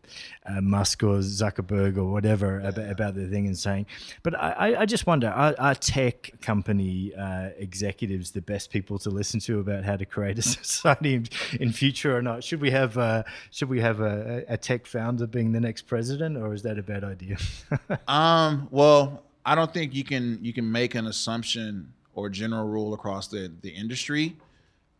uh, 0.46 0.60
Musk 0.60 1.02
or 1.02 1.18
Zuckerberg 1.18 1.96
or 1.96 2.04
whatever 2.04 2.60
yeah. 2.62 2.68
about, 2.68 2.90
about 2.90 3.14
the 3.14 3.26
thing 3.26 3.46
and 3.46 3.56
saying. 3.56 3.86
But 4.22 4.38
I, 4.38 4.80
I 4.80 4.86
just 4.86 5.06
wonder 5.06 5.28
are, 5.28 5.54
are 5.58 5.74
tech 5.74 6.32
company 6.40 7.12
uh, 7.14 7.50
executives 7.56 8.32
the 8.32 8.42
best 8.42 8.70
people 8.70 8.98
to 9.00 9.10
listen 9.10 9.40
to 9.40 9.60
about 9.60 9.84
how 9.84 9.96
to 9.96 10.04
create 10.04 10.38
a 10.38 10.42
society 10.62 11.14
in, 11.14 11.28
in 11.60 11.72
future 11.72 12.16
or 12.16 12.22
not? 12.22 12.44
Should 12.44 12.60
we 12.60 12.70
have 12.70 12.98
uh, 12.98 13.22
should 13.50 13.68
we 13.68 13.80
have 13.80 14.00
a, 14.00 14.44
a 14.48 14.56
tech 14.56 14.86
founder 14.86 15.26
being 15.26 15.52
the 15.52 15.60
next 15.60 15.82
president, 15.82 16.36
or 16.36 16.52
is 16.52 16.62
that 16.62 16.78
a 16.78 16.82
bad 16.82 17.04
idea? 17.04 17.36
um, 18.08 18.68
well, 18.70 19.22
I 19.44 19.54
don't 19.54 19.72
think 19.72 19.94
you 19.94 20.04
can 20.04 20.38
you 20.42 20.52
can 20.52 20.70
make 20.70 20.94
an 20.94 21.06
assumption 21.06 21.92
or 22.14 22.28
general 22.28 22.68
rule 22.68 22.94
across 22.94 23.28
the 23.28 23.52
the 23.62 23.70
industry. 23.70 24.36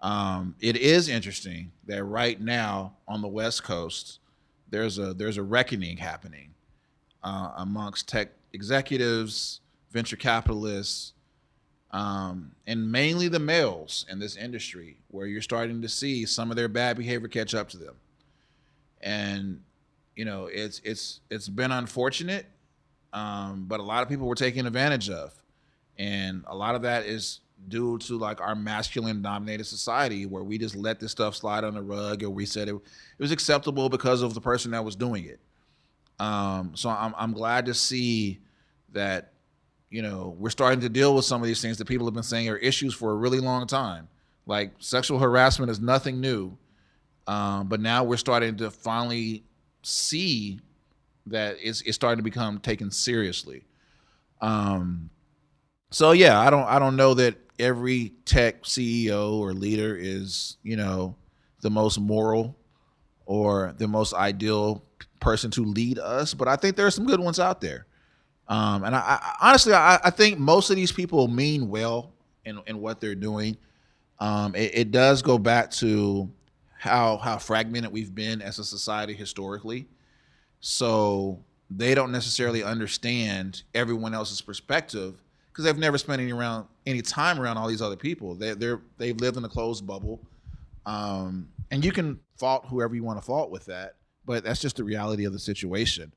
Um, 0.00 0.56
it 0.60 0.76
is 0.76 1.08
interesting 1.08 1.70
that 1.86 2.02
right 2.02 2.40
now 2.40 2.94
on 3.06 3.22
the 3.22 3.28
West 3.28 3.62
Coast, 3.62 4.18
there's 4.70 4.98
a 4.98 5.14
there's 5.14 5.36
a 5.36 5.42
reckoning 5.42 5.96
happening 5.96 6.54
uh, 7.22 7.52
amongst 7.56 8.08
tech 8.08 8.30
executives, 8.52 9.60
venture 9.92 10.16
capitalists, 10.16 11.12
um, 11.92 12.52
and 12.66 12.90
mainly 12.90 13.28
the 13.28 13.38
males 13.38 14.04
in 14.10 14.18
this 14.18 14.36
industry, 14.36 14.96
where 15.08 15.26
you're 15.26 15.42
starting 15.42 15.80
to 15.82 15.88
see 15.88 16.26
some 16.26 16.50
of 16.50 16.56
their 16.56 16.68
bad 16.68 16.96
behavior 16.96 17.28
catch 17.28 17.54
up 17.54 17.68
to 17.68 17.76
them. 17.76 17.94
And 19.00 19.60
you 20.16 20.24
know, 20.24 20.46
it's 20.46 20.80
it's 20.84 21.20
it's 21.30 21.48
been 21.48 21.70
unfortunate, 21.70 22.46
um, 23.12 23.64
but 23.66 23.80
a 23.80 23.82
lot 23.82 24.02
of 24.02 24.08
people 24.08 24.26
were 24.26 24.34
taken 24.34 24.66
advantage 24.66 25.10
of, 25.10 25.32
and 25.98 26.44
a 26.46 26.56
lot 26.56 26.74
of 26.74 26.82
that 26.82 27.06
is 27.06 27.40
due 27.68 27.98
to 27.98 28.18
like 28.18 28.40
our 28.40 28.54
masculine 28.54 29.22
dominated 29.22 29.64
society 29.64 30.26
where 30.26 30.42
we 30.42 30.58
just 30.58 30.74
let 30.74 30.98
this 30.98 31.12
stuff 31.12 31.36
slide 31.36 31.64
on 31.64 31.74
the 31.74 31.82
rug 31.82 32.22
or 32.22 32.30
we 32.30 32.44
said 32.44 32.68
it, 32.68 32.74
it 32.74 32.82
was 33.18 33.30
acceptable 33.30 33.88
because 33.88 34.22
of 34.22 34.34
the 34.34 34.40
person 34.40 34.72
that 34.72 34.84
was 34.84 34.96
doing 34.96 35.24
it. 35.24 35.38
Um, 36.18 36.72
so 36.74 36.88
I'm, 36.88 37.14
I'm 37.16 37.32
glad 37.32 37.66
to 37.66 37.74
see 37.74 38.40
that 38.92 39.32
you 39.90 40.02
know 40.02 40.34
we're 40.38 40.50
starting 40.50 40.80
to 40.80 40.88
deal 40.88 41.14
with 41.14 41.24
some 41.24 41.40
of 41.40 41.46
these 41.46 41.60
things 41.60 41.78
that 41.78 41.86
people 41.86 42.06
have 42.06 42.14
been 42.14 42.22
saying 42.22 42.48
are 42.48 42.56
issues 42.56 42.94
for 42.94 43.10
a 43.12 43.14
really 43.14 43.40
long 43.40 43.66
time. 43.66 44.08
Like 44.46 44.72
sexual 44.78 45.18
harassment 45.18 45.70
is 45.70 45.80
nothing 45.80 46.20
new. 46.20 46.56
Um, 47.26 47.68
but 47.68 47.80
now 47.80 48.02
we're 48.02 48.16
starting 48.16 48.56
to 48.56 48.70
finally 48.70 49.44
see 49.82 50.60
that 51.26 51.56
it's, 51.60 51.80
it's 51.82 51.94
starting 51.94 52.18
to 52.18 52.22
become 52.22 52.58
taken 52.58 52.90
seriously 52.90 53.64
um, 54.40 55.10
so 55.90 56.12
yeah 56.12 56.38
i 56.40 56.50
don't 56.50 56.64
i 56.64 56.78
don't 56.78 56.96
know 56.96 57.14
that 57.14 57.36
every 57.62 58.12
tech 58.24 58.64
CEO 58.64 59.34
or 59.34 59.52
leader 59.52 59.96
is, 59.96 60.56
you 60.62 60.76
know, 60.76 61.14
the 61.60 61.70
most 61.70 61.98
moral 61.98 62.56
or 63.24 63.74
the 63.78 63.86
most 63.86 64.12
ideal 64.14 64.84
person 65.20 65.50
to 65.52 65.64
lead 65.64 65.98
us, 65.98 66.34
but 66.34 66.48
I 66.48 66.56
think 66.56 66.76
there 66.76 66.86
are 66.86 66.90
some 66.90 67.06
good 67.06 67.20
ones 67.20 67.38
out 67.38 67.60
there. 67.60 67.86
Um, 68.48 68.82
and 68.84 68.94
I, 68.94 68.98
I 68.98 69.48
honestly, 69.48 69.72
I, 69.72 70.00
I, 70.02 70.10
think 70.10 70.38
most 70.38 70.68
of 70.68 70.76
these 70.76 70.90
people 70.90 71.28
mean 71.28 71.68
well 71.68 72.12
in, 72.44 72.60
in 72.66 72.80
what 72.80 73.00
they're 73.00 73.14
doing. 73.14 73.56
Um, 74.18 74.54
it, 74.56 74.72
it, 74.74 74.90
does 74.90 75.22
go 75.22 75.38
back 75.38 75.70
to 75.72 76.28
how 76.76 77.16
how 77.18 77.38
fragmented 77.38 77.92
we've 77.92 78.14
been 78.14 78.42
as 78.42 78.58
a 78.58 78.64
society 78.64 79.14
historically. 79.14 79.86
So 80.62 81.40
they 81.68 81.94
don't 81.94 82.12
necessarily 82.12 82.62
understand 82.62 83.64
everyone 83.74 84.14
else's 84.14 84.40
perspective 84.40 85.20
because 85.50 85.64
they've 85.64 85.76
never 85.76 85.98
spent 85.98 86.22
any 86.22 86.32
around 86.32 86.66
any 86.86 87.02
time 87.02 87.40
around 87.40 87.58
all 87.58 87.68
these 87.68 87.82
other 87.82 87.96
people. 87.96 88.36
They 88.36 88.54
they're 88.54 88.80
they've 88.96 89.16
lived 89.16 89.36
in 89.36 89.44
a 89.44 89.48
closed 89.48 89.86
bubble, 89.86 90.20
um, 90.86 91.48
and 91.72 91.84
you 91.84 91.90
can 91.90 92.20
fault 92.36 92.66
whoever 92.68 92.94
you 92.94 93.02
want 93.02 93.18
to 93.18 93.26
fault 93.26 93.50
with 93.50 93.66
that, 93.66 93.96
but 94.24 94.44
that's 94.44 94.60
just 94.60 94.76
the 94.76 94.84
reality 94.84 95.24
of 95.24 95.32
the 95.32 95.38
situation. 95.38 96.12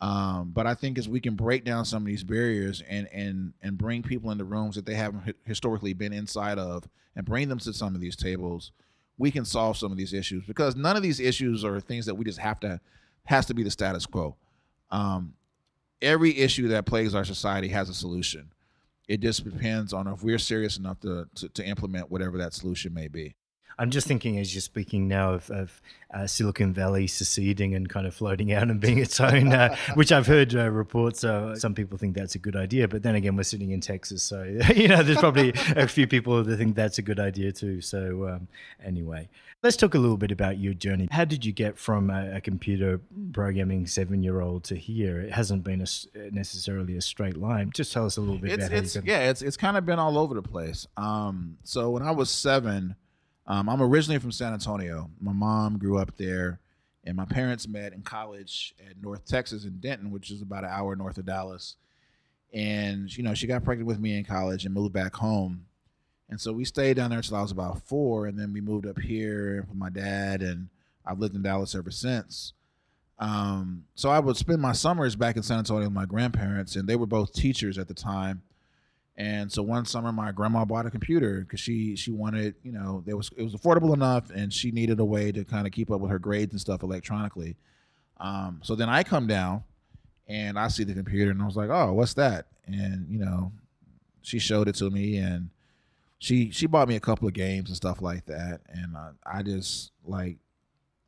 Um, 0.00 0.52
but 0.54 0.66
I 0.68 0.74
think 0.74 0.96
as 0.96 1.08
we 1.08 1.20
can 1.20 1.34
break 1.34 1.64
down 1.64 1.84
some 1.84 2.04
of 2.04 2.06
these 2.06 2.22
barriers 2.22 2.84
and 2.88 3.08
and 3.12 3.54
and 3.60 3.76
bring 3.76 4.04
people 4.04 4.30
into 4.30 4.44
rooms 4.44 4.76
that 4.76 4.86
they 4.86 4.94
haven't 4.94 5.34
historically 5.44 5.94
been 5.94 6.12
inside 6.12 6.60
of, 6.60 6.88
and 7.16 7.26
bring 7.26 7.48
them 7.48 7.58
to 7.58 7.72
some 7.72 7.96
of 7.96 8.00
these 8.00 8.14
tables, 8.14 8.70
we 9.18 9.32
can 9.32 9.44
solve 9.44 9.76
some 9.76 9.90
of 9.90 9.98
these 9.98 10.12
issues 10.12 10.44
because 10.46 10.76
none 10.76 10.96
of 10.96 11.02
these 11.02 11.18
issues 11.18 11.64
are 11.64 11.80
things 11.80 12.06
that 12.06 12.14
we 12.14 12.24
just 12.24 12.38
have 12.38 12.60
to 12.60 12.80
has 13.24 13.46
to 13.46 13.54
be 13.54 13.62
the 13.62 13.70
status 13.70 14.06
quo. 14.06 14.36
Um, 14.90 15.34
every 16.02 16.36
issue 16.38 16.68
that 16.68 16.86
plagues 16.86 17.14
our 17.14 17.24
society 17.24 17.68
has 17.68 17.88
a 17.88 17.94
solution 17.94 18.50
it 19.10 19.18
just 19.18 19.42
depends 19.42 19.92
on 19.92 20.06
if 20.06 20.22
we're 20.22 20.38
serious 20.38 20.76
enough 20.76 21.00
to, 21.00 21.26
to, 21.34 21.48
to 21.48 21.66
implement 21.66 22.12
whatever 22.12 22.38
that 22.38 22.54
solution 22.54 22.94
may 22.94 23.08
be. 23.08 23.34
I'm 23.80 23.88
just 23.88 24.06
thinking 24.06 24.38
as 24.38 24.54
you're 24.54 24.60
speaking 24.60 25.08
now 25.08 25.32
of, 25.32 25.50
of 25.50 25.80
uh, 26.12 26.26
Silicon 26.26 26.74
Valley 26.74 27.06
seceding 27.06 27.74
and 27.74 27.88
kind 27.88 28.06
of 28.06 28.14
floating 28.14 28.52
out 28.52 28.64
and 28.64 28.78
being 28.78 28.98
its 28.98 29.18
own, 29.18 29.54
uh, 29.54 29.74
which 29.94 30.12
I've 30.12 30.26
heard 30.26 30.54
uh, 30.54 30.70
reports. 30.70 31.24
Uh, 31.24 31.56
some 31.56 31.74
people 31.74 31.96
think 31.96 32.14
that's 32.14 32.34
a 32.34 32.38
good 32.38 32.56
idea, 32.56 32.88
but 32.88 33.02
then 33.02 33.14
again, 33.14 33.36
we're 33.36 33.42
sitting 33.42 33.70
in 33.70 33.80
Texas, 33.80 34.22
so 34.22 34.42
you 34.74 34.86
know, 34.86 35.02
there's 35.02 35.16
probably 35.16 35.54
a 35.76 35.88
few 35.88 36.06
people 36.06 36.44
that 36.44 36.56
think 36.58 36.76
that's 36.76 36.98
a 36.98 37.02
good 37.02 37.18
idea 37.18 37.52
too. 37.52 37.80
So 37.80 38.28
um, 38.28 38.48
anyway, 38.84 39.30
let's 39.62 39.78
talk 39.78 39.94
a 39.94 39.98
little 39.98 40.18
bit 40.18 40.30
about 40.30 40.58
your 40.58 40.74
journey. 40.74 41.08
How 41.10 41.24
did 41.24 41.46
you 41.46 41.52
get 41.52 41.78
from 41.78 42.10
a, 42.10 42.36
a 42.36 42.40
computer 42.42 43.00
programming 43.32 43.86
seven-year-old 43.86 44.64
to 44.64 44.76
here? 44.76 45.20
It 45.20 45.32
hasn't 45.32 45.64
been 45.64 45.80
a, 45.80 46.30
necessarily 46.30 46.98
a 46.98 47.00
straight 47.00 47.38
line. 47.38 47.70
Just 47.74 47.94
tell 47.94 48.04
us 48.04 48.18
a 48.18 48.20
little 48.20 48.36
bit 48.36 48.52
it's, 48.52 48.66
about 48.66 48.78
it's, 48.78 48.96
Yeah, 49.04 49.30
it's 49.30 49.40
it's 49.40 49.56
kind 49.56 49.78
of 49.78 49.86
been 49.86 49.98
all 49.98 50.18
over 50.18 50.34
the 50.34 50.42
place. 50.42 50.86
Um, 50.98 51.56
so 51.64 51.88
when 51.88 52.02
I 52.02 52.10
was 52.10 52.28
seven. 52.28 52.96
Um, 53.50 53.68
I'm 53.68 53.82
originally 53.82 54.20
from 54.20 54.30
San 54.30 54.52
Antonio. 54.52 55.10
My 55.20 55.32
mom 55.32 55.76
grew 55.76 55.98
up 55.98 56.16
there, 56.16 56.60
and 57.02 57.16
my 57.16 57.24
parents 57.24 57.66
met 57.66 57.92
in 57.92 58.02
college 58.02 58.76
at 58.88 59.02
North 59.02 59.26
Texas 59.26 59.64
in 59.64 59.80
Denton, 59.80 60.12
which 60.12 60.30
is 60.30 60.40
about 60.40 60.62
an 60.62 60.70
hour 60.70 60.94
north 60.94 61.18
of 61.18 61.26
Dallas. 61.26 61.74
And 62.54 63.14
you 63.14 63.24
know, 63.24 63.34
she 63.34 63.48
got 63.48 63.64
pregnant 63.64 63.88
with 63.88 63.98
me 63.98 64.16
in 64.16 64.24
college 64.24 64.64
and 64.64 64.72
moved 64.72 64.92
back 64.92 65.16
home. 65.16 65.66
And 66.28 66.40
so 66.40 66.52
we 66.52 66.64
stayed 66.64 66.94
down 66.94 67.10
there 67.10 67.18
until 67.18 67.38
I 67.38 67.42
was 67.42 67.50
about 67.50 67.82
four, 67.82 68.26
and 68.26 68.38
then 68.38 68.52
we 68.52 68.60
moved 68.60 68.86
up 68.86 69.00
here 69.00 69.66
with 69.68 69.76
my 69.76 69.90
dad, 69.90 70.42
and 70.42 70.68
I've 71.04 71.18
lived 71.18 71.34
in 71.34 71.42
Dallas 71.42 71.74
ever 71.74 71.90
since. 71.90 72.52
Um, 73.18 73.82
so 73.96 74.10
I 74.10 74.20
would 74.20 74.36
spend 74.36 74.62
my 74.62 74.72
summers 74.72 75.16
back 75.16 75.36
in 75.36 75.42
San 75.42 75.58
Antonio 75.58 75.86
with 75.86 75.92
my 75.92 76.06
grandparents, 76.06 76.76
and 76.76 76.88
they 76.88 76.94
were 76.94 77.04
both 77.04 77.32
teachers 77.32 77.78
at 77.78 77.88
the 77.88 77.94
time. 77.94 78.42
And 79.20 79.52
so 79.52 79.62
one 79.62 79.84
summer, 79.84 80.12
my 80.12 80.32
grandma 80.32 80.64
bought 80.64 80.86
a 80.86 80.90
computer 80.90 81.40
because 81.40 81.60
she 81.60 81.94
she 81.94 82.10
wanted, 82.10 82.54
you 82.62 82.72
know, 82.72 83.02
there 83.04 83.18
was 83.18 83.30
it 83.36 83.42
was 83.42 83.54
affordable 83.54 83.92
enough, 83.92 84.30
and 84.30 84.50
she 84.50 84.70
needed 84.70 84.98
a 84.98 85.04
way 85.04 85.30
to 85.30 85.44
kind 85.44 85.66
of 85.66 85.74
keep 85.74 85.90
up 85.90 86.00
with 86.00 86.10
her 86.10 86.18
grades 86.18 86.52
and 86.52 86.60
stuff 86.60 86.82
electronically. 86.82 87.54
Um, 88.16 88.60
so 88.64 88.74
then 88.74 88.88
I 88.88 89.02
come 89.02 89.26
down, 89.26 89.62
and 90.26 90.58
I 90.58 90.68
see 90.68 90.84
the 90.84 90.94
computer, 90.94 91.30
and 91.30 91.42
I 91.42 91.44
was 91.44 91.54
like, 91.54 91.68
"Oh, 91.68 91.92
what's 91.92 92.14
that?" 92.14 92.46
And 92.64 93.06
you 93.10 93.18
know, 93.18 93.52
she 94.22 94.38
showed 94.38 94.68
it 94.68 94.76
to 94.76 94.88
me, 94.88 95.18
and 95.18 95.50
she 96.18 96.50
she 96.50 96.66
bought 96.66 96.88
me 96.88 96.96
a 96.96 97.00
couple 97.00 97.28
of 97.28 97.34
games 97.34 97.68
and 97.68 97.76
stuff 97.76 98.00
like 98.00 98.24
that, 98.24 98.62
and 98.70 98.96
uh, 98.96 99.10
I 99.26 99.42
just 99.42 99.92
like 100.02 100.38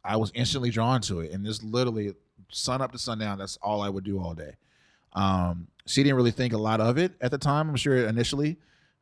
I 0.05 0.19
was 0.19 0.31
instantly 0.35 0.69
drawn 0.69 1.01
to 1.03 1.21
it, 1.21 1.33
and 1.33 1.47
just 1.47 1.63
literally 1.63 2.13
sun 2.51 2.83
up 2.83 2.93
to 2.93 2.99
sundown, 2.99 3.39
that's 3.39 3.57
all 3.63 3.81
I 3.81 3.89
would 3.89 4.05
do 4.05 4.19
all 4.19 4.35
day. 4.35 4.57
Um, 5.15 5.69
she 5.87 6.03
didn't 6.03 6.17
really 6.17 6.31
think 6.31 6.53
a 6.53 6.59
lot 6.59 6.81
of 6.81 6.99
it 6.99 7.13
at 7.21 7.31
the 7.31 7.39
time. 7.39 7.69
I'm 7.69 7.77
sure 7.77 8.07
initially, 8.07 8.57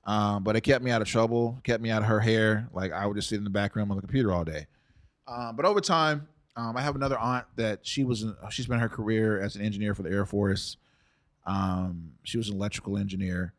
um, 0.04 0.42
but 0.42 0.56
it 0.56 0.62
kept 0.62 0.84
me 0.84 0.90
out 0.90 1.02
of 1.02 1.08
trouble, 1.08 1.58
kept 1.64 1.82
me 1.82 1.90
out 1.90 2.02
of 2.02 2.08
her 2.08 2.20
hair. 2.20 2.68
Like 2.72 2.92
I 2.92 3.06
would 3.06 3.16
just 3.16 3.28
sit 3.28 3.38
in 3.38 3.44
the 3.44 3.50
back 3.50 3.76
room 3.76 3.90
on 3.90 3.96
the 3.96 4.02
computer 4.02 4.32
all 4.32 4.44
day. 4.44 4.66
Um, 5.28 5.56
but 5.56 5.64
over 5.64 5.80
time, 5.80 6.26
um, 6.56 6.76
I 6.76 6.82
have 6.82 6.96
another 6.96 7.18
aunt 7.18 7.46
that 7.56 7.86
she 7.86 8.04
was 8.04 8.24
she 8.50 8.62
spent 8.62 8.80
her 8.80 8.88
career 8.88 9.40
as 9.40 9.56
an 9.56 9.62
engineer 9.62 9.94
for 9.94 10.02
the 10.02 10.10
Air 10.10 10.26
Force. 10.26 10.76
Um, 11.46 12.12
she 12.22 12.38
was 12.38 12.48
an 12.48 12.56
electrical 12.56 12.96
engineer, 12.98 13.54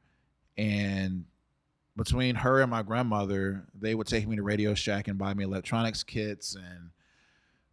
and 0.58 1.26
between 1.98 2.36
her 2.36 2.62
and 2.62 2.70
my 2.70 2.84
grandmother, 2.84 3.64
they 3.80 3.96
would 3.96 4.08
take 4.08 4.28
me 4.28 4.36
to 4.36 4.44
Radio 4.44 4.74
Shack 4.74 5.08
and 5.08 5.18
buy 5.18 5.34
me 5.34 5.44
electronics 5.44 6.04
kits 6.04 6.56
and 6.56 6.90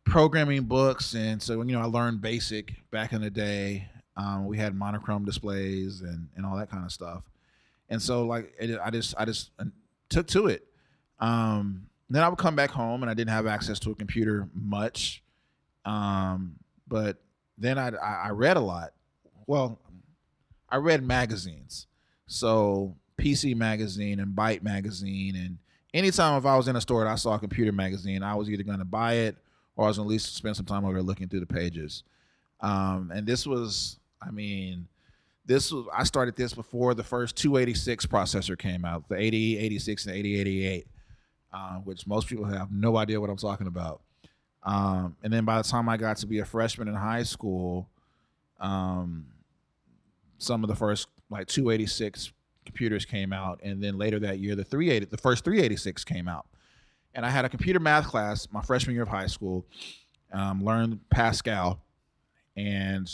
programming 0.04 0.62
books. 0.62 1.14
And 1.14 1.42
so 1.42 1.60
you 1.62 1.72
know, 1.72 1.80
I 1.80 1.84
learned 1.84 2.20
basic 2.20 2.74
back 2.90 3.12
in 3.12 3.20
the 3.20 3.30
day. 3.30 3.88
Um, 4.18 4.46
we 4.46 4.58
had 4.58 4.74
monochrome 4.74 5.24
displays 5.24 6.00
and, 6.00 6.28
and 6.36 6.44
all 6.44 6.56
that 6.56 6.70
kind 6.70 6.84
of 6.84 6.90
stuff. 6.90 7.22
And 7.88 8.02
so 8.02 8.26
like 8.26 8.52
it, 8.58 8.78
I 8.82 8.90
just 8.90 9.14
I 9.16 9.24
just 9.24 9.52
uh, 9.58 9.64
took 10.08 10.26
to 10.28 10.48
it. 10.48 10.66
Um, 11.20 11.86
then 12.10 12.22
I 12.22 12.28
would 12.28 12.38
come 12.38 12.56
back 12.56 12.70
home 12.70 13.02
and 13.02 13.10
I 13.10 13.14
didn't 13.14 13.30
have 13.30 13.46
access 13.46 13.78
to 13.80 13.90
a 13.92 13.94
computer 13.94 14.48
much. 14.52 15.22
Um, 15.84 16.56
but 16.88 17.18
then 17.56 17.78
I, 17.78 17.90
I 17.90 18.30
read 18.30 18.56
a 18.56 18.60
lot. 18.60 18.92
Well, 19.46 19.78
I 20.68 20.76
read 20.76 21.02
magazines. 21.02 21.86
So 22.26 22.96
PC 23.18 23.54
magazine 23.54 24.20
and 24.20 24.36
Byte 24.36 24.62
magazine 24.62 25.36
and 25.36 25.58
anytime 25.94 26.38
if 26.38 26.44
I 26.44 26.56
was 26.56 26.68
in 26.68 26.76
a 26.76 26.80
store 26.80 27.02
and 27.02 27.10
I 27.10 27.14
saw 27.14 27.34
a 27.34 27.38
computer 27.38 27.72
magazine, 27.72 28.22
I 28.22 28.34
was 28.34 28.50
either 28.50 28.64
going 28.64 28.80
to 28.80 28.84
buy 28.84 29.14
it 29.14 29.36
or 29.76 29.84
I 29.84 29.88
was 29.88 29.96
going 29.96 30.08
to 30.08 30.10
at 30.10 30.12
least 30.12 30.34
spend 30.34 30.56
some 30.56 30.66
time 30.66 30.84
over 30.84 31.02
looking 31.02 31.28
through 31.28 31.40
the 31.40 31.46
pages. 31.46 32.02
Um, 32.60 33.12
and 33.14 33.26
this 33.26 33.46
was 33.46 33.98
I 34.20 34.30
mean, 34.30 34.88
this 35.46 35.72
was 35.72 35.86
I 35.92 36.04
started 36.04 36.36
this 36.36 36.52
before 36.54 36.94
the 36.94 37.02
first 37.02 37.36
286 37.36 38.06
processor 38.06 38.56
came 38.58 38.84
out, 38.84 39.08
the 39.08 39.16
8086 39.16 40.06
and 40.06 40.14
the 40.14 40.18
8088, 40.18 40.86
uh, 41.52 41.74
which 41.78 42.06
most 42.06 42.28
people 42.28 42.44
have 42.44 42.70
no 42.70 42.96
idea 42.96 43.20
what 43.20 43.30
I'm 43.30 43.36
talking 43.36 43.66
about. 43.66 44.02
Um, 44.62 45.16
and 45.22 45.32
then 45.32 45.44
by 45.44 45.56
the 45.60 45.68
time 45.68 45.88
I 45.88 45.96
got 45.96 46.18
to 46.18 46.26
be 46.26 46.40
a 46.40 46.44
freshman 46.44 46.88
in 46.88 46.94
high 46.94 47.22
school, 47.22 47.88
um, 48.60 49.26
some 50.36 50.62
of 50.62 50.68
the 50.68 50.76
first 50.76 51.08
like 51.30 51.46
286 51.46 52.32
computers 52.66 53.06
came 53.06 53.32
out, 53.32 53.60
and 53.62 53.82
then 53.82 53.96
later 53.96 54.18
that 54.18 54.38
year, 54.38 54.54
the 54.54 54.64
380, 54.64 55.06
the 55.06 55.16
first 55.16 55.44
386 55.44 56.04
came 56.04 56.28
out. 56.28 56.46
And 57.14 57.24
I 57.24 57.30
had 57.30 57.44
a 57.44 57.48
computer 57.48 57.80
math 57.80 58.06
class 58.06 58.46
my 58.52 58.60
freshman 58.60 58.94
year 58.94 59.02
of 59.02 59.08
high 59.08 59.26
school, 59.26 59.64
um, 60.32 60.62
learned 60.62 61.00
Pascal, 61.08 61.80
and 62.56 63.08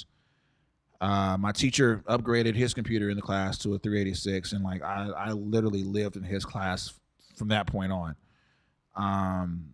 uh, 1.01 1.37
my 1.39 1.53
teacher 1.53 2.03
upgraded 2.09 2.55
his 2.55 2.73
computer 2.73 3.11
in 3.11 3.17
the 3.17 3.23
class 3.23 3.59
to 3.59 3.75
a 3.75 3.79
386, 3.79 4.53
and 4.53 4.65
like 4.65 4.83
I, 4.83 5.09
I 5.09 5.33
literally 5.33 5.85
lived 5.85 6.17
in 6.17 6.23
his 6.23 6.45
class 6.45 6.95
from 7.37 7.49
that 7.49 7.67
point 7.67 7.93
on. 7.93 8.17
Um, 8.97 9.71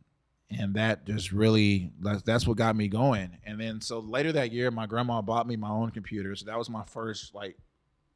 and 0.50 0.74
that 0.74 1.06
just 1.06 1.30
really 1.30 1.92
that's, 2.00 2.46
what 2.46 2.56
got 2.56 2.74
me 2.74 2.88
going. 2.88 3.36
And 3.44 3.60
then 3.60 3.80
so 3.80 4.00
later 4.00 4.32
that 4.32 4.50
year, 4.52 4.70
my 4.70 4.86
grandma 4.86 5.20
bought 5.22 5.46
me 5.46 5.56
my 5.56 5.70
own 5.70 5.90
computer, 5.90 6.34
so 6.34 6.46
that 6.46 6.58
was 6.58 6.68
my 6.68 6.84
first 6.84 7.34
like 7.34 7.56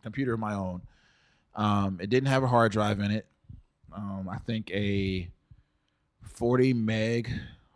computer 0.03 0.35
of 0.35 0.41
my 0.41 0.55
own. 0.55 0.83
Um, 1.55 1.99
it 2.01 2.11
didn't 2.11 2.29
have 2.29 2.43
a 2.43 2.49
hard 2.49 2.73
drive 2.73 2.99
in 3.01 3.11
it. 3.11 3.27
Um, 3.95 4.29
I 4.31 4.39
think 4.39 4.71
a 4.73 5.29
40 6.23 6.73
meg 6.73 7.31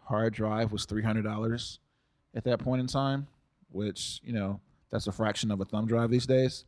hard 0.04 0.34
drive 0.34 0.72
was 0.72 0.84
$300 0.86 1.78
at 2.34 2.44
that 2.44 2.58
point 2.58 2.80
in 2.80 2.88
time, 2.88 3.28
which, 3.70 4.20
you 4.24 4.32
know, 4.32 4.60
that's 4.90 5.06
a 5.06 5.12
fraction 5.12 5.50
of 5.50 5.60
a 5.60 5.64
thumb 5.64 5.86
drive 5.86 6.10
these 6.10 6.26
days. 6.26 6.64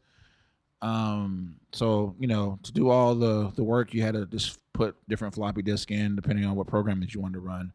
Um, 0.82 1.56
so, 1.72 2.14
you 2.18 2.26
know, 2.26 2.58
to 2.62 2.72
do 2.72 2.88
all 2.88 3.14
the, 3.14 3.52
the 3.54 3.64
work, 3.64 3.92
you 3.92 4.02
had 4.02 4.14
to 4.14 4.26
just 4.26 4.58
put 4.72 4.96
different 5.08 5.34
floppy 5.34 5.62
disk 5.62 5.90
in 5.90 6.16
depending 6.16 6.44
on 6.46 6.56
what 6.56 6.66
program 6.66 7.00
that 7.00 7.14
you 7.14 7.20
wanted 7.20 7.34
to 7.34 7.40
run. 7.40 7.72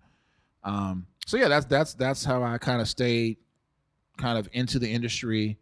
Um, 0.63 1.05
so 1.27 1.37
yeah, 1.37 1.47
that's 1.47 1.65
that's 1.65 1.93
that's 1.93 2.25
how 2.25 2.43
I 2.43 2.57
kind 2.57 2.81
of 2.81 2.87
stayed 2.87 3.37
kind 4.17 4.37
of 4.37 4.49
into 4.53 4.79
the 4.79 4.91
industry. 4.91 5.59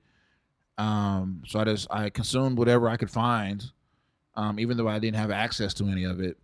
Um, 0.77 1.43
so 1.45 1.59
I 1.59 1.65
just 1.65 1.87
I 1.91 2.09
consumed 2.09 2.57
whatever 2.57 2.87
I 2.87 2.97
could 2.97 3.11
find, 3.11 3.63
um, 4.35 4.59
even 4.59 4.77
though 4.77 4.87
I 4.87 4.99
didn't 4.99 5.17
have 5.17 5.31
access 5.31 5.73
to 5.75 5.87
any 5.87 6.05
of 6.05 6.19
it. 6.19 6.37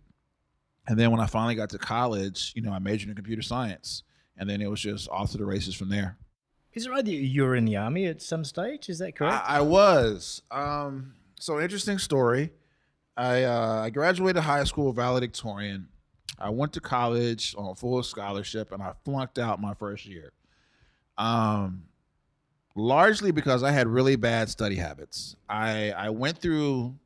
And 0.86 0.98
then 0.98 1.10
when 1.10 1.20
I 1.20 1.26
finally 1.26 1.54
got 1.54 1.70
to 1.70 1.78
college, 1.78 2.52
you 2.54 2.62
know, 2.62 2.72
I 2.72 2.78
majored 2.78 3.08
in 3.08 3.14
computer 3.14 3.42
science, 3.42 4.02
and 4.36 4.48
then 4.48 4.60
it 4.60 4.70
was 4.70 4.80
just 4.80 5.08
off 5.08 5.30
to 5.32 5.38
the 5.38 5.44
races 5.44 5.74
from 5.74 5.88
there. 5.88 6.16
Is 6.72 6.86
it 6.86 6.90
right 6.90 7.04
that 7.04 7.10
you 7.10 7.42
were 7.42 7.56
in 7.56 7.64
the 7.64 7.76
army 7.76 8.06
at 8.06 8.22
some 8.22 8.44
stage? 8.44 8.88
Is 8.88 8.98
that 9.00 9.16
correct? 9.16 9.44
I, 9.46 9.58
I 9.58 9.60
was. 9.60 10.42
Um, 10.50 11.14
so 11.38 11.60
interesting 11.60 11.98
story. 11.98 12.50
I 13.16 13.42
uh, 13.42 13.82
I 13.84 13.90
graduated 13.90 14.42
high 14.42 14.64
school 14.64 14.92
valedictorian. 14.92 15.88
I 16.38 16.50
went 16.50 16.72
to 16.74 16.80
college 16.80 17.54
on 17.58 17.70
a 17.70 17.74
full 17.74 18.02
scholarship, 18.02 18.72
and 18.72 18.82
I 18.82 18.92
flunked 19.04 19.38
out 19.38 19.60
my 19.60 19.74
first 19.74 20.06
year. 20.06 20.32
Um, 21.18 21.82
largely 22.74 23.30
because 23.30 23.62
I 23.62 23.72
had 23.72 23.86
really 23.88 24.16
bad 24.16 24.48
study 24.48 24.76
habits. 24.76 25.36
I 25.48 25.90
I 25.90 26.10
went 26.10 26.38
through 26.38 26.96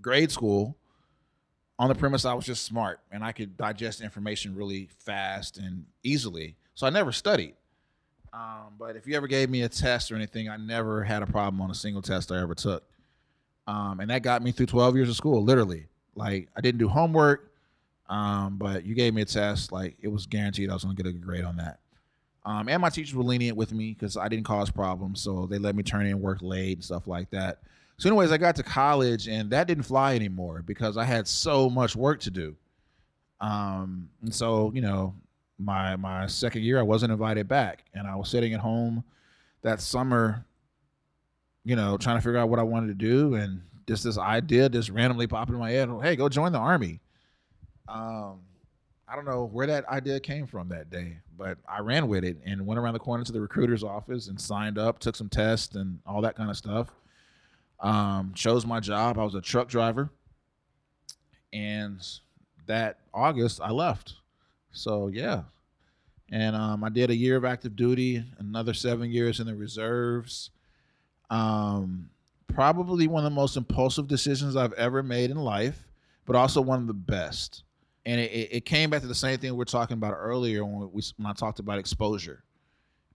grade 0.00 0.30
school 0.30 0.76
on 1.78 1.88
the 1.88 1.94
premise 1.94 2.24
I 2.24 2.34
was 2.34 2.44
just 2.44 2.64
smart 2.64 3.00
and 3.10 3.24
I 3.24 3.32
could 3.32 3.56
digest 3.56 4.02
information 4.02 4.54
really 4.54 4.90
fast 4.98 5.56
and 5.56 5.86
easily. 6.02 6.56
So 6.74 6.86
I 6.86 6.90
never 6.90 7.10
studied. 7.10 7.54
Um, 8.32 8.74
but 8.78 8.96
if 8.96 9.06
you 9.06 9.16
ever 9.16 9.26
gave 9.26 9.50
me 9.50 9.62
a 9.62 9.68
test 9.68 10.12
or 10.12 10.16
anything, 10.16 10.48
I 10.48 10.56
never 10.56 11.02
had 11.02 11.22
a 11.22 11.26
problem 11.26 11.60
on 11.60 11.70
a 11.70 11.74
single 11.74 12.02
test 12.02 12.30
I 12.30 12.40
ever 12.40 12.54
took. 12.54 12.84
Um, 13.66 14.00
and 14.00 14.10
that 14.10 14.22
got 14.22 14.42
me 14.42 14.52
through 14.52 14.66
12 14.66 14.96
years 14.96 15.08
of 15.08 15.16
school, 15.16 15.42
literally. 15.42 15.86
Like 16.14 16.48
I 16.56 16.60
didn't 16.60 16.78
do 16.78 16.88
homework, 16.88 17.52
um, 18.08 18.56
but 18.56 18.84
you 18.84 18.94
gave 18.94 19.14
me 19.14 19.22
a 19.22 19.26
test, 19.26 19.72
like 19.72 19.96
it 20.00 20.08
was 20.08 20.26
guaranteed 20.26 20.70
I 20.70 20.74
was 20.74 20.84
going 20.84 20.96
to 20.96 21.02
get 21.02 21.08
a 21.08 21.12
good 21.12 21.24
grade 21.24 21.44
on 21.44 21.56
that. 21.56 21.80
Um, 22.44 22.68
and 22.68 22.80
my 22.80 22.88
teachers 22.88 23.14
were 23.14 23.22
lenient 23.22 23.56
with 23.56 23.72
me 23.72 23.92
because 23.92 24.16
I 24.16 24.28
didn't 24.28 24.46
cause 24.46 24.70
problems, 24.70 25.20
so 25.20 25.46
they 25.46 25.58
let 25.58 25.76
me 25.76 25.82
turn 25.82 26.06
in 26.06 26.20
work 26.20 26.38
late 26.40 26.78
and 26.78 26.84
stuff 26.84 27.06
like 27.06 27.30
that. 27.30 27.58
So, 27.98 28.08
anyways, 28.08 28.32
I 28.32 28.38
got 28.38 28.56
to 28.56 28.62
college, 28.62 29.28
and 29.28 29.50
that 29.50 29.66
didn't 29.66 29.84
fly 29.84 30.14
anymore 30.14 30.62
because 30.66 30.96
I 30.96 31.04
had 31.04 31.28
so 31.28 31.68
much 31.68 31.94
work 31.94 32.20
to 32.20 32.30
do. 32.30 32.56
Um, 33.42 34.08
and 34.22 34.34
so, 34.34 34.72
you 34.74 34.80
know, 34.80 35.14
my 35.60 35.96
my 35.96 36.26
second 36.26 36.62
year, 36.62 36.78
I 36.78 36.82
wasn't 36.82 37.12
invited 37.12 37.48
back, 37.48 37.84
and 37.94 38.06
I 38.06 38.16
was 38.16 38.28
sitting 38.28 38.54
at 38.54 38.60
home 38.60 39.04
that 39.62 39.80
summer, 39.80 40.44
you 41.64 41.76
know, 41.76 41.96
trying 41.96 42.16
to 42.16 42.22
figure 42.22 42.38
out 42.38 42.48
what 42.48 42.58
I 42.58 42.62
wanted 42.62 42.88
to 42.88 42.94
do, 42.94 43.34
and 43.34 43.62
just 43.86 44.04
this 44.04 44.18
idea 44.18 44.68
just 44.68 44.90
randomly 44.90 45.26
popped 45.26 45.50
in 45.50 45.56
my 45.56 45.70
head. 45.70 45.88
Hey, 46.02 46.16
go 46.16 46.28
join 46.28 46.52
the 46.52 46.58
army. 46.58 47.00
Um, 47.88 48.40
I 49.08 49.16
don't 49.16 49.24
know 49.24 49.46
where 49.46 49.66
that 49.66 49.88
idea 49.88 50.20
came 50.20 50.46
from 50.46 50.68
that 50.68 50.88
day, 50.90 51.16
but 51.36 51.58
I 51.68 51.80
ran 51.80 52.06
with 52.06 52.22
it 52.22 52.36
and 52.46 52.64
went 52.64 52.78
around 52.78 52.94
the 52.94 53.00
corner 53.00 53.24
to 53.24 53.32
the 53.32 53.40
recruiter's 53.40 53.82
office 53.82 54.28
and 54.28 54.40
signed 54.40 54.78
up, 54.78 55.00
took 55.00 55.16
some 55.16 55.28
tests 55.28 55.74
and 55.74 55.98
all 56.06 56.22
that 56.22 56.36
kind 56.36 56.48
of 56.48 56.56
stuff. 56.56 56.92
Um, 57.80 58.32
chose 58.34 58.64
my 58.64 58.78
job. 58.78 59.18
I 59.18 59.24
was 59.24 59.34
a 59.34 59.40
truck 59.40 59.68
driver. 59.68 60.10
And 61.52 62.00
that 62.66 63.00
August, 63.12 63.60
I 63.60 63.70
left. 63.72 64.14
So, 64.72 65.08
yeah. 65.08 65.42
And 66.30 66.54
um, 66.54 66.84
I 66.84 66.88
did 66.88 67.10
a 67.10 67.16
year 67.16 67.36
of 67.36 67.44
active 67.44 67.74
duty, 67.74 68.24
another 68.38 68.74
seven 68.74 69.10
years 69.10 69.40
in 69.40 69.46
the 69.46 69.54
reserves. 69.54 70.50
Um, 71.28 72.10
probably 72.46 73.08
one 73.08 73.24
of 73.24 73.30
the 73.30 73.34
most 73.34 73.56
impulsive 73.56 74.06
decisions 74.08 74.56
I've 74.56 74.72
ever 74.74 75.02
made 75.02 75.30
in 75.30 75.36
life, 75.36 75.88
but 76.26 76.36
also 76.36 76.60
one 76.60 76.80
of 76.80 76.86
the 76.86 76.94
best 76.94 77.64
and 78.06 78.20
it, 78.20 78.48
it 78.50 78.64
came 78.64 78.90
back 78.90 79.02
to 79.02 79.06
the 79.06 79.14
same 79.14 79.38
thing 79.38 79.50
we 79.52 79.56
were 79.56 79.64
talking 79.64 79.94
about 79.94 80.14
earlier 80.16 80.64
when 80.64 80.90
we 80.92 81.02
when 81.16 81.26
I 81.26 81.32
talked 81.32 81.58
about 81.58 81.78
exposure, 81.78 82.42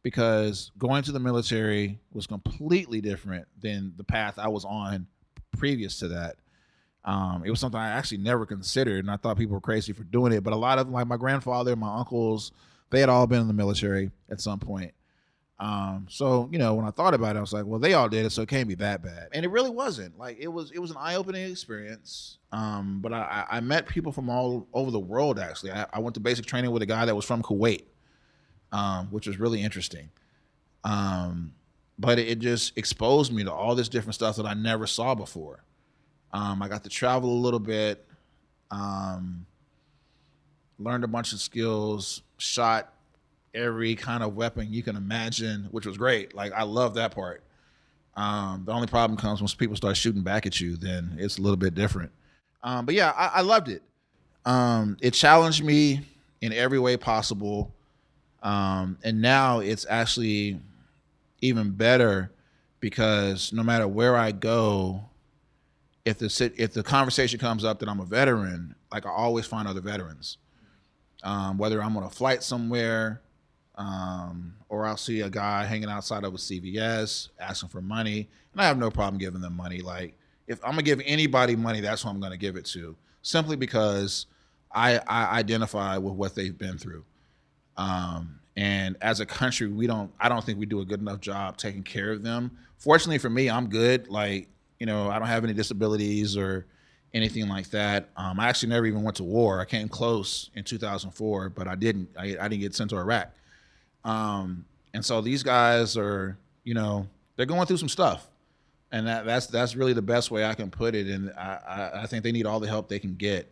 because 0.04 0.72
going 0.78 1.04
to 1.04 1.12
the 1.12 1.20
military 1.20 2.00
was 2.14 2.28
completely 2.28 3.02
different 3.02 3.48
than 3.60 3.94
the 3.98 4.04
path 4.04 4.38
I 4.38 4.48
was 4.48 4.66
on 4.66 5.08
previous 5.58 6.00
to 6.00 6.10
that. 6.10 6.36
Um, 7.06 7.44
it 7.46 7.52
was 7.52 7.60
something 7.60 7.80
I 7.80 7.92
actually 7.92 8.18
never 8.18 8.46
considered, 8.46 9.06
and 9.06 9.12
I 9.12 9.18
thought 9.18 9.38
people 9.38 9.54
were 9.54 9.62
crazy 9.62 9.94
for 9.94 10.04
doing 10.04 10.34
it. 10.34 10.44
But 10.44 10.54
a 10.54 10.58
lot 10.58 10.80
of 10.80 10.90
like 10.90 11.08
my 11.08 11.18
grandfather, 11.18 11.76
my 11.76 11.98
uncles, 11.98 12.52
they 12.90 13.00
had 13.00 13.10
all 13.10 13.28
been 13.28 13.42
in 13.42 13.48
the 13.48 13.54
military 13.54 14.12
at 14.30 14.42
some 14.42 14.60
point. 14.60 14.94
Um, 15.58 16.08
so 16.10 16.50
you 16.52 16.58
know, 16.58 16.74
when 16.74 16.86
I 16.86 16.92
thought 16.92 17.14
about 17.14 17.36
it, 17.36 17.40
I 17.40 17.42
was 17.42 17.54
like, 17.54 17.66
well, 17.66 17.80
they 17.80 17.94
all 17.94 18.10
did 18.10 18.26
it, 18.26 18.32
so 18.32 18.42
it 18.42 18.50
can't 18.50 18.68
be 18.68 18.76
that 18.76 19.04
bad. 19.04 19.30
And 19.34 19.46
it 19.46 19.50
really 19.50 19.70
wasn't. 19.70 20.18
Like 20.18 20.38
it 20.40 20.48
was, 20.48 20.72
it 20.72 20.80
was 20.80 20.92
an 20.92 20.98
eye-opening 21.00 21.50
experience. 21.50 22.40
Um, 22.52 23.00
but 23.02 23.14
I, 23.14 23.46
I 23.50 23.60
met 23.60 23.88
people 23.88 24.12
from 24.12 24.30
all 24.30 24.68
over 24.74 24.90
the 24.90 25.00
world. 25.00 25.40
Actually, 25.40 25.74
I, 25.74 25.86
I 25.94 26.00
went 26.00 26.16
to 26.16 26.20
basic 26.20 26.46
training 26.46 26.72
with 26.72 26.82
a 26.82 26.88
guy 26.88 27.06
that 27.06 27.16
was 27.16 27.24
from 27.24 27.44
Kuwait, 27.44 27.84
um, 28.72 29.08
which 29.12 29.28
was 29.28 29.40
really 29.40 29.62
interesting. 29.62 30.10
Um, 30.84 31.54
but 31.98 32.20
it 32.20 32.40
just 32.40 32.78
exposed 32.78 33.32
me 33.32 33.44
to 33.44 33.54
all 33.54 33.76
this 33.76 33.90
different 33.90 34.16
stuff 34.16 34.36
that 34.38 34.46
I 34.46 34.56
never 34.56 34.88
saw 34.88 35.16
before. 35.16 35.64
Um, 36.34 36.62
I 36.62 36.68
got 36.68 36.84
to 36.84 36.90
travel 36.90 37.30
a 37.30 37.42
little 37.42 37.60
bit, 37.60 38.06
um, 38.72 39.46
learned 40.80 41.04
a 41.04 41.08
bunch 41.08 41.34
of 41.34 41.40
skills, 41.40 42.22
shot 42.38 42.94
every 43.54 43.96
kind 43.96 44.22
of 44.22 44.36
weapon 44.36 44.72
you 44.72 44.84
can 44.84 44.96
imagine, 44.96 45.68
which 45.72 45.86
was 45.86 45.98
great. 45.98 46.36
Like 46.36 46.52
I 46.54 46.64
love 46.64 46.96
that 46.96 47.16
part. 47.16 47.42
Um, 48.16 48.64
the 48.66 48.72
only 48.72 48.88
problem 48.88 49.18
comes 49.18 49.42
when 49.42 49.50
people 49.58 49.76
start 49.76 49.98
shooting 49.98 50.24
back 50.24 50.46
at 50.46 50.60
you, 50.60 50.78
then 50.78 51.16
it's 51.18 51.38
a 51.38 51.42
little 51.42 51.58
bit 51.58 51.76
different. 51.76 52.12
Um, 52.64 52.86
but 52.86 52.96
yeah, 52.96 53.12
I, 53.12 53.28
I 53.36 53.42
loved 53.42 53.70
it. 53.70 53.82
Um, 54.46 54.98
it 55.02 55.12
challenged 55.12 55.64
me 55.64 56.02
in 56.42 56.54
every 56.54 56.80
way 56.80 56.98
possible. 56.98 57.74
Um, 58.44 58.98
and 59.04 59.22
now 59.22 59.60
it's 59.60 59.86
actually 59.90 60.60
even 61.42 61.72
better 61.72 62.32
because 62.80 63.52
no 63.52 63.64
matter 63.64 63.88
where 63.88 64.16
I 64.16 64.32
go, 64.32 65.04
if 66.06 66.20
the 66.20 66.54
if 66.56 66.74
the 66.74 66.84
conversation 66.84 67.40
comes 67.40 67.66
up 67.66 67.80
that 67.80 67.90
I'm 67.90 68.00
a 68.00 68.06
veteran, 68.06 68.76
like 68.92 69.06
I 69.06 69.10
always 69.10 69.46
find 69.46 69.68
other 69.68 69.82
veterans. 69.82 70.38
Um, 71.24 71.58
whether 71.58 71.82
I'm 71.82 71.98
on 71.98 72.04
a 72.04 72.10
flight 72.10 72.44
somewhere, 72.44 73.22
um, 73.76 74.54
or 74.70 74.86
I'll 74.86 74.96
see 74.96 75.22
a 75.22 75.30
guy 75.30 75.66
hanging 75.66 75.90
outside 75.90 76.24
of 76.24 76.36
a 76.36 76.38
CVS 76.38 77.30
asking 77.40 77.70
for 77.70 77.82
money, 77.82 78.30
and 78.54 78.62
I 78.62 78.66
have 78.66 78.78
no 78.78 78.92
problem 78.92 79.18
giving 79.18 79.42
them 79.42 79.58
money. 79.58 79.80
Like 79.80 80.14
if 80.48 80.64
I'm 80.64 80.72
gonna 80.72 80.84
give 80.84 81.02
anybody 81.04 81.56
money, 81.56 81.82
that's 81.82 82.04
who 82.04 82.10
I'm 82.10 82.20
gonna 82.20 82.38
give 82.38 82.56
it 82.56 82.66
to, 82.66 82.96
simply 83.24 83.56
because 83.56 84.28
I, 84.72 85.00
I 85.08 85.40
identify 85.40 85.98
with 85.98 86.14
what 86.14 86.36
they've 86.36 86.56
been 86.56 86.78
through. 86.78 87.04
Um, 87.78 88.40
and 88.56 88.96
as 89.02 89.20
a 89.20 89.26
country, 89.26 89.68
we 89.68 89.88
don't. 89.88 90.12
I 90.20 90.30
don't 90.30 90.46
think 90.46 90.60
we 90.60 90.68
do 90.68 90.82
a 90.82 90.86
good 90.86 91.00
enough 91.00 91.20
job 91.20 91.58
taking 91.58 91.84
care 91.84 92.12
of 92.12 92.22
them. 92.22 92.52
Fortunately 92.78 93.18
for 93.18 93.30
me, 93.30 93.50
I'm 93.50 93.68
good. 93.68 94.08
Like 94.08 94.48
you 94.80 94.86
know, 94.86 95.10
I 95.10 95.20
don't 95.20 95.28
have 95.28 95.44
any 95.44 95.54
disabilities 95.54 96.36
or 96.38 96.66
anything 97.14 97.48
like 97.48 97.70
that. 97.70 98.10
Um, 98.18 98.40
I 98.40 98.50
actually 98.50 98.70
never 98.70 98.86
even 98.86 99.02
went 99.02 99.18
to 99.18 99.24
war. 99.24 99.62
I 99.62 99.66
came 99.66 99.88
close 99.88 100.52
in 100.54 100.64
2004, 100.64 101.50
but 101.50 101.68
I 101.68 101.76
didn't. 101.76 102.10
I, 102.18 102.36
I 102.40 102.48
didn't 102.48 102.60
get 102.60 102.76
sent 102.76 102.90
to 102.92 102.98
Iraq. 102.98 103.30
Um, 104.04 104.66
and 104.94 105.04
so 105.04 105.22
these 105.22 105.42
guys 105.42 105.98
are, 105.98 106.38
you 106.64 106.74
know, 106.74 107.08
they're 107.36 107.46
going 107.46 107.66
through 107.66 107.78
some 107.78 107.90
stuff, 107.90 108.28
and 108.92 109.08
that, 109.08 109.26
that's 109.26 109.48
that's 109.48 109.76
really 109.76 109.94
the 109.94 110.02
best 110.02 110.30
way 110.30 110.46
I 110.46 110.54
can 110.54 110.70
put 110.70 110.94
it. 110.94 111.08
And 111.08 111.32
I, 111.32 111.60
I, 111.68 112.04
I 112.04 112.06
think 112.06 112.24
they 112.24 112.32
need 112.32 112.46
all 112.46 112.60
the 112.60 112.68
help 112.68 112.90
they 112.90 113.00
can 113.00 113.16
get. 113.16 113.52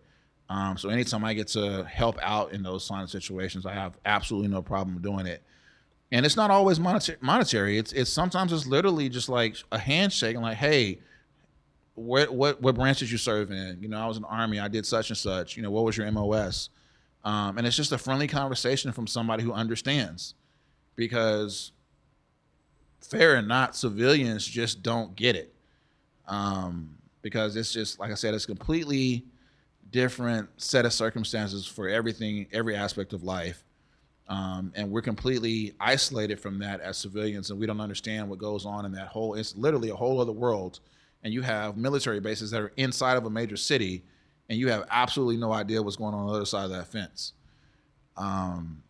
Um, 0.50 0.78
so 0.78 0.90
anytime 0.90 1.24
I 1.24 1.34
get 1.34 1.48
to 1.50 1.84
help 1.86 2.18
out 2.22 2.52
in 2.52 2.64
those 2.64 2.88
kind 2.88 3.02
of 3.02 3.10
situations, 3.10 3.66
I 3.66 3.74
have 3.74 3.98
absolutely 4.06 4.50
no 4.50 4.62
problem 4.62 5.02
doing 5.02 5.26
it. 5.26 5.42
And 6.12 6.26
it's 6.26 6.36
not 6.36 6.52
always 6.52 6.80
monetary. 6.80 7.80
It's 7.80 7.92
it's 7.92 8.12
sometimes 8.12 8.54
it's 8.54 8.68
literally 8.68 9.10
just 9.10 9.30
like 9.30 9.56
a 9.72 9.80
handshake 9.80 10.36
and 10.36 10.44
like, 10.44 10.58
hey, 10.58 11.00
what 11.96 12.34
what 12.34 12.62
what 12.62 12.76
branch 12.76 13.00
did 13.00 13.12
you 13.12 13.18
serve 13.18 13.52
in? 13.52 13.78
You 13.82 13.88
know, 13.88 14.00
I 14.00 14.08
was 14.08 14.18
in 14.18 14.24
the 14.24 14.30
army. 14.30 14.60
I 14.60 14.68
did 14.68 14.86
such 14.86 15.10
and 15.10 15.18
such. 15.18 15.56
You 15.56 15.64
know, 15.64 15.72
what 15.72 15.84
was 15.84 15.96
your 15.96 16.10
MOS? 16.12 16.70
Um, 17.24 17.58
and 17.58 17.66
it's 17.66 17.76
just 17.76 17.92
a 17.92 17.98
friendly 17.98 18.28
conversation 18.28 18.92
from 18.92 19.08
somebody 19.08 19.44
who 19.44 19.54
understands 19.54 20.36
because 20.96 21.72
fair 23.00 23.38
or 23.38 23.42
not, 23.42 23.76
civilians 23.76 24.46
just 24.46 24.84
don't 24.84 25.16
get 25.16 25.36
it. 25.36 25.54
Um, 26.28 26.98
because 27.22 27.56
it's 27.56 27.72
just 27.72 28.00
like 28.00 28.12
I 28.12 28.16
said, 28.16 28.34
it's 28.34 28.46
completely 28.46 29.26
different 29.92 30.50
set 30.58 30.86
of 30.86 30.94
circumstances 30.94 31.66
for 31.66 31.88
everything, 31.88 32.48
every 32.52 32.76
aspect 32.76 33.14
of 33.14 33.24
life. 33.24 33.64
Um, 34.28 34.72
and 34.76 34.90
we're 34.90 35.02
completely 35.02 35.74
isolated 35.80 36.40
from 36.40 36.58
that 36.60 36.80
as 36.80 36.98
civilians, 36.98 37.52
and 37.52 37.60
we 37.60 37.66
don't 37.68 37.82
understand 37.82 38.30
what 38.30 38.40
goes 38.40 38.66
on 38.66 38.86
in 38.86 38.92
that 38.94 39.08
whole. 39.08 39.36
It's 39.36 39.56
literally 39.56 39.90
a 39.90 39.96
whole 39.96 40.20
other 40.20 40.32
world 40.32 40.80
and 41.24 41.34
you 41.34 41.42
have 41.42 41.78
military 41.78 42.20
bases 42.20 42.52
that 42.52 42.62
are 42.62 42.72
inside 42.78 43.18
of 43.18 43.26
a 43.26 43.30
major 43.30 43.58
city, 43.58 44.04
and 44.50 44.60
you 44.60 44.70
have 44.70 44.86
absolutely 44.90 45.38
no 45.38 45.52
idea 45.52 45.82
what's 45.82 45.96
going 45.96 46.14
on 46.14 46.22
on 46.22 46.28
the 46.28 46.34
other 46.34 46.46
side 46.46 46.66
of 46.66 46.72
that 46.72 46.88
fence. 46.88 47.34
Um, 48.18 48.84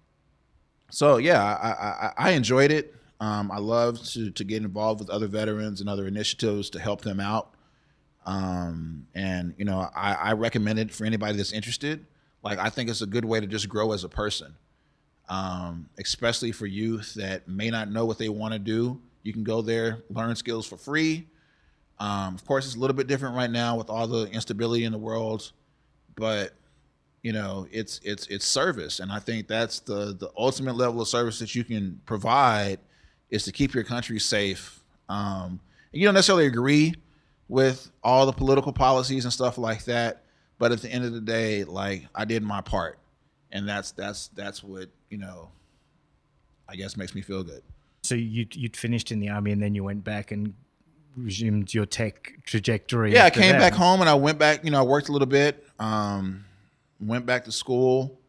so 0.89 1.17
yeah, 1.17 1.41
I, 1.43 1.69
I, 1.69 2.13
I 2.17 2.31
enjoyed 2.31 2.71
it. 2.71 2.95
Um, 3.19 3.51
I 3.51 3.57
love 3.59 4.03
to 4.09 4.31
to 4.31 4.43
get 4.43 4.63
involved 4.63 4.99
with 4.99 5.09
other 5.09 5.27
veterans 5.27 5.79
and 5.79 5.89
other 5.89 6.07
initiatives 6.07 6.69
to 6.71 6.79
help 6.79 7.01
them 7.01 7.19
out. 7.19 7.53
Um, 8.25 9.07
and 9.13 9.53
you 9.57 9.65
know, 9.65 9.89
I, 9.95 10.13
I 10.13 10.34
recommend 10.34 10.79
it 10.79 10.91
for 10.91 11.05
anybody 11.05 11.38
that's 11.38 11.53
interested. 11.53 12.05
Like, 12.43 12.59
I 12.59 12.69
think 12.69 12.89
it's 12.89 13.01
a 13.01 13.07
good 13.07 13.25
way 13.25 13.39
to 13.39 13.47
just 13.47 13.69
grow 13.69 13.93
as 13.93 14.03
a 14.03 14.09
person, 14.09 14.53
um, 15.29 15.88
especially 15.97 16.51
for 16.51 16.65
youth 16.65 17.13
that 17.13 17.47
may 17.47 17.69
not 17.69 17.89
know 17.89 18.05
what 18.05 18.17
they 18.17 18.27
want 18.27 18.53
to 18.53 18.59
do. 18.59 18.99
You 19.23 19.31
can 19.31 19.43
go 19.45 19.61
there, 19.61 20.03
learn 20.09 20.36
skills 20.36 20.65
for 20.65 20.75
free. 20.75 21.27
Um, 22.00 22.36
of 22.36 22.46
course, 22.46 22.66
it's 22.66 22.76
a 22.76 22.80
little 22.80 22.96
bit 22.96 23.08
different 23.08 23.36
right 23.36 23.50
now 23.50 23.78
with 23.78 23.89
all 23.89 24.08
the 24.08 24.26
instability 24.32 24.84
in 24.84 24.91
the 24.91 24.98
world, 24.98 25.52
but 26.16 26.54
you 27.24 27.32
know, 27.32 27.66
it's 27.72 28.02
it's 28.04 28.28
it's 28.28 28.46
service, 28.46 29.00
and 29.00 29.12
I 29.12 29.20
think 29.20 29.48
that's 29.48 29.80
the 29.80 30.14
the 30.14 30.30
ultimate 30.38 30.76
level 30.76 31.02
of 31.02 31.08
service 31.08 31.39
that 31.39 31.56
you 31.56 31.64
can 31.64 32.02
provide 32.06 32.80
is 33.30 33.46
to 33.46 33.52
keep 33.52 33.74
your 33.74 33.86
country 33.86 34.20
safe. 34.20 34.84
Um, 35.08 35.60
you 35.94 36.06
don't 36.06 36.14
necessarily 36.14 36.48
agree 36.48 36.94
with 37.48 37.89
all 38.04 38.26
the 38.26 38.34
political 38.34 38.74
policies 38.74 39.24
and 39.24 39.34
stuff 39.34 39.58
like 39.58 39.86
that, 39.86 40.24
but 40.60 40.72
at 40.72 40.82
the 40.82 40.89
end 40.89 41.06
of 41.06 41.14
the 41.14 41.22
day, 41.22 41.64
like 41.64 42.08
I 42.14 42.26
did 42.26 42.44
my 42.44 42.60
part, 42.60 43.00
and 43.52 43.68
that's 43.68 43.91
that's 43.91 44.28
that's 44.30 44.62
what 44.62 44.89
you 45.10 45.18
know. 45.18 45.50
I 46.68 46.76
guess 46.76 46.98
makes 46.98 47.14
me 47.14 47.22
feel 47.22 47.44
good. 47.44 47.62
So 48.04 48.16
you 48.16 48.48
you'd 48.52 48.76
finished 48.76 49.12
in 49.12 49.20
the 49.20 49.30
army, 49.30 49.52
and 49.52 49.62
then 49.62 49.76
you 49.76 49.84
went 49.84 50.04
back 50.04 50.32
and 50.32 50.54
resumed 51.18 51.74
your 51.74 51.86
tech 51.86 52.34
trajectory. 52.43 53.14
Yeah, 53.14 53.26
I 53.26 53.30
came 53.30 53.53
that. 53.53 53.59
back 53.59 53.74
home 53.74 54.01
and 54.01 54.09
I 54.09 54.16
went 54.16 54.39
back. 54.39 54.64
You 54.64 54.72
know, 54.72 54.80
I 54.80 54.84
worked 54.84 55.09
a 55.09 55.11
little 55.11 55.28
bit. 55.28 55.66
Um, 55.80 56.45
went 56.99 57.26
back 57.26 57.45
to 57.45 57.51
school. 57.51 58.20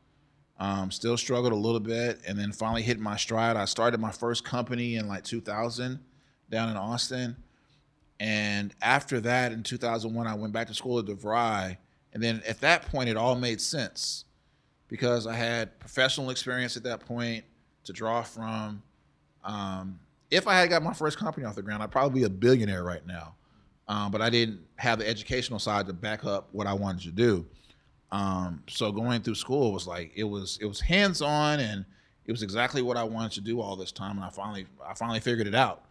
Um, 0.58 0.90
still 0.90 1.16
struggled 1.16 1.52
a 1.52 1.56
little 1.56 1.80
bit, 1.80 2.20
and 2.26 2.38
then 2.38 2.52
finally 2.52 2.82
hit 2.82 3.00
my 3.00 3.16
stride. 3.16 3.56
I 3.56 3.64
started 3.64 3.98
my 3.98 4.12
first 4.12 4.44
company 4.44 4.96
in 4.96 5.08
like 5.08 5.24
2000 5.24 5.98
down 6.48 6.68
in 6.68 6.76
Austin, 6.76 7.36
and 8.20 8.72
after 8.80 9.20
that, 9.20 9.50
in 9.50 9.64
2001, 9.64 10.26
I 10.26 10.34
went 10.34 10.52
back 10.52 10.68
to 10.68 10.74
school 10.74 11.00
at 11.00 11.06
DeVry, 11.06 11.76
and 12.12 12.22
then 12.22 12.40
at 12.46 12.60
that 12.60 12.86
point, 12.86 13.08
it 13.08 13.16
all 13.16 13.34
made 13.34 13.60
sense 13.60 14.26
because 14.86 15.26
I 15.26 15.34
had 15.34 15.78
professional 15.80 16.30
experience 16.30 16.76
at 16.76 16.84
that 16.84 17.00
point 17.00 17.44
to 17.84 17.92
draw 17.92 18.22
from. 18.22 18.82
Um, 19.42 19.98
if 20.34 20.48
I 20.48 20.58
had 20.58 20.68
got 20.68 20.82
my 20.82 20.92
first 20.92 21.16
company 21.16 21.46
off 21.46 21.54
the 21.54 21.62
ground, 21.62 21.82
I'd 21.82 21.92
probably 21.92 22.20
be 22.20 22.26
a 22.26 22.30
billionaire 22.30 22.82
right 22.82 23.06
now. 23.06 23.34
Um, 23.86 24.10
but 24.10 24.20
I 24.20 24.30
didn't 24.30 24.60
have 24.76 24.98
the 24.98 25.08
educational 25.08 25.58
side 25.58 25.86
to 25.86 25.92
back 25.92 26.24
up 26.24 26.48
what 26.52 26.66
I 26.66 26.72
wanted 26.72 27.02
to 27.02 27.12
do. 27.12 27.46
Um, 28.10 28.62
so 28.68 28.90
going 28.90 29.22
through 29.22 29.34
school 29.34 29.72
was 29.72 29.86
like 29.86 30.12
it 30.14 30.24
was 30.24 30.58
it 30.60 30.66
was 30.66 30.80
hands 30.80 31.20
on 31.20 31.60
and 31.60 31.84
it 32.26 32.32
was 32.32 32.42
exactly 32.42 32.80
what 32.80 32.96
I 32.96 33.04
wanted 33.04 33.32
to 33.32 33.40
do 33.40 33.60
all 33.60 33.76
this 33.76 33.92
time, 33.92 34.16
and 34.16 34.24
I 34.24 34.30
finally 34.30 34.66
I 34.84 34.94
finally 34.94 35.20
figured 35.20 35.46
it 35.46 35.54
out. 35.54 35.84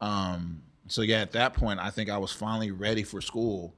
Um, 0.00 0.62
so 0.88 1.02
yeah, 1.02 1.20
at 1.20 1.32
that 1.32 1.54
point, 1.54 1.80
I 1.80 1.90
think 1.90 2.10
I 2.10 2.18
was 2.18 2.32
finally 2.32 2.70
ready 2.70 3.02
for 3.02 3.20
school, 3.20 3.74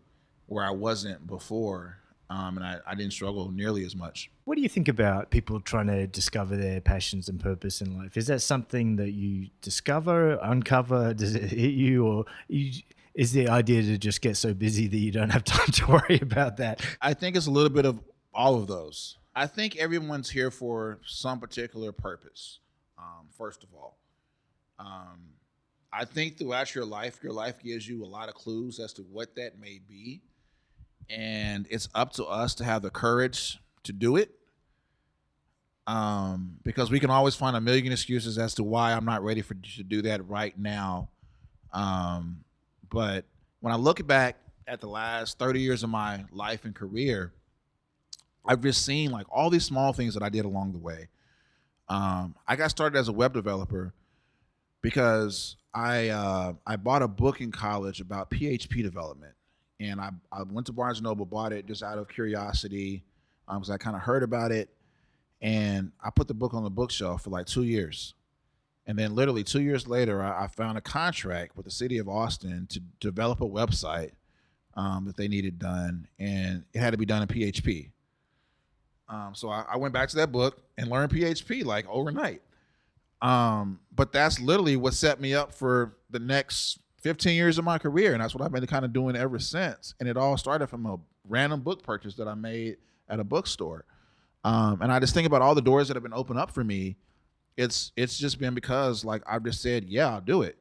where 0.47 0.65
I 0.65 0.71
wasn't 0.71 1.27
before, 1.27 1.99
um, 2.31 2.57
and 2.57 2.65
I, 2.65 2.79
I 2.87 2.95
didn't 2.95 3.13
struggle 3.13 3.51
nearly 3.51 3.85
as 3.85 3.97
much. 3.97 4.31
What 4.45 4.55
do 4.55 4.63
you 4.63 4.69
think 4.69 4.87
about 4.87 5.31
people 5.31 5.61
trying 5.61 5.89
to 5.89 6.07
discover 6.07 6.57
their 6.57 6.81
passions 6.81 7.29
and 7.29 7.41
purpose 7.41 7.81
in 7.81 7.99
life? 7.99 8.17
Is 8.17 8.29
that 8.29 8.41
something 8.41 8.97
that 8.97 9.11
you 9.11 9.49
discover, 9.61 10.39
uncover? 10.41 11.13
Does 11.21 11.35
it 11.35 11.51
hit 11.51 11.75
you, 11.75 12.07
or 12.07 12.25
you, 12.47 12.83
is 13.15 13.33
the 13.33 13.49
idea 13.49 13.83
to 13.83 13.99
just 13.99 14.23
get 14.23 14.37
so 14.37 14.55
busy 14.55 14.87
that 14.87 14.97
you 14.97 15.11
don't 15.11 15.31
have 15.31 15.45
time 15.45 15.73
to 15.73 15.87
worry 15.89 16.21
about 16.23 16.57
that? 16.59 16.81
I 17.03 17.15
think 17.15 17.37
it's 17.37 17.49
a 17.49 17.51
little 17.51 17.69
bit 17.69 17.85
of 17.85 18.01
all 18.33 18.55
of 18.55 18.69
those. 18.69 19.19
I 19.35 19.47
think 19.47 19.77
everyone's 19.77 20.31
here 20.31 20.53
for 20.53 21.01
some 21.05 21.41
particular 21.41 21.91
purpose. 21.91 22.61
Um, 22.97 23.27
first 23.37 23.65
of 23.65 23.71
all, 23.75 23.99
um, 24.79 25.19
I 25.93 26.05
think 26.05 26.39
throughout 26.39 26.75
your 26.77 26.85
life, 26.85 27.19
your 27.23 27.33
life 27.33 27.61
gives 27.63 27.89
you 27.89 28.05
a 28.05 28.07
lot 28.07 28.29
of 28.29 28.35
clues 28.35 28.79
as 28.79 28.93
to 28.95 29.03
what 29.03 29.35
that 29.35 29.59
may 29.59 29.81
be, 29.89 30.23
and 31.11 31.67
it's 31.71 31.89
up 31.95 32.13
to 32.15 32.25
us 32.25 32.55
to 32.57 32.65
have 32.65 32.83
the 32.83 32.91
courage 32.91 33.59
to 33.85 33.93
do 33.93 34.17
it. 34.17 34.31
Um, 35.87 36.59
because 36.63 36.91
we 36.91 37.01
can 37.01 37.11
always 37.11 37.35
find 37.35 37.57
a 37.57 37.61
million 37.61 37.91
excuses 37.91 38.39
as 38.39 38.55
to 38.55 38.63
why 38.63 38.93
I'm 38.93 39.05
not 39.05 39.25
ready 39.25 39.43
for 39.43 39.55
to 39.55 39.83
do 39.83 40.03
that 40.03 40.29
right 40.29 40.57
now. 40.57 41.09
Um, 41.73 42.45
but 42.91 43.25
when 43.61 43.73
I 43.73 43.77
look 43.77 44.07
back 44.07 44.37
at 44.69 44.81
the 44.81 44.87
last 44.87 45.39
30 45.39 45.61
years 45.61 45.83
of 45.83 45.91
my 45.91 46.25
life 46.31 46.65
and 46.65 46.75
career, 46.75 47.33
I've 48.45 48.63
just 48.63 48.85
seen 48.85 49.11
like 49.11 49.27
all 49.31 49.51
these 49.51 49.65
small 49.65 49.93
things 49.93 50.15
that 50.15 50.23
I 50.23 50.29
did 50.29 50.45
along 50.45 50.73
the 50.73 50.79
way. 50.79 51.09
Um, 51.89 52.37
I 52.47 52.57
got 52.57 52.71
started 52.71 52.97
as 52.99 53.09
a 53.09 53.13
web 53.13 53.35
developer 53.35 53.93
because 54.81 55.57
I 55.75 56.09
uh, 56.09 56.55
I 56.67 56.77
bought 56.77 57.03
a 57.03 57.09
book 57.09 57.41
in 57.41 57.51
college 57.51 58.01
about 58.01 58.31
PHP 58.31 58.83
development, 58.83 59.35
and 59.81 60.01
I, 60.01 60.11
I 60.31 60.43
went 60.43 60.67
to 60.67 60.73
Barnes 60.73 60.99
and 60.99 61.05
Noble, 61.05 61.25
bought 61.25 61.53
it 61.53 61.67
just 61.67 61.83
out 61.83 61.99
of 61.99 62.09
curiosity, 62.09 63.03
because 63.49 63.71
I 63.71 63.79
kind 63.79 63.97
of 63.97 64.03
heard 64.03 64.23
about 64.23 64.53
it, 64.53 64.69
and 65.41 65.91
I 66.05 66.11
put 66.11 66.29
the 66.29 66.35
book 66.35 66.55
on 66.55 66.63
the 66.63 66.71
bookshelf 66.71 67.23
for 67.23 67.31
like 67.31 67.47
two 67.47 67.65
years. 67.65 68.15
And 68.87 68.99
then, 68.99 69.15
literally 69.15 69.43
two 69.43 69.63
years 69.63 69.89
later, 69.89 70.23
I, 70.23 70.45
I 70.45 70.47
found 70.47 70.77
a 70.77 70.81
contract 70.81 71.57
with 71.57 71.65
the 71.65 71.71
city 71.71 71.99
of 71.99 72.09
Austin 72.09 72.67
to 72.71 72.81
develop 73.01 73.41
a 73.41 73.49
website 73.49 74.13
um, 74.75 75.05
that 75.07 75.17
they 75.17 75.29
needed 75.29 75.59
done, 75.59 76.07
and 76.19 76.65
it 76.73 76.79
had 76.79 76.91
to 76.91 76.99
be 76.99 77.07
done 77.07 77.23
in 77.23 77.29
PHP. 77.29 77.91
Um, 79.09 79.35
so 79.35 79.49
I, 79.49 79.65
I 79.73 79.77
went 79.77 79.93
back 79.93 80.09
to 80.11 80.17
that 80.17 80.31
book 80.31 80.63
and 80.79 80.89
learned 80.89 81.11
PHP 81.11 81.65
like 81.65 81.87
overnight. 81.89 82.43
Um, 83.21 83.81
but 83.95 84.13
that's 84.13 84.41
literally 84.41 84.77
what 84.77 84.95
set 84.95 85.21
me 85.21 85.35
up 85.35 85.53
for 85.53 85.97
the 86.11 86.21
next 86.21 86.79
15 87.01 87.35
years 87.35 87.59
of 87.59 87.65
my 87.65 87.79
career, 87.79 88.13
and 88.13 88.23
that's 88.23 88.35
what 88.35 88.45
I've 88.45 88.53
been 88.53 88.67
kind 88.67 88.85
of 88.85 88.93
doing 88.93 89.17
ever 89.17 89.39
since. 89.39 89.95
And 90.01 90.09
it 90.09 90.17
all 90.17 90.37
started 90.37 90.69
from 90.69 90.87
a 90.87 90.99
random 91.29 91.61
book 91.61 91.83
purchase 91.83 92.15
that 92.17 92.29
I 92.29 92.35
made 92.35 92.77
at 93.09 93.21
a 93.21 93.25
bookstore. 93.25 93.85
Um, 94.45 94.81
and 94.83 94.91
I 94.93 95.01
just 95.01 95.15
think 95.15 95.27
about 95.27 95.43
all 95.43 95.55
the 95.55 95.63
doors 95.63 95.89
that 95.89 95.97
have 95.97 96.03
been 96.03 96.15
opened 96.15 96.39
up 96.39 96.51
for 96.51 96.65
me 96.65 96.97
it's 97.61 97.93
it's 97.95 98.19
just 98.19 98.39
been 98.39 98.55
because 98.55 99.05
like 99.05 99.23
I've 99.27 99.45
just 99.45 99.61
said, 99.61 99.85
yeah, 99.85 100.09
I'll 100.09 100.21
do 100.21 100.43
it. 100.43 100.57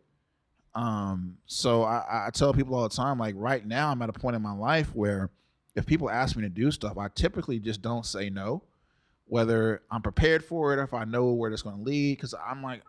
Um, 0.76 1.38
so 1.46 1.84
I, 1.84 2.28
I 2.28 2.30
tell 2.32 2.54
people 2.54 2.76
all 2.76 2.88
the 2.88 2.96
time, 2.96 3.18
like 3.18 3.36
right 3.38 3.66
now 3.66 3.90
I'm 3.90 4.02
at 4.02 4.10
a 4.10 4.14
point 4.14 4.36
in 4.36 4.42
my 4.42 4.54
life 4.54 4.94
where 4.94 5.30
if 5.76 5.86
people 5.86 6.10
ask 6.10 6.36
me 6.36 6.44
to 6.44 6.50
do 6.50 6.72
stuff, 6.72 6.98
I 6.98 7.08
typically 7.16 7.58
just 7.58 7.82
don't 7.82 8.06
say 8.06 8.30
no, 8.30 8.64
whether 9.28 9.82
I'm 9.90 10.02
prepared 10.02 10.44
for 10.44 10.74
it 10.74 10.80
or 10.80 10.84
if 10.84 10.94
I 10.94 11.06
know 11.06 11.32
where 11.32 11.52
it's 11.52 11.62
gonna 11.62 11.82
lead. 11.82 12.20
Cause 12.20 12.36
I'm 12.46 12.62
like, 12.62 12.82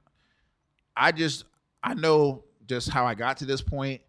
I 0.96 1.12
just 1.12 1.44
I 1.82 1.94
know 1.94 2.42
just 2.70 2.88
how 2.88 3.04
I 3.04 3.14
got 3.14 3.38
to 3.38 3.44
this 3.44 3.60
point 3.60 4.00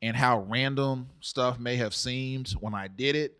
and 0.00 0.16
how 0.16 0.40
random 0.48 1.10
stuff 1.20 1.58
may 1.58 1.76
have 1.76 1.94
seemed 1.94 2.50
when 2.52 2.74
I 2.74 2.88
did 2.88 3.14
it. 3.14 3.36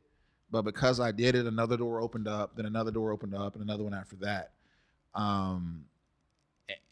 But 0.50 0.62
because 0.62 1.00
I 1.00 1.12
did 1.12 1.34
it, 1.34 1.46
another 1.46 1.78
door 1.78 2.00
opened 2.02 2.28
up, 2.28 2.56
then 2.56 2.66
another 2.66 2.90
door 2.90 3.10
opened 3.10 3.34
up, 3.34 3.54
and 3.54 3.62
another 3.62 3.84
one 3.84 3.94
after 3.94 4.16
that. 4.16 4.50
Um, 5.14 5.84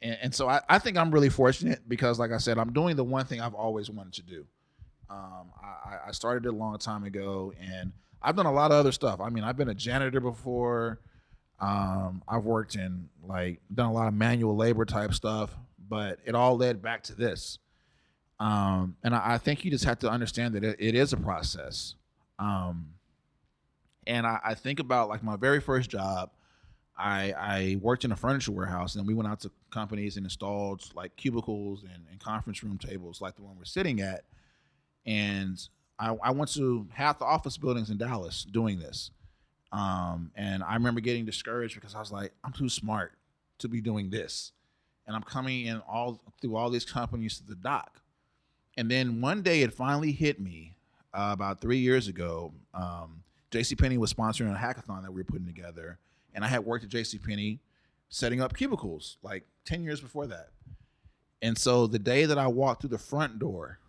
and, 0.00 0.18
and 0.22 0.34
so 0.34 0.48
I, 0.48 0.62
I 0.68 0.78
think 0.78 0.96
I'm 0.96 1.10
really 1.10 1.28
fortunate 1.28 1.80
because, 1.86 2.18
like 2.18 2.32
I 2.32 2.38
said, 2.38 2.56
I'm 2.56 2.72
doing 2.72 2.96
the 2.96 3.04
one 3.04 3.26
thing 3.26 3.40
I've 3.40 3.54
always 3.54 3.90
wanted 3.90 4.14
to 4.14 4.22
do. 4.22 4.46
Um, 5.10 5.50
I, 5.62 6.08
I 6.08 6.12
started 6.12 6.46
it 6.46 6.54
a 6.54 6.56
long 6.56 6.78
time 6.78 7.04
ago, 7.04 7.52
and 7.60 7.92
I've 8.22 8.36
done 8.36 8.46
a 8.46 8.52
lot 8.52 8.70
of 8.70 8.78
other 8.78 8.92
stuff. 8.92 9.20
I 9.20 9.28
mean, 9.28 9.44
I've 9.44 9.56
been 9.56 9.68
a 9.68 9.74
janitor 9.74 10.20
before. 10.20 11.00
Um, 11.60 12.22
I've 12.26 12.44
worked 12.44 12.76
in 12.76 13.08
like 13.26 13.60
done 13.74 13.86
a 13.86 13.92
lot 13.92 14.06
of 14.06 14.14
manual 14.14 14.56
labor 14.56 14.84
type 14.84 15.12
stuff, 15.12 15.50
but 15.88 16.18
it 16.24 16.34
all 16.34 16.56
led 16.56 16.82
back 16.82 17.02
to 17.04 17.14
this. 17.14 17.58
Um, 18.40 18.96
and 19.02 19.14
I, 19.14 19.34
I 19.34 19.38
think 19.38 19.64
you 19.64 19.70
just 19.70 19.84
have 19.84 19.98
to 20.00 20.10
understand 20.10 20.54
that 20.54 20.64
it, 20.64 20.76
it 20.78 20.94
is 20.94 21.12
a 21.12 21.16
process. 21.16 21.94
Um, 22.38 22.94
and 24.06 24.26
I, 24.26 24.38
I 24.44 24.54
think 24.54 24.80
about 24.80 25.08
like 25.08 25.22
my 25.22 25.36
very 25.36 25.60
first 25.60 25.90
job. 25.90 26.30
I, 26.96 27.32
I 27.38 27.78
worked 27.80 28.04
in 28.04 28.10
a 28.10 28.16
furniture 28.16 28.50
warehouse 28.50 28.96
and 28.96 29.06
we 29.06 29.14
went 29.14 29.28
out 29.28 29.40
to 29.40 29.50
companies 29.70 30.16
and 30.16 30.26
installed 30.26 30.82
like 30.94 31.14
cubicles 31.16 31.84
and, 31.84 32.04
and 32.10 32.18
conference 32.18 32.62
room 32.64 32.78
tables 32.78 33.20
like 33.20 33.36
the 33.36 33.42
one 33.42 33.56
we're 33.56 33.64
sitting 33.64 34.00
at. 34.00 34.24
And 35.06 35.58
I, 35.98 36.16
I 36.22 36.30
went 36.32 36.52
to 36.54 36.88
half 36.92 37.18
the 37.18 37.24
office 37.24 37.56
buildings 37.56 37.90
in 37.90 37.98
Dallas 37.98 38.44
doing 38.44 38.78
this. 38.78 39.12
Um, 39.70 40.30
and 40.34 40.62
I 40.62 40.74
remember 40.74 41.00
getting 41.00 41.24
discouraged 41.24 41.74
because 41.74 41.94
I 41.94 42.00
was 42.00 42.10
like, 42.10 42.32
I'm 42.42 42.52
too 42.52 42.68
smart 42.68 43.12
to 43.58 43.68
be 43.68 43.80
doing 43.80 44.10
this. 44.10 44.52
And 45.08 45.16
I'm 45.16 45.22
coming 45.22 45.66
in 45.66 45.80
all 45.88 46.20
through 46.40 46.54
all 46.54 46.70
these 46.70 46.84
companies 46.84 47.38
to 47.38 47.46
the 47.46 47.56
dock. 47.56 48.00
And 48.76 48.88
then 48.88 49.20
one 49.20 49.42
day 49.42 49.62
it 49.62 49.74
finally 49.74 50.12
hit 50.12 50.40
me 50.40 50.74
uh, 51.12 51.30
about 51.32 51.60
three 51.60 51.78
years 51.78 52.06
ago. 52.06 52.52
Um, 52.72 53.24
JCPenney 53.50 53.98
was 53.98 54.14
sponsoring 54.14 54.54
a 54.54 54.56
hackathon 54.56 55.02
that 55.02 55.10
we 55.10 55.22
were 55.22 55.24
putting 55.24 55.46
together 55.46 55.98
and 56.38 56.44
I 56.44 56.48
had 56.48 56.64
worked 56.64 56.84
at 56.84 56.90
JCPenney 56.90 57.58
setting 58.08 58.40
up 58.40 58.56
cubicles 58.56 59.16
like 59.22 59.44
10 59.64 59.82
years 59.82 60.00
before 60.00 60.28
that. 60.28 60.50
And 61.42 61.58
so 61.58 61.88
the 61.88 61.98
day 61.98 62.26
that 62.26 62.38
I 62.38 62.46
walked 62.46 62.82
through 62.82 62.90
the 62.90 62.98
front 62.98 63.40
door 63.40 63.80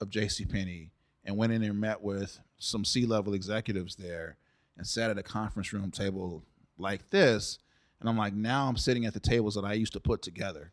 of 0.00 0.08
J.C. 0.08 0.46
Penney 0.46 0.90
and 1.24 1.36
went 1.36 1.52
in 1.52 1.62
and 1.62 1.78
met 1.78 2.02
with 2.02 2.40
some 2.58 2.84
C-level 2.84 3.34
executives 3.34 3.96
there 3.96 4.36
and 4.76 4.86
sat 4.86 5.10
at 5.10 5.18
a 5.18 5.22
conference 5.22 5.72
room 5.72 5.90
table 5.90 6.42
like 6.78 7.10
this. 7.10 7.58
And 8.00 8.08
I'm 8.08 8.16
like, 8.16 8.34
now 8.34 8.68
I'm 8.68 8.76
sitting 8.76 9.06
at 9.06 9.14
the 9.14 9.20
tables 9.20 9.54
that 9.54 9.64
I 9.64 9.72
used 9.72 9.92
to 9.94 10.00
put 10.00 10.22
together. 10.22 10.72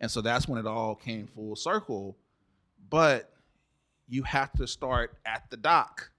And 0.00 0.10
so 0.10 0.20
that's 0.20 0.46
when 0.46 0.58
it 0.58 0.66
all 0.66 0.94
came 0.94 1.26
full 1.26 1.56
circle. 1.56 2.16
But 2.90 3.32
you 4.08 4.22
have 4.24 4.52
to 4.54 4.66
start 4.66 5.16
at 5.24 5.48
the 5.50 5.56
dock. 5.56 6.10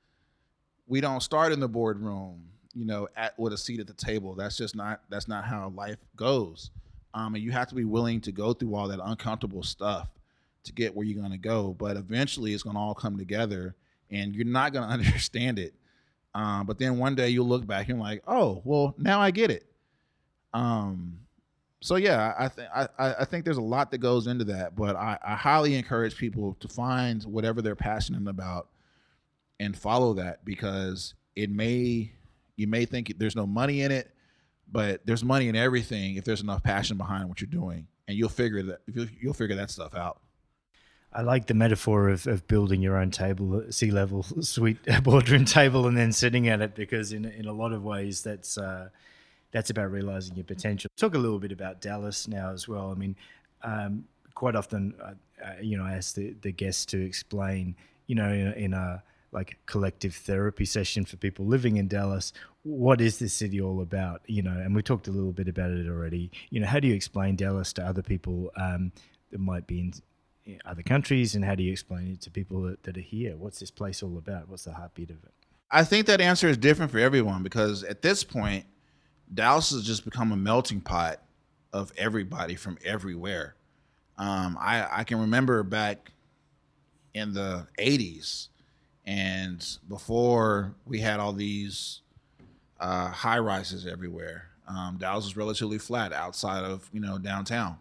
We 0.87 1.01
don't 1.01 1.21
start 1.21 1.51
in 1.51 1.59
the 1.59 1.67
boardroom, 1.67 2.49
you 2.73 2.85
know, 2.85 3.07
at 3.15 3.37
with 3.37 3.53
a 3.53 3.57
seat 3.57 3.79
at 3.79 3.87
the 3.87 3.93
table. 3.93 4.35
That's 4.35 4.57
just 4.57 4.75
not 4.75 5.01
that's 5.09 5.27
not 5.27 5.45
how 5.45 5.69
life 5.75 5.97
goes. 6.15 6.71
Um, 7.13 7.35
and 7.35 7.43
you 7.43 7.51
have 7.51 7.67
to 7.69 7.75
be 7.75 7.85
willing 7.85 8.21
to 8.21 8.31
go 8.31 8.53
through 8.53 8.75
all 8.75 8.87
that 8.89 8.99
uncomfortable 9.01 9.63
stuff 9.63 10.09
to 10.63 10.73
get 10.73 10.95
where 10.95 11.05
you're 11.05 11.19
going 11.19 11.31
to 11.31 11.37
go. 11.37 11.75
But 11.77 11.97
eventually, 11.97 12.53
it's 12.53 12.63
going 12.63 12.75
to 12.75 12.79
all 12.79 12.93
come 12.93 13.17
together, 13.17 13.75
and 14.11 14.35
you're 14.35 14.45
not 14.45 14.73
going 14.73 14.87
to 14.87 14.93
understand 14.93 15.59
it. 15.59 15.73
Um, 16.35 16.65
but 16.65 16.77
then 16.77 16.97
one 16.97 17.15
day 17.15 17.29
you'll 17.29 17.47
look 17.47 17.65
back 17.65 17.89
and 17.89 17.99
like, 17.99 18.21
oh, 18.27 18.61
well, 18.63 18.93
now 18.97 19.19
I 19.19 19.31
get 19.31 19.49
it. 19.49 19.65
Um, 20.57 21.19
so 21.81 21.95
yeah, 21.95 22.33
I 22.37 22.47
think 22.47 22.67
I, 22.73 22.87
I 22.97 23.25
think 23.25 23.45
there's 23.45 23.57
a 23.57 23.61
lot 23.61 23.91
that 23.91 23.99
goes 23.99 24.25
into 24.25 24.45
that, 24.45 24.75
but 24.75 24.95
I, 24.95 25.17
I 25.23 25.35
highly 25.35 25.75
encourage 25.75 26.17
people 26.17 26.57
to 26.59 26.67
find 26.67 27.23
whatever 27.23 27.61
they're 27.61 27.75
passionate 27.75 28.27
about 28.27 28.67
and 29.59 29.77
follow 29.77 30.13
that 30.15 30.43
because 30.43 31.13
it 31.35 31.51
may 31.51 32.11
you 32.55 32.65
may 32.65 32.85
think 32.85 33.13
there's 33.19 33.35
no 33.35 33.45
money 33.45 33.81
in 33.81 33.91
it, 33.91 34.11
but 34.71 35.05
there's 35.05 35.23
money 35.23 35.47
in 35.47 35.55
everything 35.55 36.15
if 36.15 36.25
there's 36.25 36.41
enough 36.41 36.63
passion 36.63 36.97
behind 36.97 37.29
what 37.29 37.39
you're 37.39 37.47
doing, 37.47 37.85
and 38.07 38.17
you'll 38.17 38.29
figure 38.29 38.63
that 38.63 38.79
you'll, 38.91 39.07
you'll 39.21 39.33
figure 39.35 39.55
that 39.55 39.69
stuff 39.69 39.93
out. 39.93 40.19
I 41.13 41.21
like 41.21 41.45
the 41.45 41.53
metaphor 41.53 42.09
of, 42.09 42.25
of 42.25 42.47
building 42.47 42.81
your 42.81 42.97
own 42.97 43.11
table, 43.11 43.63
C-level 43.69 44.23
suite 44.41 44.79
boardroom 45.03 45.45
table, 45.45 45.85
and 45.85 45.95
then 45.95 46.11
sitting 46.11 46.47
at 46.47 46.61
it 46.61 46.73
because 46.73 47.13
in 47.13 47.25
in 47.25 47.45
a 47.45 47.53
lot 47.53 47.71
of 47.71 47.83
ways 47.83 48.23
that's. 48.23 48.57
Uh, 48.57 48.89
that's 49.57 49.71
about 49.71 49.91
realizing 49.91 50.35
your 50.35 50.45
potential. 50.45 50.87
Talk 50.97 51.15
a 51.15 51.17
little 51.17 51.39
bit 51.39 51.51
about 51.51 51.81
Dallas 51.81 52.27
now 52.27 52.51
as 52.51 52.67
well. 52.67 52.91
I 52.91 52.93
mean, 52.93 53.15
um, 53.63 54.05
quite 54.35 54.55
often, 54.55 54.93
uh, 55.03 55.13
uh, 55.43 55.53
you 55.59 55.75
know, 55.75 55.83
I 55.83 55.93
ask 55.93 56.13
the, 56.13 56.35
the 56.41 56.51
guests 56.51 56.85
to 56.87 57.03
explain, 57.03 57.75
you 58.05 58.13
know, 58.13 58.31
in 58.31 58.47
a, 58.47 58.51
in 58.51 58.73
a 58.75 59.03
like 59.31 59.57
collective 59.65 60.13
therapy 60.13 60.63
session 60.63 61.05
for 61.05 61.17
people 61.17 61.47
living 61.47 61.77
in 61.77 61.87
Dallas, 61.87 62.33
what 62.61 63.01
is 63.01 63.17
this 63.17 63.33
city 63.33 63.59
all 63.59 63.81
about? 63.81 64.21
You 64.27 64.43
know, 64.43 64.51
and 64.51 64.75
we 64.75 64.83
talked 64.83 65.07
a 65.07 65.11
little 65.11 65.33
bit 65.33 65.47
about 65.47 65.71
it 65.71 65.89
already. 65.89 66.29
You 66.51 66.59
know, 66.59 66.67
how 66.67 66.79
do 66.79 66.87
you 66.87 66.93
explain 66.93 67.35
Dallas 67.35 67.73
to 67.73 67.83
other 67.83 68.03
people 68.03 68.51
um, 68.57 68.91
that 69.31 69.39
might 69.39 69.65
be 69.65 69.79
in 69.79 69.93
other 70.65 70.83
countries, 70.83 71.33
and 71.33 71.43
how 71.43 71.55
do 71.55 71.63
you 71.63 71.71
explain 71.71 72.09
it 72.09 72.21
to 72.21 72.29
people 72.29 72.61
that, 72.61 72.83
that 72.83 72.95
are 72.95 73.01
here? 73.01 73.35
What's 73.35 73.59
this 73.59 73.71
place 73.71 74.03
all 74.03 74.19
about? 74.19 74.49
What's 74.49 74.65
the 74.65 74.73
heartbeat 74.73 75.09
of 75.09 75.17
it? 75.23 75.33
I 75.71 75.83
think 75.83 76.05
that 76.05 76.21
answer 76.21 76.47
is 76.47 76.57
different 76.57 76.91
for 76.91 76.99
everyone 76.99 77.41
because 77.41 77.83
at 77.83 78.03
this 78.03 78.23
point, 78.23 78.65
Dallas 79.33 79.71
has 79.71 79.83
just 79.83 80.05
become 80.05 80.31
a 80.31 80.37
melting 80.37 80.81
pot 80.81 81.21
of 81.73 81.91
everybody 81.97 82.55
from 82.55 82.77
everywhere. 82.83 83.55
Um, 84.17 84.57
I, 84.59 84.87
I 84.89 85.03
can 85.03 85.19
remember 85.19 85.63
back 85.63 86.11
in 87.13 87.33
the 87.33 87.67
80s 87.79 88.47
and 89.05 89.65
before 89.87 90.75
we 90.85 90.99
had 90.99 91.19
all 91.19 91.33
these 91.33 92.01
uh, 92.79 93.09
high 93.09 93.39
rises 93.39 93.85
everywhere. 93.85 94.49
Um, 94.67 94.97
Dallas 94.99 95.25
was 95.25 95.37
relatively 95.37 95.77
flat 95.77 96.11
outside 96.11 96.63
of 96.63 96.89
you 96.91 96.99
know 96.99 97.17
downtown. 97.17 97.77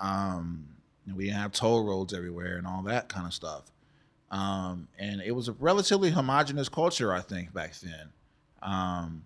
Um, 0.00 0.66
we 1.14 1.26
didn't 1.26 1.38
have 1.38 1.52
toll 1.52 1.84
roads 1.84 2.12
everywhere 2.12 2.56
and 2.56 2.66
all 2.66 2.82
that 2.82 3.08
kind 3.08 3.26
of 3.26 3.32
stuff. 3.32 3.70
Um, 4.30 4.88
and 4.98 5.22
it 5.22 5.32
was 5.32 5.48
a 5.48 5.52
relatively 5.52 6.10
homogenous 6.10 6.68
culture, 6.68 7.12
I 7.12 7.20
think, 7.20 7.54
back 7.54 7.74
then. 7.78 8.10
Um, 8.62 9.22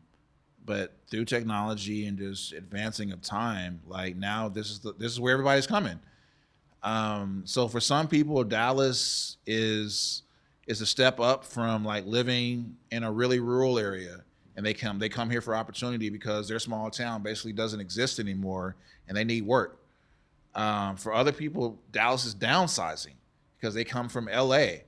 but 0.65 0.93
through 1.11 1.25
technology 1.25 2.07
and 2.07 2.19
just 2.19 2.53
advancing 2.53 3.13
of 3.13 3.23
time, 3.23 3.81
like 3.87 4.17
now 4.17 4.49
this 4.49 4.71
is 4.71 4.81
the, 4.81 4.93
this 4.95 5.13
is 5.13 5.21
where 5.21 5.33
everybody's 5.33 5.67
coming. 5.67 5.99
Um, 6.83 7.43
so 7.45 7.69
for 7.69 7.81
some 7.81 8.09
people, 8.09 8.43
Dallas 8.45 9.37
is 9.47 10.23
is 10.67 10.81
a 10.81 10.87
step 10.87 11.19
up 11.19 11.45
from 11.45 11.85
like 11.85 12.07
living 12.07 12.77
in 12.91 13.03
a 13.03 13.11
really 13.11 13.41
rural 13.41 13.79
area, 13.79 14.23
and 14.57 14.65
they 14.65 14.75
come 14.75 14.99
they 14.99 15.09
come 15.09 15.31
here 15.31 15.41
for 15.41 15.55
opportunity 15.55 16.11
because 16.11 16.49
their 16.49 16.59
small 16.59 16.91
town 16.91 17.23
basically 17.23 17.53
doesn't 17.53 17.81
exist 17.81 18.19
anymore, 18.19 18.77
and 19.09 19.17
they 19.17 19.25
need 19.25 19.47
work. 19.47 19.79
Um, 20.55 20.97
for 20.97 21.15
other 21.15 21.33
people, 21.33 21.79
Dallas 21.93 22.25
is 22.25 22.35
downsizing 22.35 23.15
because 23.59 23.75
they 23.75 23.85
come 23.85 24.09
from 24.09 24.27
LA 24.27 24.83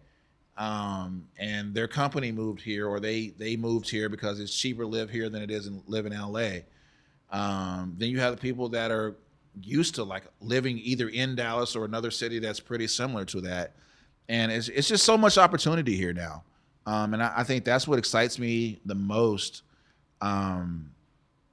um, 0.56 1.26
and 1.38 1.74
their 1.74 1.88
company 1.88 2.30
moved 2.30 2.60
here, 2.60 2.86
or 2.86 3.00
they 3.00 3.28
they 3.38 3.56
moved 3.56 3.90
here 3.90 4.08
because 4.08 4.38
it's 4.38 4.54
cheaper 4.54 4.82
to 4.82 4.88
live 4.88 5.10
here 5.10 5.28
than 5.28 5.42
it 5.42 5.50
is 5.50 5.66
in 5.66 5.82
live 5.86 6.06
in 6.06 6.12
LA. 6.12 6.60
Um, 7.30 7.94
then 7.98 8.10
you 8.10 8.20
have 8.20 8.36
the 8.36 8.40
people 8.40 8.68
that 8.70 8.90
are 8.90 9.16
used 9.60 9.96
to 9.96 10.04
like 10.04 10.24
living 10.40 10.78
either 10.78 11.08
in 11.08 11.34
Dallas 11.34 11.74
or 11.74 11.84
another 11.84 12.10
city 12.10 12.38
that's 12.38 12.60
pretty 12.60 12.86
similar 12.86 13.24
to 13.26 13.40
that, 13.42 13.74
and 14.28 14.52
it's 14.52 14.68
it's 14.68 14.88
just 14.88 15.04
so 15.04 15.18
much 15.18 15.38
opportunity 15.38 15.96
here 15.96 16.12
now, 16.12 16.44
um, 16.86 17.14
and 17.14 17.22
I, 17.22 17.32
I, 17.38 17.44
think 17.44 17.64
that's 17.64 17.88
what 17.88 17.98
excites 17.98 18.38
me 18.38 18.80
the 18.84 18.94
most. 18.94 19.62
Um, 20.20 20.90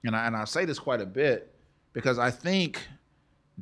and 0.03 0.15
I 0.15 0.27
and 0.27 0.35
I 0.35 0.45
say 0.45 0.65
this 0.65 0.77
quite 0.77 1.01
a 1.01 1.05
bit 1.05 1.53
because 1.93 2.19
I 2.19 2.29
think 2.29 2.81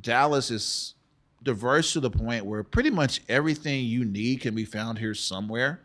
Dallas 0.00 0.50
is 0.50 0.94
diverse 1.42 1.92
to 1.94 2.00
the 2.00 2.10
point 2.10 2.44
where 2.44 2.62
pretty 2.62 2.90
much 2.90 3.22
everything 3.28 3.84
you 3.84 4.04
need 4.04 4.40
can 4.40 4.54
be 4.54 4.64
found 4.64 4.98
here 4.98 5.14
somewhere. 5.14 5.80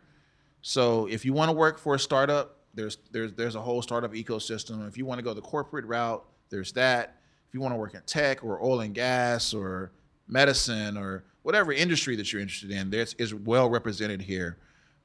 So 0.62 1.06
if 1.06 1.24
you 1.24 1.32
want 1.32 1.48
to 1.48 1.56
work 1.56 1.78
for 1.78 1.94
a 1.94 1.98
startup, 1.98 2.56
there's 2.74 2.98
there's 3.10 3.32
there's 3.32 3.54
a 3.54 3.60
whole 3.60 3.82
startup 3.82 4.12
ecosystem. 4.12 4.86
If 4.86 4.98
you 4.98 5.06
want 5.06 5.18
to 5.18 5.24
go 5.24 5.32
the 5.32 5.40
corporate 5.40 5.86
route, 5.86 6.24
there's 6.50 6.72
that. 6.72 7.16
If 7.48 7.54
you 7.54 7.60
want 7.60 7.72
to 7.72 7.78
work 7.78 7.94
in 7.94 8.02
tech 8.06 8.44
or 8.44 8.62
oil 8.62 8.80
and 8.80 8.94
gas 8.94 9.54
or 9.54 9.92
medicine 10.28 10.96
or 10.96 11.24
whatever 11.42 11.72
industry 11.72 12.16
that 12.16 12.32
you're 12.32 12.42
interested 12.42 12.70
in, 12.70 12.90
there's 12.90 13.14
is 13.14 13.34
well 13.34 13.70
represented 13.70 14.20
here. 14.20 14.58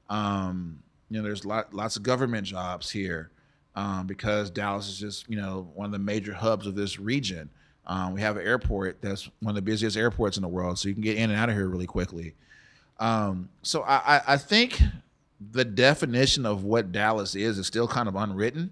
Um, 0.10 0.82
you 1.10 1.18
know, 1.18 1.24
there's 1.24 1.46
lot, 1.46 1.74
lots 1.74 1.96
of 1.96 2.04
government 2.04 2.48
jobs 2.48 2.90
here 2.90 3.32
um, 3.76 4.08
because 4.08 4.50
Dallas 4.50 4.90
is 4.90 5.00
just 5.00 5.30
you 5.30 5.38
know 5.38 5.70
one 5.76 5.86
of 5.86 5.92
the 5.92 6.00
major 6.00 6.34
hubs 6.34 6.68
of 6.68 6.76
this 6.76 7.00
region. 7.00 7.50
Um, 7.88 8.14
we 8.14 8.22
have 8.22 8.38
an 8.38 8.46
airport 8.46 9.02
that's 9.02 9.30
one 9.42 9.52
of 9.52 9.56
the 9.56 9.62
busiest 9.62 9.98
airports 9.98 10.38
in 10.38 10.44
the 10.44 10.48
world, 10.48 10.80
so 10.80 10.88
you 10.88 10.94
can 10.94 11.04
get 11.04 11.18
in 11.18 11.30
and 11.30 11.40
out 11.40 11.50
of 11.50 11.56
here 11.56 11.68
really 11.68 11.88
quickly. 11.88 12.36
Um, 13.00 13.50
so 13.64 13.84
I, 13.84 14.22
I 14.28 14.38
think 14.38 14.80
the 15.52 15.66
definition 15.66 16.46
of 16.46 16.64
what 16.64 16.92
Dallas 16.92 17.36
is 17.36 17.58
is 17.58 17.66
still 17.66 17.88
kind 17.88 18.08
of 18.08 18.16
unwritten, 18.16 18.72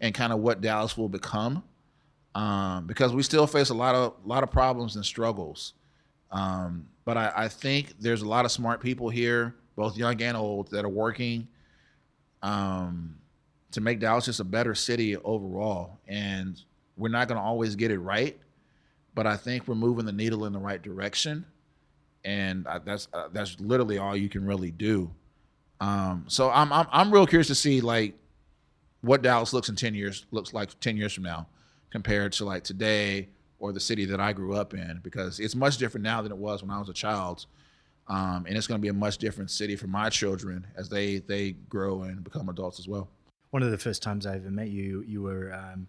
and 0.00 0.14
kind 0.14 0.32
of 0.32 0.40
what 0.40 0.60
Dallas 0.60 0.96
will 0.98 1.08
become, 1.08 1.62
um, 2.34 2.86
because 2.86 3.14
we 3.14 3.22
still 3.22 3.46
face 3.46 3.70
a 3.70 3.74
lot 3.74 3.94
of 3.94 4.14
lot 4.24 4.42
of 4.42 4.50
problems 4.50 4.96
and 4.96 5.04
struggles. 5.04 5.74
Um, 6.32 6.86
but 7.04 7.16
I, 7.16 7.32
I, 7.34 7.48
think 7.48 7.94
there's 7.98 8.22
a 8.22 8.28
lot 8.28 8.44
of 8.44 8.52
smart 8.52 8.80
people 8.80 9.08
here, 9.08 9.54
both 9.74 9.96
young 9.96 10.22
and 10.22 10.36
old, 10.36 10.70
that 10.70 10.84
are 10.84 10.88
working 10.88 11.48
um, 12.40 13.16
to 13.72 13.80
make 13.80 13.98
Dallas 13.98 14.26
just 14.26 14.38
a 14.38 14.44
better 14.44 14.74
city 14.76 15.16
overall. 15.16 15.98
And 16.06 16.60
we're 17.00 17.08
not 17.08 17.28
going 17.28 17.38
to 17.38 17.44
always 17.44 17.74
get 17.74 17.90
it 17.90 17.98
right, 17.98 18.38
but 19.14 19.26
I 19.26 19.36
think 19.36 19.66
we're 19.66 19.74
moving 19.74 20.04
the 20.04 20.12
needle 20.12 20.44
in 20.44 20.52
the 20.52 20.58
right 20.58 20.80
direction, 20.80 21.46
and 22.24 22.68
I, 22.68 22.78
that's 22.78 23.08
uh, 23.12 23.28
that's 23.32 23.58
literally 23.58 23.98
all 23.98 24.14
you 24.14 24.28
can 24.28 24.44
really 24.44 24.70
do. 24.70 25.10
Um, 25.80 26.24
so 26.28 26.50
I'm, 26.50 26.72
I'm 26.72 26.86
I'm 26.92 27.10
real 27.10 27.26
curious 27.26 27.48
to 27.48 27.54
see 27.54 27.80
like 27.80 28.14
what 29.00 29.22
Dallas 29.22 29.52
looks 29.52 29.70
in 29.70 29.76
ten 29.76 29.94
years 29.94 30.26
looks 30.30 30.52
like 30.52 30.78
ten 30.80 30.96
years 30.96 31.14
from 31.14 31.24
now 31.24 31.46
compared 31.90 32.32
to 32.32 32.44
like 32.44 32.62
today 32.62 33.28
or 33.58 33.72
the 33.72 33.80
city 33.80 34.04
that 34.04 34.20
I 34.20 34.32
grew 34.32 34.54
up 34.54 34.74
in 34.74 35.00
because 35.02 35.40
it's 35.40 35.54
much 35.54 35.78
different 35.78 36.04
now 36.04 36.22
than 36.22 36.32
it 36.32 36.38
was 36.38 36.62
when 36.62 36.70
I 36.70 36.78
was 36.78 36.88
a 36.88 36.94
child. 36.94 37.46
Um, 38.08 38.44
and 38.48 38.56
it's 38.56 38.66
going 38.66 38.78
to 38.80 38.82
be 38.82 38.88
a 38.88 38.92
much 38.92 39.18
different 39.18 39.50
city 39.50 39.76
for 39.76 39.86
my 39.86 40.10
children 40.10 40.66
as 40.76 40.88
they 40.88 41.18
they 41.18 41.52
grow 41.52 42.02
and 42.02 42.22
become 42.22 42.48
adults 42.48 42.78
as 42.78 42.88
well. 42.88 43.08
One 43.50 43.62
of 43.62 43.70
the 43.70 43.78
first 43.78 44.02
times 44.02 44.26
I 44.26 44.36
ever 44.36 44.50
met 44.50 44.68
you, 44.68 45.02
you 45.06 45.22
were 45.22 45.52
um, 45.54 45.88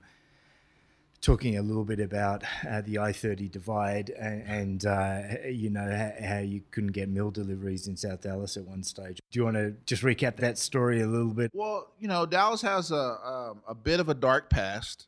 talking 1.21 1.57
a 1.57 1.61
little 1.61 1.85
bit 1.85 1.99
about 1.99 2.43
uh, 2.67 2.81
the 2.81 2.97
I-30 2.97 3.51
divide 3.51 4.09
and, 4.09 4.41
and 4.47 4.85
uh, 4.85 5.21
you 5.47 5.69
know 5.69 6.11
how, 6.19 6.39
you 6.39 6.61
couldn't 6.71 6.91
get 6.91 7.09
meal 7.09 7.29
deliveries 7.29 7.87
in 7.87 7.95
South 7.95 8.21
Dallas 8.21 8.57
at 8.57 8.65
one 8.65 8.81
stage. 8.83 9.21
Do 9.29 9.39
you 9.39 9.45
want 9.45 9.55
to 9.55 9.75
just 9.85 10.01
recap 10.01 10.37
that 10.37 10.57
story 10.57 11.01
a 11.01 11.07
little 11.07 11.33
bit? 11.33 11.51
Well, 11.53 11.91
you 11.99 12.07
know, 12.07 12.25
Dallas 12.25 12.61
has 12.63 12.91
a 12.91 12.95
a, 12.95 13.51
um, 13.51 13.61
a 13.67 13.75
bit 13.75 13.99
of 13.99 14.09
a 14.09 14.13
dark 14.13 14.49
past. 14.49 15.07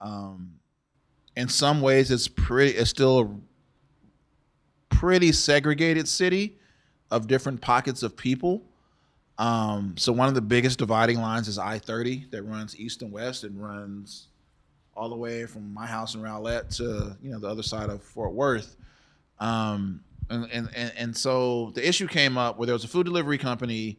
Um, 0.00 0.54
in 1.36 1.48
some 1.48 1.80
ways, 1.80 2.10
it's 2.10 2.28
pretty. 2.28 2.76
It's 2.76 2.90
still 2.90 3.20
a 3.20 4.94
pretty 4.94 5.32
segregated 5.32 6.08
city 6.08 6.58
of 7.10 7.26
different 7.26 7.60
pockets 7.60 8.02
of 8.02 8.16
people. 8.16 8.62
Um, 9.38 9.94
so 9.98 10.12
one 10.12 10.28
of 10.28 10.34
the 10.34 10.40
biggest 10.40 10.78
dividing 10.78 11.20
lines 11.20 11.46
is 11.46 11.58
I-30 11.58 12.30
that 12.30 12.42
runs 12.42 12.78
east 12.78 13.02
and 13.02 13.12
west 13.12 13.44
and 13.44 13.62
runs 13.62 14.28
all 14.96 15.08
the 15.08 15.16
way 15.16 15.46
from 15.46 15.72
my 15.72 15.86
house 15.86 16.14
in 16.14 16.22
Rowlett 16.22 16.70
to 16.76 17.16
you 17.22 17.30
know 17.30 17.38
the 17.38 17.48
other 17.48 17.62
side 17.62 17.90
of 17.90 18.02
Fort 18.02 18.32
Worth. 18.32 18.76
Um, 19.38 20.00
and, 20.28 20.48
and, 20.50 20.68
and, 20.74 20.92
and 20.96 21.16
so 21.16 21.70
the 21.74 21.86
issue 21.86 22.08
came 22.08 22.36
up 22.36 22.58
where 22.58 22.66
there 22.66 22.72
was 22.72 22.84
a 22.84 22.88
food 22.88 23.04
delivery 23.04 23.38
company 23.38 23.98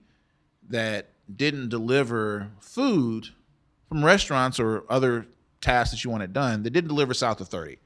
that 0.69 1.09
didn't 1.33 1.69
deliver 1.69 2.49
food 2.59 3.29
from 3.87 4.03
restaurants 4.03 4.59
or 4.59 4.83
other 4.89 5.27
tasks 5.61 5.91
that 5.91 6.03
you 6.03 6.09
wanted 6.09 6.33
done. 6.33 6.63
They 6.63 6.69
didn't 6.69 6.89
deliver 6.89 7.13
south 7.13 7.39
of 7.39 7.47
30. 7.47 7.77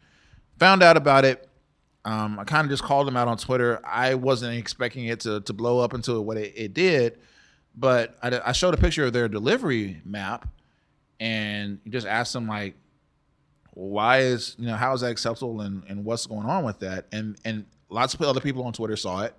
Found 0.59 0.82
out 0.82 0.97
about 0.97 1.26
it. 1.26 1.47
Um, 2.03 2.39
I 2.39 2.45
kind 2.45 2.66
of 2.66 2.72
just 2.72 2.84
called 2.84 3.05
them 3.05 3.16
out 3.16 3.28
on 3.28 3.38
Twitter. 3.38 3.80
I 3.86 4.16
wasn't 4.16 4.57
expecting 4.57 5.05
it 5.05 5.20
to, 5.22 5.41
to 5.41 5.53
blow 5.53 5.80
up 5.80 5.93
into 5.93 6.20
what 6.20 6.38
it, 6.38 6.53
it 6.55 6.74
did, 6.74 7.20
but 7.76 8.18
I, 8.24 8.41
I 8.43 8.51
showed 8.53 8.74
a 8.74 8.78
picture 8.78 9.05
of 9.05 9.14
their 9.14 9.28
delivery 9.28 10.01
map 10.03 10.47
and 11.20 11.80
just 11.88 12.07
asked 12.07 12.34
them 12.34 12.47
like, 12.47 12.76
why 13.72 14.19
is 14.19 14.55
you 14.59 14.67
know 14.67 14.76
how 14.76 14.93
is 14.93 15.01
that 15.01 15.11
acceptable 15.11 15.61
and, 15.61 15.84
and 15.88 16.03
what's 16.03 16.26
going 16.26 16.45
on 16.45 16.63
with 16.63 16.80
that 16.80 17.07
and 17.11 17.38
and 17.45 17.65
lots 17.89 18.13
of 18.13 18.22
other 18.22 18.39
people 18.39 18.63
on 18.63 18.74
Twitter 18.74 18.95
saw 18.95 19.24
it, 19.24 19.36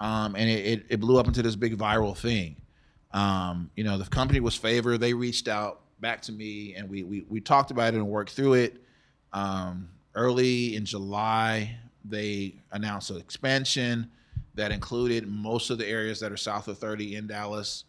um, 0.00 0.34
and 0.34 0.48
it, 0.48 0.86
it, 0.88 1.00
blew 1.00 1.18
up 1.18 1.26
into 1.26 1.42
this 1.42 1.54
big 1.54 1.76
viral 1.76 2.16
thing. 2.16 2.56
Um, 3.12 3.70
you 3.76 3.84
know, 3.84 3.98
the 3.98 4.06
company 4.06 4.40
was 4.40 4.56
favored. 4.56 4.98
They 4.98 5.14
reached 5.14 5.46
out 5.46 5.82
back 6.00 6.22
to 6.22 6.32
me, 6.32 6.74
and 6.74 6.88
we 6.88 7.02
we, 7.02 7.24
we 7.28 7.40
talked 7.40 7.70
about 7.70 7.94
it 7.94 7.98
and 7.98 8.08
worked 8.08 8.32
through 8.32 8.54
it. 8.54 8.82
Um, 9.32 9.88
early 10.14 10.76
in 10.76 10.84
July, 10.84 11.76
they 12.04 12.56
announced 12.72 13.10
an 13.10 13.18
expansion 13.18 14.10
that 14.54 14.72
included 14.72 15.26
most 15.26 15.70
of 15.70 15.78
the 15.78 15.86
areas 15.86 16.20
that 16.20 16.30
are 16.30 16.36
south 16.36 16.68
of 16.68 16.76
30 16.78 17.16
in 17.16 17.26
Dallas, 17.26 17.84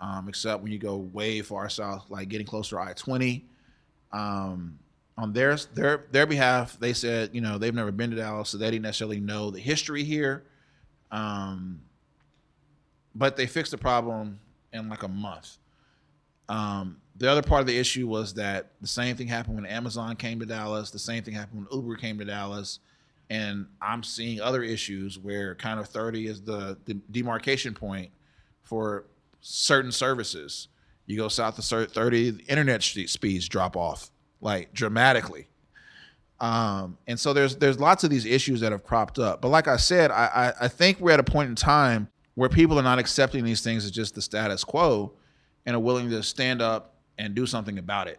um, 0.00 0.28
except 0.28 0.62
when 0.62 0.72
you 0.72 0.78
go 0.78 0.96
way 0.96 1.40
far 1.40 1.68
south, 1.68 2.06
like 2.08 2.28
getting 2.28 2.46
closer 2.46 2.76
to 2.76 2.82
I 2.82 2.92
20. 2.94 3.44
Um, 4.12 4.78
on 5.20 5.32
their 5.32 5.56
their 5.74 6.06
their 6.10 6.26
behalf, 6.26 6.78
they 6.80 6.92
said, 6.92 7.30
you 7.32 7.40
know, 7.40 7.58
they've 7.58 7.74
never 7.74 7.92
been 7.92 8.10
to 8.10 8.16
Dallas, 8.16 8.48
so 8.48 8.58
they 8.58 8.70
didn't 8.70 8.82
necessarily 8.82 9.20
know 9.20 9.50
the 9.50 9.60
history 9.60 10.02
here. 10.02 10.44
Um, 11.10 11.82
but 13.14 13.36
they 13.36 13.46
fixed 13.46 13.72
the 13.72 13.78
problem 13.78 14.40
in 14.72 14.88
like 14.88 15.02
a 15.02 15.08
month. 15.08 15.58
Um, 16.48 16.96
the 17.16 17.30
other 17.30 17.42
part 17.42 17.60
of 17.60 17.66
the 17.66 17.76
issue 17.76 18.06
was 18.06 18.34
that 18.34 18.72
the 18.80 18.86
same 18.86 19.16
thing 19.16 19.26
happened 19.26 19.56
when 19.56 19.66
Amazon 19.66 20.16
came 20.16 20.40
to 20.40 20.46
Dallas. 20.46 20.90
The 20.90 20.98
same 20.98 21.22
thing 21.22 21.34
happened 21.34 21.66
when 21.70 21.78
Uber 21.78 21.96
came 21.96 22.18
to 22.18 22.24
Dallas. 22.24 22.78
And 23.28 23.66
I'm 23.80 24.02
seeing 24.02 24.40
other 24.40 24.62
issues 24.62 25.18
where 25.18 25.54
kind 25.54 25.78
of 25.78 25.88
30 25.88 26.26
is 26.26 26.42
the, 26.42 26.78
the 26.86 26.94
demarcation 27.10 27.74
point 27.74 28.10
for 28.62 29.04
certain 29.40 29.92
services. 29.92 30.68
You 31.06 31.16
go 31.16 31.28
south 31.28 31.58
of 31.58 31.90
30, 31.92 32.30
the 32.30 32.44
internet 32.44 32.82
speeds 32.82 33.48
drop 33.48 33.76
off 33.76 34.10
like 34.40 34.72
dramatically. 34.72 35.48
Um, 36.40 36.96
and 37.06 37.20
so 37.20 37.32
there's 37.32 37.56
there's 37.56 37.78
lots 37.78 38.02
of 38.02 38.10
these 38.10 38.24
issues 38.24 38.60
that 38.60 38.72
have 38.72 38.82
cropped 38.82 39.18
up. 39.18 39.42
But 39.42 39.48
like 39.48 39.68
I 39.68 39.76
said, 39.76 40.10
I, 40.10 40.52
I, 40.60 40.64
I 40.64 40.68
think 40.68 40.98
we're 41.00 41.12
at 41.12 41.20
a 41.20 41.24
point 41.24 41.50
in 41.50 41.54
time 41.54 42.08
where 42.34 42.48
people 42.48 42.78
are 42.78 42.82
not 42.82 42.98
accepting 42.98 43.44
these 43.44 43.60
things 43.60 43.84
as 43.84 43.90
just 43.90 44.14
the 44.14 44.22
status 44.22 44.64
quo 44.64 45.12
and 45.66 45.76
are 45.76 45.80
willing 45.80 46.08
to 46.10 46.22
stand 46.22 46.62
up 46.62 46.94
and 47.18 47.34
do 47.34 47.44
something 47.44 47.78
about 47.78 48.08
it. 48.08 48.18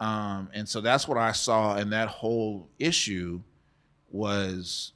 Um, 0.00 0.48
and 0.54 0.68
so 0.68 0.80
that's 0.80 1.06
what 1.06 1.18
I 1.18 1.32
saw 1.32 1.76
in 1.76 1.90
that 1.90 2.08
whole 2.08 2.68
issue 2.78 3.40
was, 4.10 4.92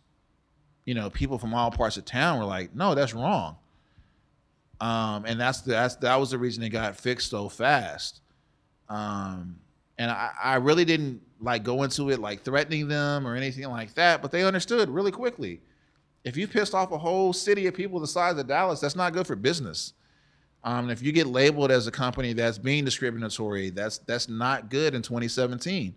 you 0.86 0.94
know, 0.94 1.10
people 1.10 1.38
from 1.38 1.52
all 1.52 1.70
parts 1.70 1.96
of 1.98 2.04
town 2.04 2.38
were 2.38 2.46
like, 2.46 2.74
no, 2.74 2.94
that's 2.94 3.12
wrong. 3.12 3.56
Um, 4.80 5.24
and 5.26 5.38
that's 5.40 5.60
the, 5.62 5.72
that's 5.72 5.96
that 5.96 6.16
was 6.16 6.30
the 6.30 6.38
reason 6.38 6.62
it 6.62 6.70
got 6.70 6.96
fixed 6.96 7.30
so 7.30 7.48
fast. 7.48 8.20
Um, 8.88 9.58
and 9.98 10.10
I, 10.10 10.30
I 10.42 10.54
really 10.56 10.84
didn't 10.84 11.20
like 11.40 11.64
go 11.64 11.82
into 11.82 12.10
it 12.10 12.20
like 12.20 12.42
threatening 12.42 12.88
them 12.88 13.26
or 13.26 13.34
anything 13.34 13.68
like 13.68 13.94
that, 13.94 14.22
but 14.22 14.30
they 14.30 14.44
understood 14.44 14.88
really 14.88 15.10
quickly. 15.10 15.60
If 16.24 16.36
you 16.36 16.48
pissed 16.48 16.74
off 16.74 16.92
a 16.92 16.98
whole 16.98 17.32
city 17.32 17.66
of 17.66 17.74
people 17.74 18.00
the 18.00 18.06
size 18.06 18.38
of 18.38 18.46
Dallas, 18.46 18.80
that's 18.80 18.96
not 18.96 19.12
good 19.12 19.26
for 19.26 19.36
business. 19.36 19.94
Um, 20.64 20.90
if 20.90 21.02
you 21.02 21.12
get 21.12 21.26
labeled 21.26 21.70
as 21.70 21.86
a 21.86 21.90
company 21.90 22.32
that's 22.32 22.58
being 22.58 22.84
discriminatory, 22.84 23.70
that's 23.70 23.98
that's 23.98 24.28
not 24.28 24.70
good 24.70 24.94
in 24.94 25.02
2017. 25.02 25.94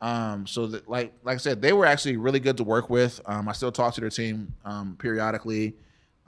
Um, 0.00 0.46
so 0.46 0.66
that, 0.68 0.88
like 0.88 1.12
like 1.24 1.34
I 1.34 1.38
said, 1.38 1.60
they 1.60 1.72
were 1.72 1.86
actually 1.86 2.16
really 2.16 2.40
good 2.40 2.56
to 2.58 2.64
work 2.64 2.88
with. 2.88 3.20
Um, 3.26 3.48
I 3.48 3.52
still 3.52 3.72
talk 3.72 3.94
to 3.94 4.00
their 4.00 4.10
team 4.10 4.54
um, 4.64 4.96
periodically, 4.98 5.74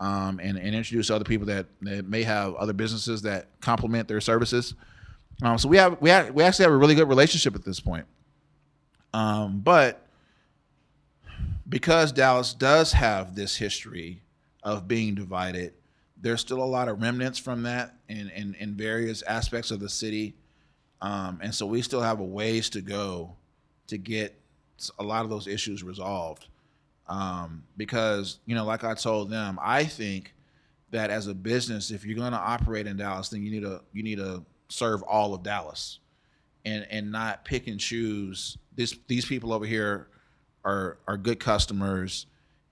um, 0.00 0.40
and 0.42 0.58
and 0.58 0.74
introduce 0.74 1.08
other 1.08 1.24
people 1.24 1.46
that, 1.46 1.66
that 1.82 2.06
may 2.06 2.24
have 2.24 2.54
other 2.56 2.72
businesses 2.72 3.22
that 3.22 3.48
complement 3.60 4.08
their 4.08 4.20
services. 4.20 4.74
Um, 5.42 5.58
so 5.58 5.68
we 5.68 5.76
have 5.76 6.00
we 6.00 6.08
have, 6.08 6.30
we 6.30 6.44
actually 6.44 6.64
have 6.64 6.72
a 6.72 6.76
really 6.76 6.94
good 6.94 7.08
relationship 7.08 7.54
at 7.56 7.64
this 7.64 7.80
point. 7.80 8.06
Um, 9.12 9.60
but 9.60 10.06
because 11.68 12.12
Dallas 12.12 12.54
does 12.54 12.92
have 12.92 13.34
this 13.34 13.56
history 13.56 14.22
of 14.62 14.86
being 14.86 15.14
divided, 15.14 15.74
there's 16.16 16.40
still 16.40 16.62
a 16.62 16.64
lot 16.64 16.88
of 16.88 17.02
remnants 17.02 17.40
from 17.40 17.64
that 17.64 17.96
in 18.08 18.30
in, 18.30 18.54
in 18.54 18.74
various 18.74 19.22
aspects 19.22 19.72
of 19.72 19.80
the 19.80 19.88
city, 19.88 20.34
um, 21.00 21.40
and 21.42 21.52
so 21.52 21.66
we 21.66 21.82
still 21.82 22.00
have 22.00 22.20
a 22.20 22.24
ways 22.24 22.70
to 22.70 22.80
go 22.80 23.34
to 23.88 23.98
get 23.98 24.38
a 24.98 25.02
lot 25.02 25.24
of 25.24 25.30
those 25.30 25.48
issues 25.48 25.82
resolved. 25.82 26.46
Um, 27.08 27.64
because 27.76 28.38
you 28.46 28.54
know, 28.54 28.64
like 28.64 28.84
I 28.84 28.94
told 28.94 29.28
them, 29.28 29.58
I 29.60 29.84
think 29.84 30.34
that 30.92 31.10
as 31.10 31.26
a 31.26 31.34
business, 31.34 31.90
if 31.90 32.06
you're 32.06 32.16
going 32.16 32.32
to 32.32 32.38
operate 32.38 32.86
in 32.86 32.96
Dallas, 32.96 33.28
then 33.28 33.42
you 33.42 33.50
need 33.50 33.64
a 33.64 33.80
you 33.92 34.04
need 34.04 34.20
a 34.20 34.44
serve 34.72 35.02
all 35.02 35.34
of 35.34 35.42
Dallas 35.42 35.98
and 36.64 36.86
and 36.90 37.12
not 37.12 37.44
pick 37.44 37.66
and 37.66 37.78
choose 37.78 38.56
this 38.74 38.96
these 39.06 39.26
people 39.26 39.52
over 39.52 39.66
here 39.66 40.08
are 40.64 40.98
are 41.06 41.16
good 41.16 41.40
customers 41.40 42.26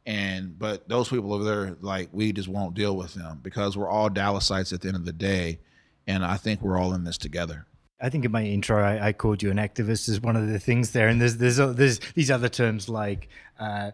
and 0.07 0.59
but 0.59 0.89
those 0.89 1.09
people 1.09 1.33
over 1.33 1.45
there 1.45 1.77
like 1.81 2.09
we 2.13 2.33
just 2.33 2.49
won't 2.49 2.75
deal 2.75 2.97
with 2.97 3.15
them 3.15 3.41
because 3.43 3.77
we're 3.77 3.89
all 3.89 4.09
Dallasites 4.09 4.73
at 4.73 4.81
the 4.81 4.89
end 4.89 4.97
of 4.97 5.05
the 5.05 5.13
day 5.13 5.61
and 6.07 6.25
I 6.25 6.37
think 6.37 6.63
we're 6.63 6.79
all 6.79 6.95
in 6.95 7.05
this 7.05 7.19
together. 7.19 7.67
I 8.01 8.09
think 8.09 8.25
in 8.25 8.33
my 8.33 8.45
intro 8.45 8.83
I, 8.83 9.09
I 9.09 9.13
called 9.13 9.43
you 9.43 9.51
an 9.51 9.59
activist 9.59 10.09
as 10.09 10.21
one 10.21 10.35
of 10.35 10.49
the 10.49 10.59
things 10.59 10.93
there, 10.93 11.09
and 11.09 11.21
there's 11.21 11.37
there's 11.37 11.59
there's 11.59 12.01
these 12.15 12.31
other 12.31 12.49
terms 12.49 12.89
like 12.89 13.29
uh, 13.59 13.91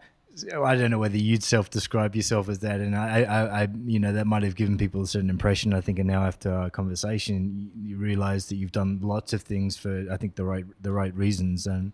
I 0.64 0.76
don't 0.76 0.91
know 0.91 0.99
whether 0.99 1.16
you'd 1.16 1.43
self-describe 1.43 2.14
yourself 2.14 2.49
as 2.49 2.59
that, 2.61 2.80
and 2.80 2.95
I, 2.95 3.22
I, 3.22 3.62
I, 3.62 3.68
you 3.84 3.99
know, 3.99 4.12
that 4.12 4.26
might 4.26 4.43
have 4.43 4.55
given 4.55 4.76
people 4.76 5.03
a 5.03 5.07
certain 5.07 5.30
impression. 5.30 5.72
I 5.72 5.80
think, 5.80 5.99
and 5.99 6.09
now 6.09 6.24
after 6.24 6.53
our 6.53 6.70
conversation, 6.70 7.70
you, 7.74 7.97
realize 7.97 8.47
that 8.47 8.57
you've 8.57 8.72
done 8.72 9.01
lots 9.03 9.32
of 9.32 9.43
things 9.43 9.76
for, 9.76 10.07
I 10.11 10.16
think, 10.16 10.34
the 10.34 10.45
right, 10.45 10.64
the 10.80 10.93
right 10.93 11.14
reasons, 11.14 11.66
and 11.66 11.93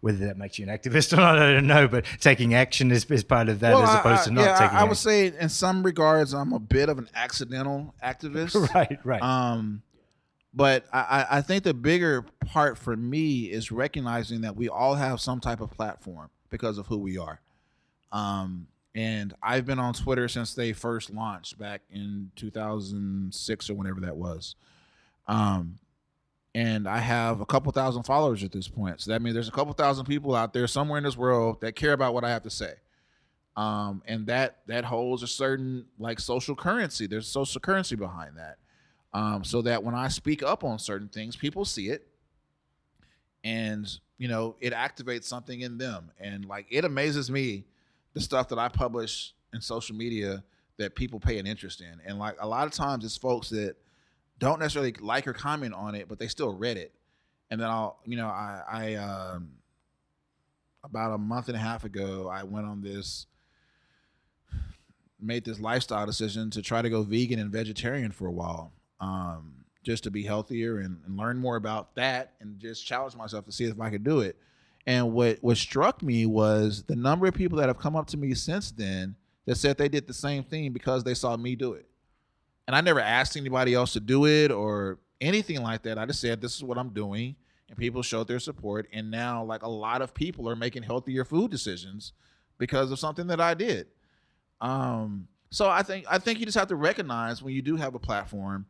whether 0.00 0.26
that 0.26 0.36
makes 0.36 0.58
you 0.58 0.68
an 0.68 0.76
activist 0.76 1.12
or 1.16 1.16
not, 1.16 1.38
I 1.38 1.52
don't 1.52 1.66
know. 1.66 1.86
But 1.86 2.04
taking 2.20 2.54
action 2.54 2.90
is, 2.90 3.04
is 3.06 3.22
part 3.22 3.48
of 3.48 3.60
that, 3.60 3.74
well, 3.74 3.84
as 3.84 3.94
opposed 3.94 4.22
I, 4.22 4.24
to 4.24 4.30
not 4.32 4.44
yeah, 4.44 4.58
taking. 4.58 4.76
I, 4.76 4.80
I 4.80 4.84
would 4.84 4.96
say, 4.96 5.26
in 5.26 5.48
some 5.48 5.82
regards, 5.82 6.34
I'm 6.34 6.52
a 6.52 6.58
bit 6.58 6.88
of 6.88 6.98
an 6.98 7.08
accidental 7.14 7.94
activist. 8.02 8.56
right, 8.74 8.98
right. 9.04 9.22
Um, 9.22 9.82
but 10.52 10.84
I, 10.92 11.26
I 11.30 11.40
think 11.42 11.64
the 11.64 11.74
bigger 11.74 12.24
part 12.46 12.78
for 12.78 12.96
me 12.96 13.44
is 13.44 13.72
recognizing 13.72 14.42
that 14.42 14.54
we 14.56 14.68
all 14.68 14.94
have 14.94 15.20
some 15.20 15.40
type 15.40 15.60
of 15.60 15.70
platform 15.70 16.30
because 16.50 16.78
of 16.78 16.86
who 16.86 16.98
we 16.98 17.18
are. 17.18 17.40
Um, 18.14 18.68
and 18.94 19.34
I've 19.42 19.66
been 19.66 19.80
on 19.80 19.92
Twitter 19.92 20.28
since 20.28 20.54
they 20.54 20.72
first 20.72 21.12
launched 21.12 21.58
back 21.58 21.82
in 21.90 22.30
2006 22.36 23.70
or 23.70 23.74
whenever 23.74 24.00
that 24.02 24.16
was. 24.16 24.54
Um, 25.26 25.78
and 26.54 26.86
I 26.86 26.98
have 26.98 27.40
a 27.40 27.46
couple 27.46 27.72
thousand 27.72 28.04
followers 28.04 28.44
at 28.44 28.52
this 28.52 28.68
point. 28.68 29.00
So 29.00 29.10
that 29.10 29.20
means 29.20 29.34
there's 29.34 29.48
a 29.48 29.52
couple 29.52 29.72
thousand 29.72 30.06
people 30.06 30.36
out 30.36 30.52
there 30.52 30.68
somewhere 30.68 30.98
in 30.98 31.04
this 31.04 31.16
world 31.16 31.60
that 31.62 31.74
care 31.74 31.92
about 31.92 32.14
what 32.14 32.22
I 32.22 32.30
have 32.30 32.44
to 32.44 32.50
say. 32.50 32.74
Um, 33.56 34.02
and 34.06 34.26
that 34.28 34.58
that 34.66 34.84
holds 34.84 35.24
a 35.24 35.26
certain 35.26 35.86
like 35.98 36.20
social 36.20 36.54
currency. 36.54 37.08
There's 37.08 37.26
social 37.26 37.60
currency 37.60 37.96
behind 37.96 38.36
that. 38.36 38.58
Um, 39.12 39.42
so 39.44 39.62
that 39.62 39.82
when 39.82 39.94
I 39.94 40.08
speak 40.08 40.42
up 40.42 40.62
on 40.62 40.78
certain 40.78 41.08
things, 41.08 41.36
people 41.36 41.64
see 41.64 41.88
it, 41.88 42.06
and 43.44 43.88
you 44.18 44.26
know 44.26 44.56
it 44.60 44.72
activates 44.72 45.24
something 45.24 45.60
in 45.60 45.78
them. 45.78 46.10
And 46.18 46.44
like 46.46 46.66
it 46.68 46.84
amazes 46.84 47.30
me 47.30 47.64
the 48.14 48.20
stuff 48.20 48.48
that 48.48 48.58
I 48.58 48.68
publish 48.68 49.34
in 49.52 49.60
social 49.60 49.94
media 49.94 50.42
that 50.78 50.94
people 50.94 51.20
pay 51.20 51.38
an 51.38 51.46
interest 51.46 51.80
in. 51.80 52.00
And 52.06 52.18
like 52.18 52.36
a 52.40 52.48
lot 52.48 52.66
of 52.66 52.72
times 52.72 53.04
it's 53.04 53.16
folks 53.16 53.50
that 53.50 53.76
don't 54.38 54.58
necessarily 54.58 54.94
like 55.00 55.28
or 55.28 55.32
comment 55.32 55.74
on 55.74 55.94
it, 55.94 56.08
but 56.08 56.18
they 56.18 56.28
still 56.28 56.52
read 56.52 56.76
it. 56.76 56.92
And 57.50 57.60
then 57.60 57.68
I'll, 57.68 57.98
you 58.04 58.16
know, 58.16 58.26
I, 58.26 58.62
I, 58.68 58.94
um, 58.94 59.50
about 60.82 61.14
a 61.14 61.18
month 61.18 61.48
and 61.48 61.56
a 61.56 61.60
half 61.60 61.84
ago, 61.84 62.28
I 62.28 62.42
went 62.42 62.66
on 62.66 62.82
this, 62.82 63.26
made 65.20 65.44
this 65.44 65.60
lifestyle 65.60 66.04
decision 66.04 66.50
to 66.50 66.62
try 66.62 66.82
to 66.82 66.90
go 66.90 67.02
vegan 67.02 67.38
and 67.38 67.50
vegetarian 67.50 68.10
for 68.10 68.26
a 68.26 68.32
while, 68.32 68.72
um, 69.00 69.64
just 69.82 70.04
to 70.04 70.10
be 70.10 70.24
healthier 70.24 70.78
and, 70.78 71.00
and 71.06 71.16
learn 71.16 71.38
more 71.38 71.56
about 71.56 71.94
that 71.94 72.32
and 72.40 72.58
just 72.58 72.86
challenge 72.86 73.14
myself 73.16 73.44
to 73.46 73.52
see 73.52 73.64
if 73.64 73.80
I 73.80 73.90
could 73.90 74.04
do 74.04 74.20
it. 74.20 74.36
And 74.86 75.12
what 75.12 75.38
what 75.40 75.56
struck 75.56 76.02
me 76.02 76.26
was 76.26 76.84
the 76.84 76.96
number 76.96 77.26
of 77.26 77.34
people 77.34 77.58
that 77.58 77.68
have 77.68 77.78
come 77.78 77.96
up 77.96 78.06
to 78.08 78.16
me 78.16 78.34
since 78.34 78.70
then 78.70 79.16
that 79.46 79.56
said 79.56 79.78
they 79.78 79.88
did 79.88 80.06
the 80.06 80.14
same 80.14 80.42
thing 80.42 80.72
because 80.72 81.04
they 81.04 81.14
saw 81.14 81.36
me 81.36 81.56
do 81.56 81.72
it. 81.72 81.86
And 82.66 82.74
I 82.74 82.80
never 82.80 83.00
asked 83.00 83.36
anybody 83.36 83.74
else 83.74 83.92
to 83.94 84.00
do 84.00 84.26
it 84.26 84.50
or 84.50 84.98
anything 85.20 85.62
like 85.62 85.82
that. 85.82 85.98
I 85.98 86.06
just 86.06 86.20
said 86.20 86.40
this 86.40 86.56
is 86.56 86.64
what 86.64 86.78
I'm 86.78 86.90
doing 86.90 87.36
and 87.68 87.78
people 87.78 88.02
showed 88.02 88.28
their 88.28 88.38
support 88.38 88.86
and 88.92 89.10
now 89.10 89.42
like 89.42 89.62
a 89.62 89.68
lot 89.68 90.02
of 90.02 90.14
people 90.14 90.48
are 90.48 90.56
making 90.56 90.82
healthier 90.82 91.24
food 91.24 91.50
decisions 91.50 92.12
because 92.58 92.90
of 92.90 92.98
something 92.98 93.26
that 93.28 93.40
I 93.40 93.54
did. 93.54 93.86
Um, 94.60 95.28
so 95.50 95.68
I 95.68 95.82
think 95.82 96.04
I 96.10 96.18
think 96.18 96.40
you 96.40 96.46
just 96.46 96.58
have 96.58 96.68
to 96.68 96.76
recognize 96.76 97.42
when 97.42 97.54
you 97.54 97.62
do 97.62 97.76
have 97.76 97.94
a 97.94 97.98
platform 97.98 98.66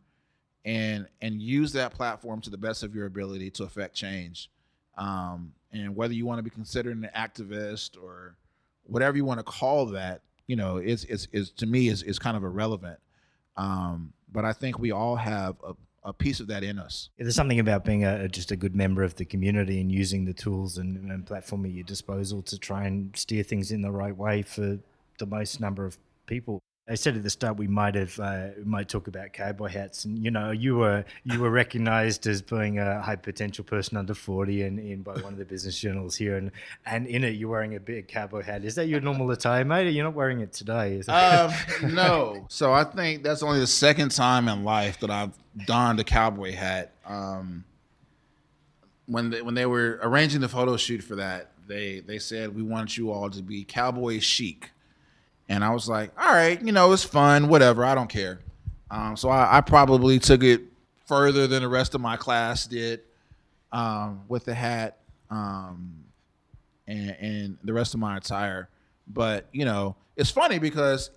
and 0.65 1.07
and 1.21 1.41
use 1.41 1.73
that 1.73 1.95
platform 1.95 2.41
to 2.43 2.51
the 2.51 2.59
best 2.59 2.83
of 2.83 2.95
your 2.95 3.07
ability 3.07 3.51
to 3.53 3.65
affect 3.65 3.95
change. 3.95 4.51
Um, 4.97 5.53
and 5.73 5.97
whether 5.97 6.15
you 6.15 6.27
want 6.27 6.39
to 6.39 6.43
be 6.43 6.51
considered 6.51 6.97
an 6.97 7.09
activist 7.17 8.01
or 8.01 8.37
whatever 8.85 9.17
you 9.17 9.25
want 9.25 9.41
to 9.41 9.45
call 9.45 9.87
that, 9.87 10.23
you 10.47 10.57
know, 10.57 10.77
is 10.77 11.05
is, 11.07 11.29
is 11.33 11.51
to 11.53 11.67
me 11.67 11.89
is 11.89 12.03
is 12.03 12.19
kind 12.19 12.37
of 12.37 12.45
irrelevant. 12.45 12.99
Um, 13.57 14.13
but 14.33 14.45
I 14.45 14.53
think 14.53 14.79
we 14.79 14.91
all 14.91 15.17
have 15.17 15.57
a, 15.65 15.75
a 16.05 16.13
piece 16.13 16.41
of 16.41 16.49
that 16.49 16.65
in 16.65 16.79
us. 16.79 17.09
Yeah, 17.17 17.25
there's 17.25 17.37
something 17.37 17.61
about 17.61 17.85
being 17.85 18.05
a, 18.05 18.29
just 18.29 18.51
a 18.51 18.57
good 18.57 18.75
member 18.75 19.03
of 19.03 19.15
the 19.15 19.25
community 19.25 19.81
and 19.81 19.91
using 19.91 20.25
the 20.25 20.35
tools 20.35 20.77
and, 20.77 21.11
and 21.11 21.27
platform 21.27 21.65
at 21.65 21.71
your 21.71 21.85
disposal 21.85 22.43
to 22.43 22.59
try 22.59 22.85
and 22.85 23.17
steer 23.17 23.43
things 23.43 23.71
in 23.71 23.81
the 23.81 23.93
right 23.93 24.17
way 24.17 24.43
for 24.43 24.79
the 25.19 25.27
most 25.27 25.61
number 25.61 25.87
of 25.87 25.97
people. 26.27 26.61
I 26.87 26.97
said 26.97 27.17
at 27.17 27.23
the 27.23 27.31
start 27.31 27.57
we 27.57 27.67
might 27.67 27.95
have 27.95 28.21
uh, 28.21 28.49
might 28.63 28.91
talk 28.91 29.07
about 29.07 29.33
cowboy 29.33 29.69
hats, 29.69 30.05
and 30.05 30.23
you 30.23 30.31
know 30.31 30.51
you 30.51 30.77
were 30.77 31.07
you 31.25 31.41
were 31.41 31.49
recognised 31.49 32.27
as 32.27 32.43
being 32.43 32.79
a 32.79 33.01
high 33.01 33.17
potential 33.17 33.65
person 33.65 33.97
under 33.97 34.13
forty, 34.13 34.63
and 34.63 34.79
in 34.79 35.01
by 35.01 35.15
one 35.15 35.33
of 35.33 35.39
the 35.39 35.47
business 35.47 35.79
journals 35.79 36.15
here, 36.15 36.37
and 36.37 36.51
and 36.85 37.07
in 37.07 37.25
it 37.25 37.37
you're 37.37 37.49
wearing 37.49 37.75
a 37.75 37.81
big 37.81 38.07
cowboy 38.07 38.43
hat. 38.43 38.65
Is 38.65 38.75
that 38.75 38.89
your 38.89 39.01
normal 39.01 39.31
attire, 39.31 39.65
mate? 39.65 39.87
Or 39.87 39.91
you're 39.91 40.05
not 40.05 40.13
wearing 40.13 40.41
it 40.41 40.53
today? 40.53 40.97
Is 40.97 41.09
um, 41.09 41.51
no. 41.95 42.45
So 42.51 42.75
I 42.75 42.85
think 42.85 43.23
that's 43.23 43.43
only 43.43 43.61
the 43.61 43.67
second 43.67 44.11
time 44.11 44.47
in 44.47 44.63
life 44.63 45.01
that 45.01 45.11
I've 45.11 45.33
donned 45.65 46.01
a 46.01 46.05
cowboy 46.05 46.53
hat. 46.53 46.93
Um, 47.07 47.65
when 49.07 49.31
they, 49.31 49.41
when 49.41 49.55
they 49.55 49.67
were 49.67 49.99
arranging 50.03 50.43
the 50.43 50.49
photo 50.49 50.77
shoot 50.77 51.03
for 51.03 51.17
that, 51.17 51.51
they 51.67 52.01
they 52.01 52.19
said 52.19 52.55
we 52.55 52.63
want 52.63 52.99
you 52.99 53.11
all 53.11 53.31
to 53.31 53.41
be 53.41 53.65
cowboy 53.65 54.21
chic. 54.21 54.71
And 55.49 55.65
I 55.65 55.71
was 55.71 55.89
like, 55.89 56.11
all 56.19 56.33
right, 56.33 56.61
you 56.63 56.73
know, 56.73 56.93
it's 56.93 57.05
fun, 57.05 57.49
whatever. 57.49 57.85
I 57.85 57.95
don't 57.95 58.09
care. 58.09 58.41
Um, 58.91 59.17
so 59.17 59.29
I, 59.29 59.59
I, 59.59 59.61
probably 59.61 60.19
took 60.19 60.43
it 60.43 60.63
further 61.07 61.47
than 61.47 61.63
the 61.63 61.69
rest 61.69 61.95
of 61.95 62.01
my 62.01 62.17
class 62.17 62.67
did 62.67 63.01
um, 63.73 64.23
with 64.29 64.45
the 64.45 64.55
hat 64.55 64.99
um, 65.31 66.05
and, 66.87 67.17
and 67.21 67.59
the 67.65 67.73
rest 67.73 67.95
of 67.95 68.01
my 68.01 68.17
attire. 68.17 68.69
But 69.07 69.47
you 69.53 69.65
know, 69.65 69.97
it's 70.17 70.31
funny 70.31 70.59
because 70.59 71.11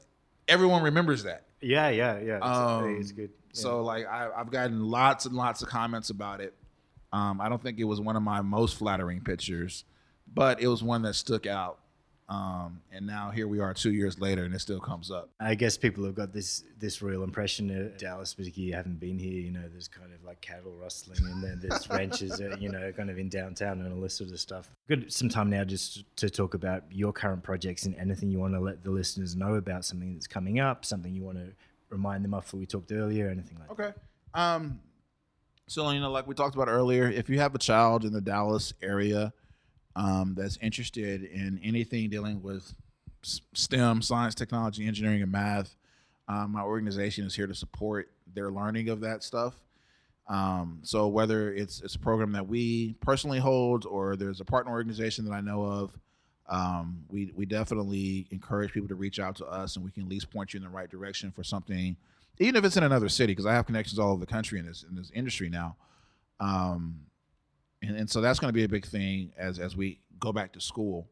everyone 0.48 0.82
remembers 0.82 1.24
that. 1.24 1.44
Yeah, 1.62 1.90
yeah, 1.90 2.20
yeah. 2.20 2.38
It's, 2.38 2.46
um, 2.46 2.98
it's 3.00 3.12
good. 3.12 3.30
Yeah. 3.30 3.62
So 3.62 3.84
like, 3.84 4.08
I, 4.08 4.30
have 4.38 4.52
gotten 4.52 4.90
lots 4.90 5.26
and 5.26 5.36
lots 5.36 5.62
of 5.62 5.70
comments 5.70 6.10
about 6.10 6.42
it. 6.42 6.54
Um, 7.14 7.40
I 7.40 7.48
don't 7.48 7.62
think 7.62 7.80
it 7.80 7.86
was 7.86 8.02
one 8.02 8.16
of 8.16 8.24
my 8.24 8.42
most 8.42 8.78
flattering 8.78 9.22
pictures, 9.22 9.86
but 10.34 10.62
it 10.62 10.68
was 10.68 10.84
one 10.84 11.04
that 11.04 11.14
stuck 11.14 11.46
out 11.46 11.80
um, 12.30 12.82
and 12.92 13.08
now 13.08 13.32
here 13.32 13.48
we 13.48 13.60
are 13.62 13.74
two 13.74 13.94
years 13.94 14.20
later, 14.20 14.44
and 14.44 14.54
it 14.54 14.60
still 14.60 14.82
comes 14.82 15.10
up. 15.12 15.30
I 15.40 15.56
guess 15.56 15.78
people 15.78 16.04
have 16.04 16.16
got 16.16 16.34
this 16.34 16.64
this 16.78 17.02
real 17.02 17.24
impression 17.24 17.70
of 17.70 17.98
Dallas, 17.98 18.34
particularly 18.34 18.68
you 18.68 18.76
haven't 18.76 19.00
been 19.00 19.18
here. 19.18 19.40
You 19.40 19.52
know, 19.52 19.64
there's 19.72 19.88
kind 19.88 20.14
of 20.14 20.22
like 20.26 20.42
cattle 20.42 20.74
rustling, 20.74 21.20
and 21.24 21.42
then 21.42 21.60
there's 21.62 21.90
ranches, 21.90 22.42
uh, 22.42 22.58
you 22.60 22.70
know, 22.70 22.92
kind 22.92 23.10
of 23.10 23.18
in 23.18 23.30
downtown 23.30 23.80
and 23.80 23.94
all 23.94 24.02
this 24.02 24.16
sort 24.16 24.32
of 24.32 24.40
stuff. 24.42 24.70
Good, 24.90 25.12
some 25.12 25.30
time 25.30 25.50
now 25.50 25.64
just 25.64 26.04
to 26.18 26.30
talk 26.30 26.54
about 26.54 26.84
your 26.92 27.14
current 27.14 27.44
projects 27.44 27.86
and 27.86 27.96
anything 27.96 28.30
you 28.30 28.40
want 28.40 28.56
to 28.56 28.60
let 28.60 28.84
the 28.84 28.92
listeners 28.92 29.38
know 29.38 29.56
about 29.56 29.86
something 29.86 30.14
that's 30.14 30.28
coming 30.28 30.60
up, 30.60 30.84
something 30.84 31.14
you 31.14 31.24
want 31.24 31.38
to 31.38 31.54
remind 31.90 32.26
them 32.26 32.34
of. 32.34 32.52
What 32.52 32.60
we 32.60 32.66
talked 32.66 32.92
earlier, 32.92 33.30
anything 33.30 33.58
like. 33.58 33.72
Okay. 33.72 33.94
That. 34.34 34.40
Um. 34.40 34.82
So 35.68 35.90
you 35.92 36.02
know, 36.02 36.12
like 36.12 36.28
we 36.28 36.36
talked 36.36 36.56
about 36.56 36.68
earlier, 36.68 37.10
if 37.10 37.30
you 37.30 37.40
have 37.40 37.56
a 37.56 37.60
child 37.60 38.04
in 38.04 38.12
the 38.12 38.22
Dallas 38.22 38.74
area 38.82 39.32
um, 39.98 40.36
that's 40.38 40.58
interested 40.62 41.24
in 41.24 41.60
anything 41.64 42.10
dealing 42.10 42.42
with 42.44 42.74
STEM, 43.24 44.02
science, 44.04 44.36
technology, 44.36 44.86
engineering, 44.86 45.24
and 45.24 45.32
math, 45.32 45.76
um, 46.30 46.52
my 46.52 46.62
organization 46.62 47.26
is 47.26 47.36
here 47.36 47.48
to 47.48 47.56
support 47.56 48.12
their 48.34 48.52
learning 48.52 48.90
of 48.90 49.02
that 49.02 49.24
stuff. 49.24 49.56
Um, 50.28 50.80
so 50.84 51.08
whether 51.08 51.52
it's 51.54 51.82
it's 51.82 51.96
a 51.96 52.00
program 52.00 52.34
that 52.34 52.48
we 52.48 52.94
personally 53.00 53.40
hold 53.40 53.86
or 53.86 54.16
there's 54.16 54.40
a 54.40 54.46
partner 54.46 54.72
organization 54.72 55.26
that 55.26 55.32
I 55.32 55.42
know 55.42 55.64
of, 55.64 55.98
um, 56.48 57.04
we 57.10 57.32
we 57.34 57.46
definitely 57.46 58.28
encourage 58.30 58.74
people 58.74 58.90
to 58.90 58.96
reach 58.96 59.20
out 59.20 59.36
to 59.38 59.46
us, 59.46 59.78
and 59.78 59.86
we 59.86 59.92
can 59.92 60.04
at 60.04 60.10
least 60.10 60.30
point 60.30 60.54
you 60.54 60.58
in 60.58 60.64
the 60.64 60.70
right 60.70 60.90
direction 60.90 61.32
for 61.32 61.44
something, 61.44 61.96
even 62.40 62.56
if 62.56 62.66
it's 62.66 62.78
in 62.78 62.84
another 62.84 63.10
city, 63.10 63.32
because 63.32 63.46
I 63.46 63.54
have 63.54 63.66
connections 63.66 63.98
all 63.98 64.12
over 64.12 64.20
the 64.20 64.32
country 64.32 64.60
in 64.60 64.66
this 64.66 64.86
in 64.88 64.96
this 64.96 65.12
industry 65.16 65.50
now. 65.50 65.76
Um, 66.40 67.07
and, 67.82 67.96
and 67.96 68.10
so 68.10 68.22
that's 68.22 68.40
going 68.40 68.50
to 68.50 68.54
be 68.54 68.64
a 68.64 68.70
big 68.70 68.86
thing 68.86 69.32
as 69.38 69.60
as 69.60 69.76
we 69.76 70.00
go 70.20 70.32
back 70.32 70.54
to 70.54 70.62
school. 70.62 71.08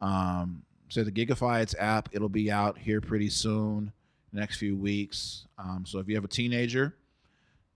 Um, 0.00 0.62
so 0.88 1.04
the 1.04 1.12
Gigafights 1.12 1.74
app, 1.78 2.08
it'll 2.12 2.28
be 2.28 2.50
out 2.50 2.78
here 2.78 3.00
pretty 3.00 3.28
soon, 3.28 3.92
next 4.32 4.56
few 4.56 4.76
weeks. 4.76 5.46
Um, 5.58 5.84
so 5.86 5.98
if 5.98 6.08
you 6.08 6.14
have 6.14 6.24
a 6.24 6.28
teenager 6.28 6.96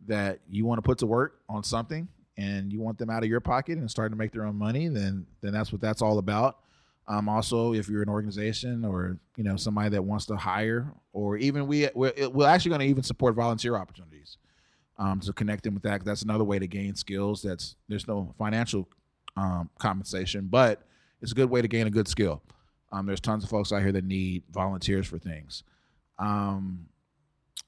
that 0.07 0.41
you 0.49 0.65
want 0.65 0.79
to 0.79 0.83
put 0.83 0.99
to 0.99 1.07
work 1.07 1.41
on 1.49 1.63
something 1.63 2.09
and 2.39 2.73
you 2.73 2.81
want 2.81 2.99
them 2.99 3.11
out 3.11 3.23
of 3.23 3.29
your 3.29 3.41
pocket 3.41 3.79
and 3.79 3.91
starting 3.91 4.13
to 4.13 4.19
make 4.19 4.33
their 4.33 4.47
own 4.47 4.57
money, 4.57 4.89
then 4.89 5.27
then 5.41 5.53
that's 5.53 5.73
what 5.73 5.81
that's 5.81 6.03
all 6.03 6.19
about. 6.19 6.59
Um, 7.09 7.29
also, 7.29 7.75
if 7.75 7.89
you're 7.89 8.03
an 8.03 8.09
organization 8.09 8.85
or 8.85 9.19
you 9.37 9.45
know 9.45 9.57
somebody 9.57 9.91
that 9.91 10.03
wants 10.03 10.25
to 10.27 10.37
hire, 10.37 10.93
or 11.13 11.37
even 11.37 11.67
we 11.67 11.89
we're, 11.95 12.13
we're 12.31 12.49
actually 12.49 12.71
going 12.71 12.81
to 12.81 12.87
even 12.87 13.03
support 13.03 13.35
volunteer 13.35 13.77
opportunities 13.77 14.39
um, 15.03 15.19
to 15.19 15.33
connect 15.33 15.65
them 15.65 15.75
with 15.75 15.83
that. 15.83 16.05
That's 16.05 16.23
another 16.23 16.45
way 16.45 16.61
to 16.61 16.67
gain 16.69 16.95
skills. 16.95 17.43
That's 17.43 17.75
there's 17.89 18.07
no 18.07 18.33
financial 18.39 18.89
um, 19.37 19.69
compensation, 19.79 20.47
but 20.49 20.87
it's 21.21 21.33
a 21.33 21.35
good 21.35 21.51
way 21.51 21.61
to 21.61 21.67
gain 21.67 21.89
a 21.89 21.91
good 21.91 22.07
skill. 22.07 22.41
Um, 22.93 23.07
there's 23.07 23.21
tons 23.21 23.43
of 23.43 23.51
folks 23.51 23.73
out 23.73 23.83
here 23.83 23.91
that 23.93 24.05
need 24.05 24.45
volunteers 24.53 25.09
for 25.09 25.19
things. 25.19 25.65
Um, 26.21 26.87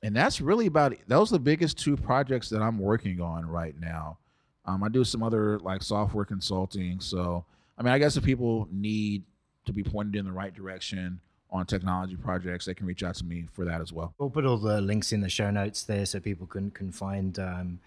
and 0.03 0.15
that's 0.15 0.41
really 0.41 0.67
about 0.67 0.93
it. 0.93 1.01
Those 1.09 1.33
are 1.33 1.37
the 1.37 1.41
biggest 1.41 1.77
two 1.77 1.97
projects 1.97 2.51
that 2.51 2.63
I'm 2.63 2.79
working 2.79 3.21
on 3.21 3.47
right 3.47 3.75
now. 3.81 4.19
Um, 4.65 4.85
I 4.85 4.89
do 4.89 5.03
some 5.03 5.23
other 5.23 5.59
like 5.59 5.83
software 5.83 6.25
consulting. 6.25 7.01
So, 7.01 7.45
I 7.77 7.83
mean, 7.83 7.93
I 7.93 7.99
guess 7.99 8.17
if 8.17 8.23
people 8.23 8.69
need 8.71 9.25
to 9.65 9.73
be 9.73 9.83
pointed 9.83 10.17
in 10.17 10.25
the 10.25 10.33
right 10.33 10.55
direction, 10.55 11.21
on 11.51 11.67
technology 11.67 12.17
projects, 12.17 12.67
they 12.67 12.75
can 12.75 12.87
reach 12.87 13.03
out 13.03 13.15
to 13.17 13.25
me 13.25 13.47
for 13.53 13.65
that 13.65 13.81
as 13.81 13.93
well. 13.93 14.15
We'll 14.19 14.31
put 14.31 14.45
all 14.45 14.59
the 14.59 14.81
links 14.81 15.13
in 15.13 15.21
the 15.21 15.29
show 15.29 15.51
notes 15.51 15.83
there 15.85 16.05
so 16.07 16.21
people 16.21 16.47
can 16.47 16.71
can 16.71 16.91
find 16.91 17.39
um, 17.39 17.79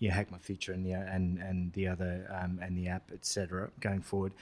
yeah, 0.00 0.14
Hack 0.14 0.32
My 0.32 0.38
Future 0.38 0.72
and 0.72 0.84
the 0.84 0.92
and 0.92 1.38
and 1.38 1.72
the 1.74 1.86
other 1.86 2.26
um, 2.42 2.58
and 2.62 2.76
the 2.76 2.88
app, 2.88 3.10
etc. 3.12 3.70
Going 3.80 4.00
forward. 4.00 4.32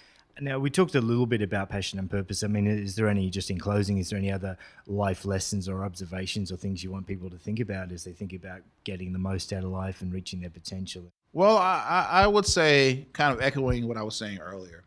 Now 0.41 0.61
we 0.61 0.71
talked 0.71 0.95
a 0.95 1.01
little 1.01 1.27
bit 1.27 1.43
about 1.43 1.69
passion 1.69 1.99
and 1.99 2.09
purpose. 2.09 2.45
I 2.45 2.47
mean, 2.47 2.69
is 2.69 2.95
there 2.95 3.09
any 3.09 3.29
just 3.29 3.51
in 3.51 3.59
closing? 3.59 3.99
Is 3.99 4.11
there 4.11 4.19
any 4.19 4.31
other 4.31 4.57
life 4.87 5.25
lessons 5.25 5.69
or 5.69 5.85
observations 5.85 6.53
or 6.53 6.57
things 6.57 6.85
you 6.85 6.93
want 6.93 7.09
people 7.09 7.29
to 7.29 7.37
think 7.37 7.59
about 7.59 7.91
as 7.91 8.05
they 8.05 8.13
think 8.13 8.33
about 8.33 8.61
getting 8.85 9.13
the 9.13 9.19
most 9.19 9.53
out 9.53 9.65
of 9.65 9.71
life 9.71 10.01
and 10.01 10.13
reaching 10.13 10.41
their 10.41 10.51
potential? 10.51 11.03
Well, 11.33 11.59
I, 11.59 12.07
I 12.09 12.27
would 12.29 12.47
say, 12.47 13.07
kind 13.13 13.35
of 13.35 13.43
echoing 13.43 13.87
what 13.89 13.97
I 13.97 14.03
was 14.03 14.15
saying 14.15 14.39
earlier. 14.39 14.85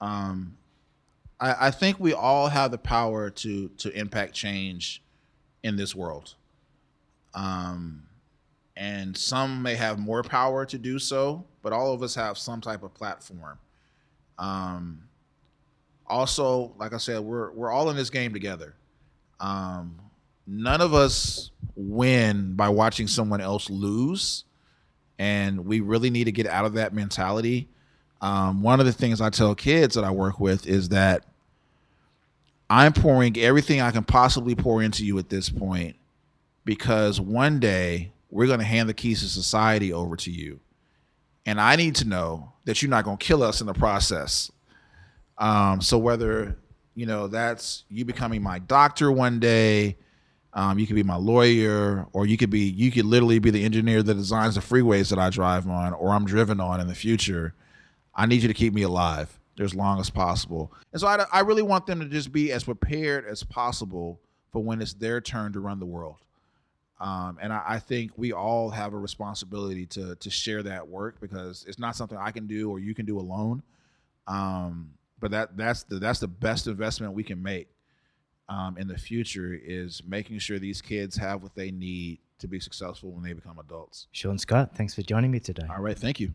Um, 0.00 0.56
I, 1.40 1.68
I 1.68 1.70
think 1.70 1.98
we 2.00 2.12
all 2.12 2.48
have 2.48 2.70
the 2.70 2.78
power 2.78 3.30
to 3.30 3.68
to 3.68 3.90
impact 3.90 4.34
change 4.34 5.02
in 5.62 5.76
this 5.76 5.94
world. 5.94 6.34
Um, 7.34 8.04
and 8.76 9.16
some 9.16 9.62
may 9.62 9.74
have 9.74 9.98
more 9.98 10.22
power 10.22 10.64
to 10.66 10.78
do 10.78 10.98
so, 10.98 11.44
but 11.62 11.72
all 11.72 11.92
of 11.92 12.02
us 12.02 12.14
have 12.14 12.38
some 12.38 12.60
type 12.60 12.82
of 12.82 12.94
platform. 12.94 13.58
Um, 14.38 15.02
also, 16.06 16.74
like 16.78 16.92
I 16.92 16.98
said, 16.98 17.20
we're 17.20 17.50
we're 17.52 17.70
all 17.70 17.90
in 17.90 17.96
this 17.96 18.10
game 18.10 18.32
together. 18.32 18.74
Um, 19.40 19.98
none 20.46 20.80
of 20.80 20.94
us 20.94 21.50
win 21.74 22.54
by 22.54 22.68
watching 22.68 23.06
someone 23.06 23.40
else 23.40 23.68
lose, 23.68 24.44
and 25.18 25.66
we 25.66 25.80
really 25.80 26.10
need 26.10 26.24
to 26.24 26.32
get 26.32 26.46
out 26.46 26.64
of 26.64 26.74
that 26.74 26.94
mentality 26.94 27.68
um, 28.20 28.62
one 28.62 28.80
of 28.80 28.86
the 28.86 28.92
things 28.92 29.20
I 29.20 29.30
tell 29.30 29.54
kids 29.54 29.94
that 29.94 30.04
I 30.04 30.10
work 30.10 30.40
with 30.40 30.66
is 30.66 30.88
that 30.90 31.24
I'm 32.68 32.92
pouring 32.92 33.36
everything 33.38 33.80
I 33.80 33.90
can 33.90 34.04
possibly 34.04 34.54
pour 34.54 34.82
into 34.82 35.04
you 35.04 35.18
at 35.18 35.28
this 35.28 35.48
point 35.48 35.96
because 36.64 37.20
one 37.20 37.60
day 37.60 38.12
we're 38.30 38.46
going 38.46 38.58
to 38.58 38.64
hand 38.64 38.88
the 38.88 38.94
keys 38.94 39.20
to 39.20 39.28
society 39.28 39.92
over 39.92 40.16
to 40.16 40.30
you. 40.30 40.60
And 41.44 41.60
I 41.60 41.76
need 41.76 41.94
to 41.96 42.08
know 42.08 42.52
that 42.64 42.82
you're 42.82 42.90
not 42.90 43.04
going 43.04 43.18
to 43.18 43.24
kill 43.24 43.42
us 43.42 43.60
in 43.60 43.68
the 43.68 43.74
process. 43.74 44.50
Um, 45.38 45.80
so 45.80 45.96
whether, 45.96 46.56
you 46.96 47.06
know, 47.06 47.28
that's 47.28 47.84
you 47.88 48.04
becoming 48.04 48.42
my 48.42 48.58
doctor 48.58 49.12
one 49.12 49.38
day, 49.38 49.96
um, 50.54 50.78
you 50.78 50.86
could 50.86 50.96
be 50.96 51.02
my 51.02 51.16
lawyer, 51.16 52.06
or 52.12 52.26
you 52.26 52.36
could 52.36 52.50
be, 52.50 52.60
you 52.60 52.90
could 52.90 53.04
literally 53.04 53.38
be 53.38 53.50
the 53.50 53.64
engineer 53.64 54.02
that 54.02 54.14
designs 54.14 54.54
the 54.54 54.60
freeways 54.62 55.10
that 55.10 55.18
I 55.18 55.30
drive 55.30 55.68
on 55.68 55.92
or 55.92 56.10
I'm 56.10 56.24
driven 56.24 56.60
on 56.60 56.80
in 56.80 56.88
the 56.88 56.94
future 56.94 57.54
I 58.16 58.26
need 58.26 58.42
you 58.42 58.48
to 58.48 58.54
keep 58.54 58.72
me 58.72 58.82
alive 58.82 59.38
as 59.60 59.74
long 59.74 60.00
as 60.00 60.10
possible. 60.10 60.72
And 60.92 61.00
so 61.00 61.06
I, 61.06 61.24
I 61.32 61.40
really 61.40 61.62
want 61.62 61.86
them 61.86 62.00
to 62.00 62.06
just 62.06 62.32
be 62.32 62.50
as 62.50 62.64
prepared 62.64 63.26
as 63.26 63.42
possible 63.42 64.20
for 64.52 64.62
when 64.62 64.80
it's 64.80 64.94
their 64.94 65.20
turn 65.20 65.52
to 65.52 65.60
run 65.60 65.78
the 65.78 65.86
world. 65.86 66.16
Um, 66.98 67.38
and 67.42 67.52
I, 67.52 67.62
I, 67.66 67.78
think 67.78 68.12
we 68.16 68.32
all 68.32 68.70
have 68.70 68.94
a 68.94 68.98
responsibility 68.98 69.84
to 69.86 70.14
to 70.14 70.30
share 70.30 70.62
that 70.62 70.88
work 70.88 71.20
because 71.20 71.66
it's 71.68 71.78
not 71.78 71.94
something 71.94 72.16
I 72.16 72.30
can 72.30 72.46
do 72.46 72.70
or 72.70 72.78
you 72.78 72.94
can 72.94 73.04
do 73.04 73.18
alone. 73.18 73.62
Um, 74.26 74.94
but 75.20 75.30
that 75.32 75.58
that's 75.58 75.82
the 75.82 75.98
that's 75.98 76.20
the 76.20 76.28
best 76.28 76.66
investment 76.66 77.12
we 77.12 77.22
can 77.22 77.42
make 77.42 77.68
um, 78.48 78.78
in 78.78 78.88
the 78.88 78.96
future 78.96 79.58
is 79.62 80.02
making 80.06 80.38
sure 80.38 80.58
these 80.58 80.80
kids 80.80 81.16
have 81.16 81.42
what 81.42 81.54
they 81.54 81.70
need 81.70 82.18
to 82.38 82.48
be 82.48 82.60
successful 82.60 83.10
when 83.10 83.22
they 83.22 83.34
become 83.34 83.58
adults. 83.58 84.06
Sean 84.12 84.38
Scott, 84.38 84.74
thanks 84.74 84.94
for 84.94 85.02
joining 85.02 85.30
me 85.30 85.38
today. 85.38 85.66
All 85.68 85.82
right, 85.82 85.98
thank 85.98 86.18
you. 86.18 86.32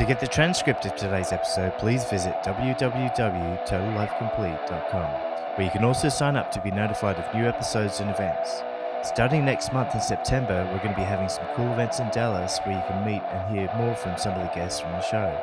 To 0.00 0.06
get 0.06 0.20
the 0.20 0.26
transcript 0.26 0.86
of 0.86 0.96
today's 0.96 1.30
episode, 1.30 1.76
please 1.78 2.02
visit 2.04 2.34
www.totallifecomplete.com, 2.42 5.10
where 5.56 5.66
you 5.66 5.70
can 5.70 5.84
also 5.84 6.08
sign 6.08 6.36
up 6.36 6.50
to 6.52 6.60
be 6.62 6.70
notified 6.70 7.16
of 7.16 7.34
new 7.34 7.46
episodes 7.46 8.00
and 8.00 8.08
events. 8.08 8.62
Starting 9.02 9.44
next 9.44 9.74
month 9.74 9.94
in 9.94 10.00
September, 10.00 10.66
we're 10.72 10.78
going 10.78 10.94
to 10.94 11.00
be 11.00 11.02
having 11.02 11.28
some 11.28 11.44
cool 11.54 11.70
events 11.72 11.98
in 11.98 12.08
Dallas 12.10 12.58
where 12.64 12.76
you 12.76 12.82
can 12.88 13.04
meet 13.04 13.20
and 13.22 13.54
hear 13.54 13.70
more 13.76 13.94
from 13.94 14.16
some 14.16 14.32
of 14.34 14.40
the 14.40 14.48
guests 14.54 14.80
from 14.80 14.92
the 14.92 15.02
show. 15.02 15.38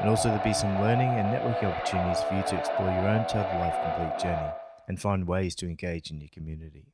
And 0.00 0.10
also, 0.10 0.28
there'll 0.28 0.44
be 0.44 0.52
some 0.52 0.78
learning 0.82 1.08
and 1.08 1.28
networking 1.28 1.72
opportunities 1.72 2.22
for 2.24 2.34
you 2.34 2.42
to 2.42 2.58
explore 2.58 2.90
your 2.90 3.08
own 3.08 3.24
Total 3.26 3.58
Life 3.60 3.78
Complete 3.82 4.18
journey 4.18 4.50
and 4.88 5.00
find 5.00 5.26
ways 5.26 5.54
to 5.54 5.66
engage 5.66 6.10
in 6.10 6.20
your 6.20 6.28
community. 6.30 6.84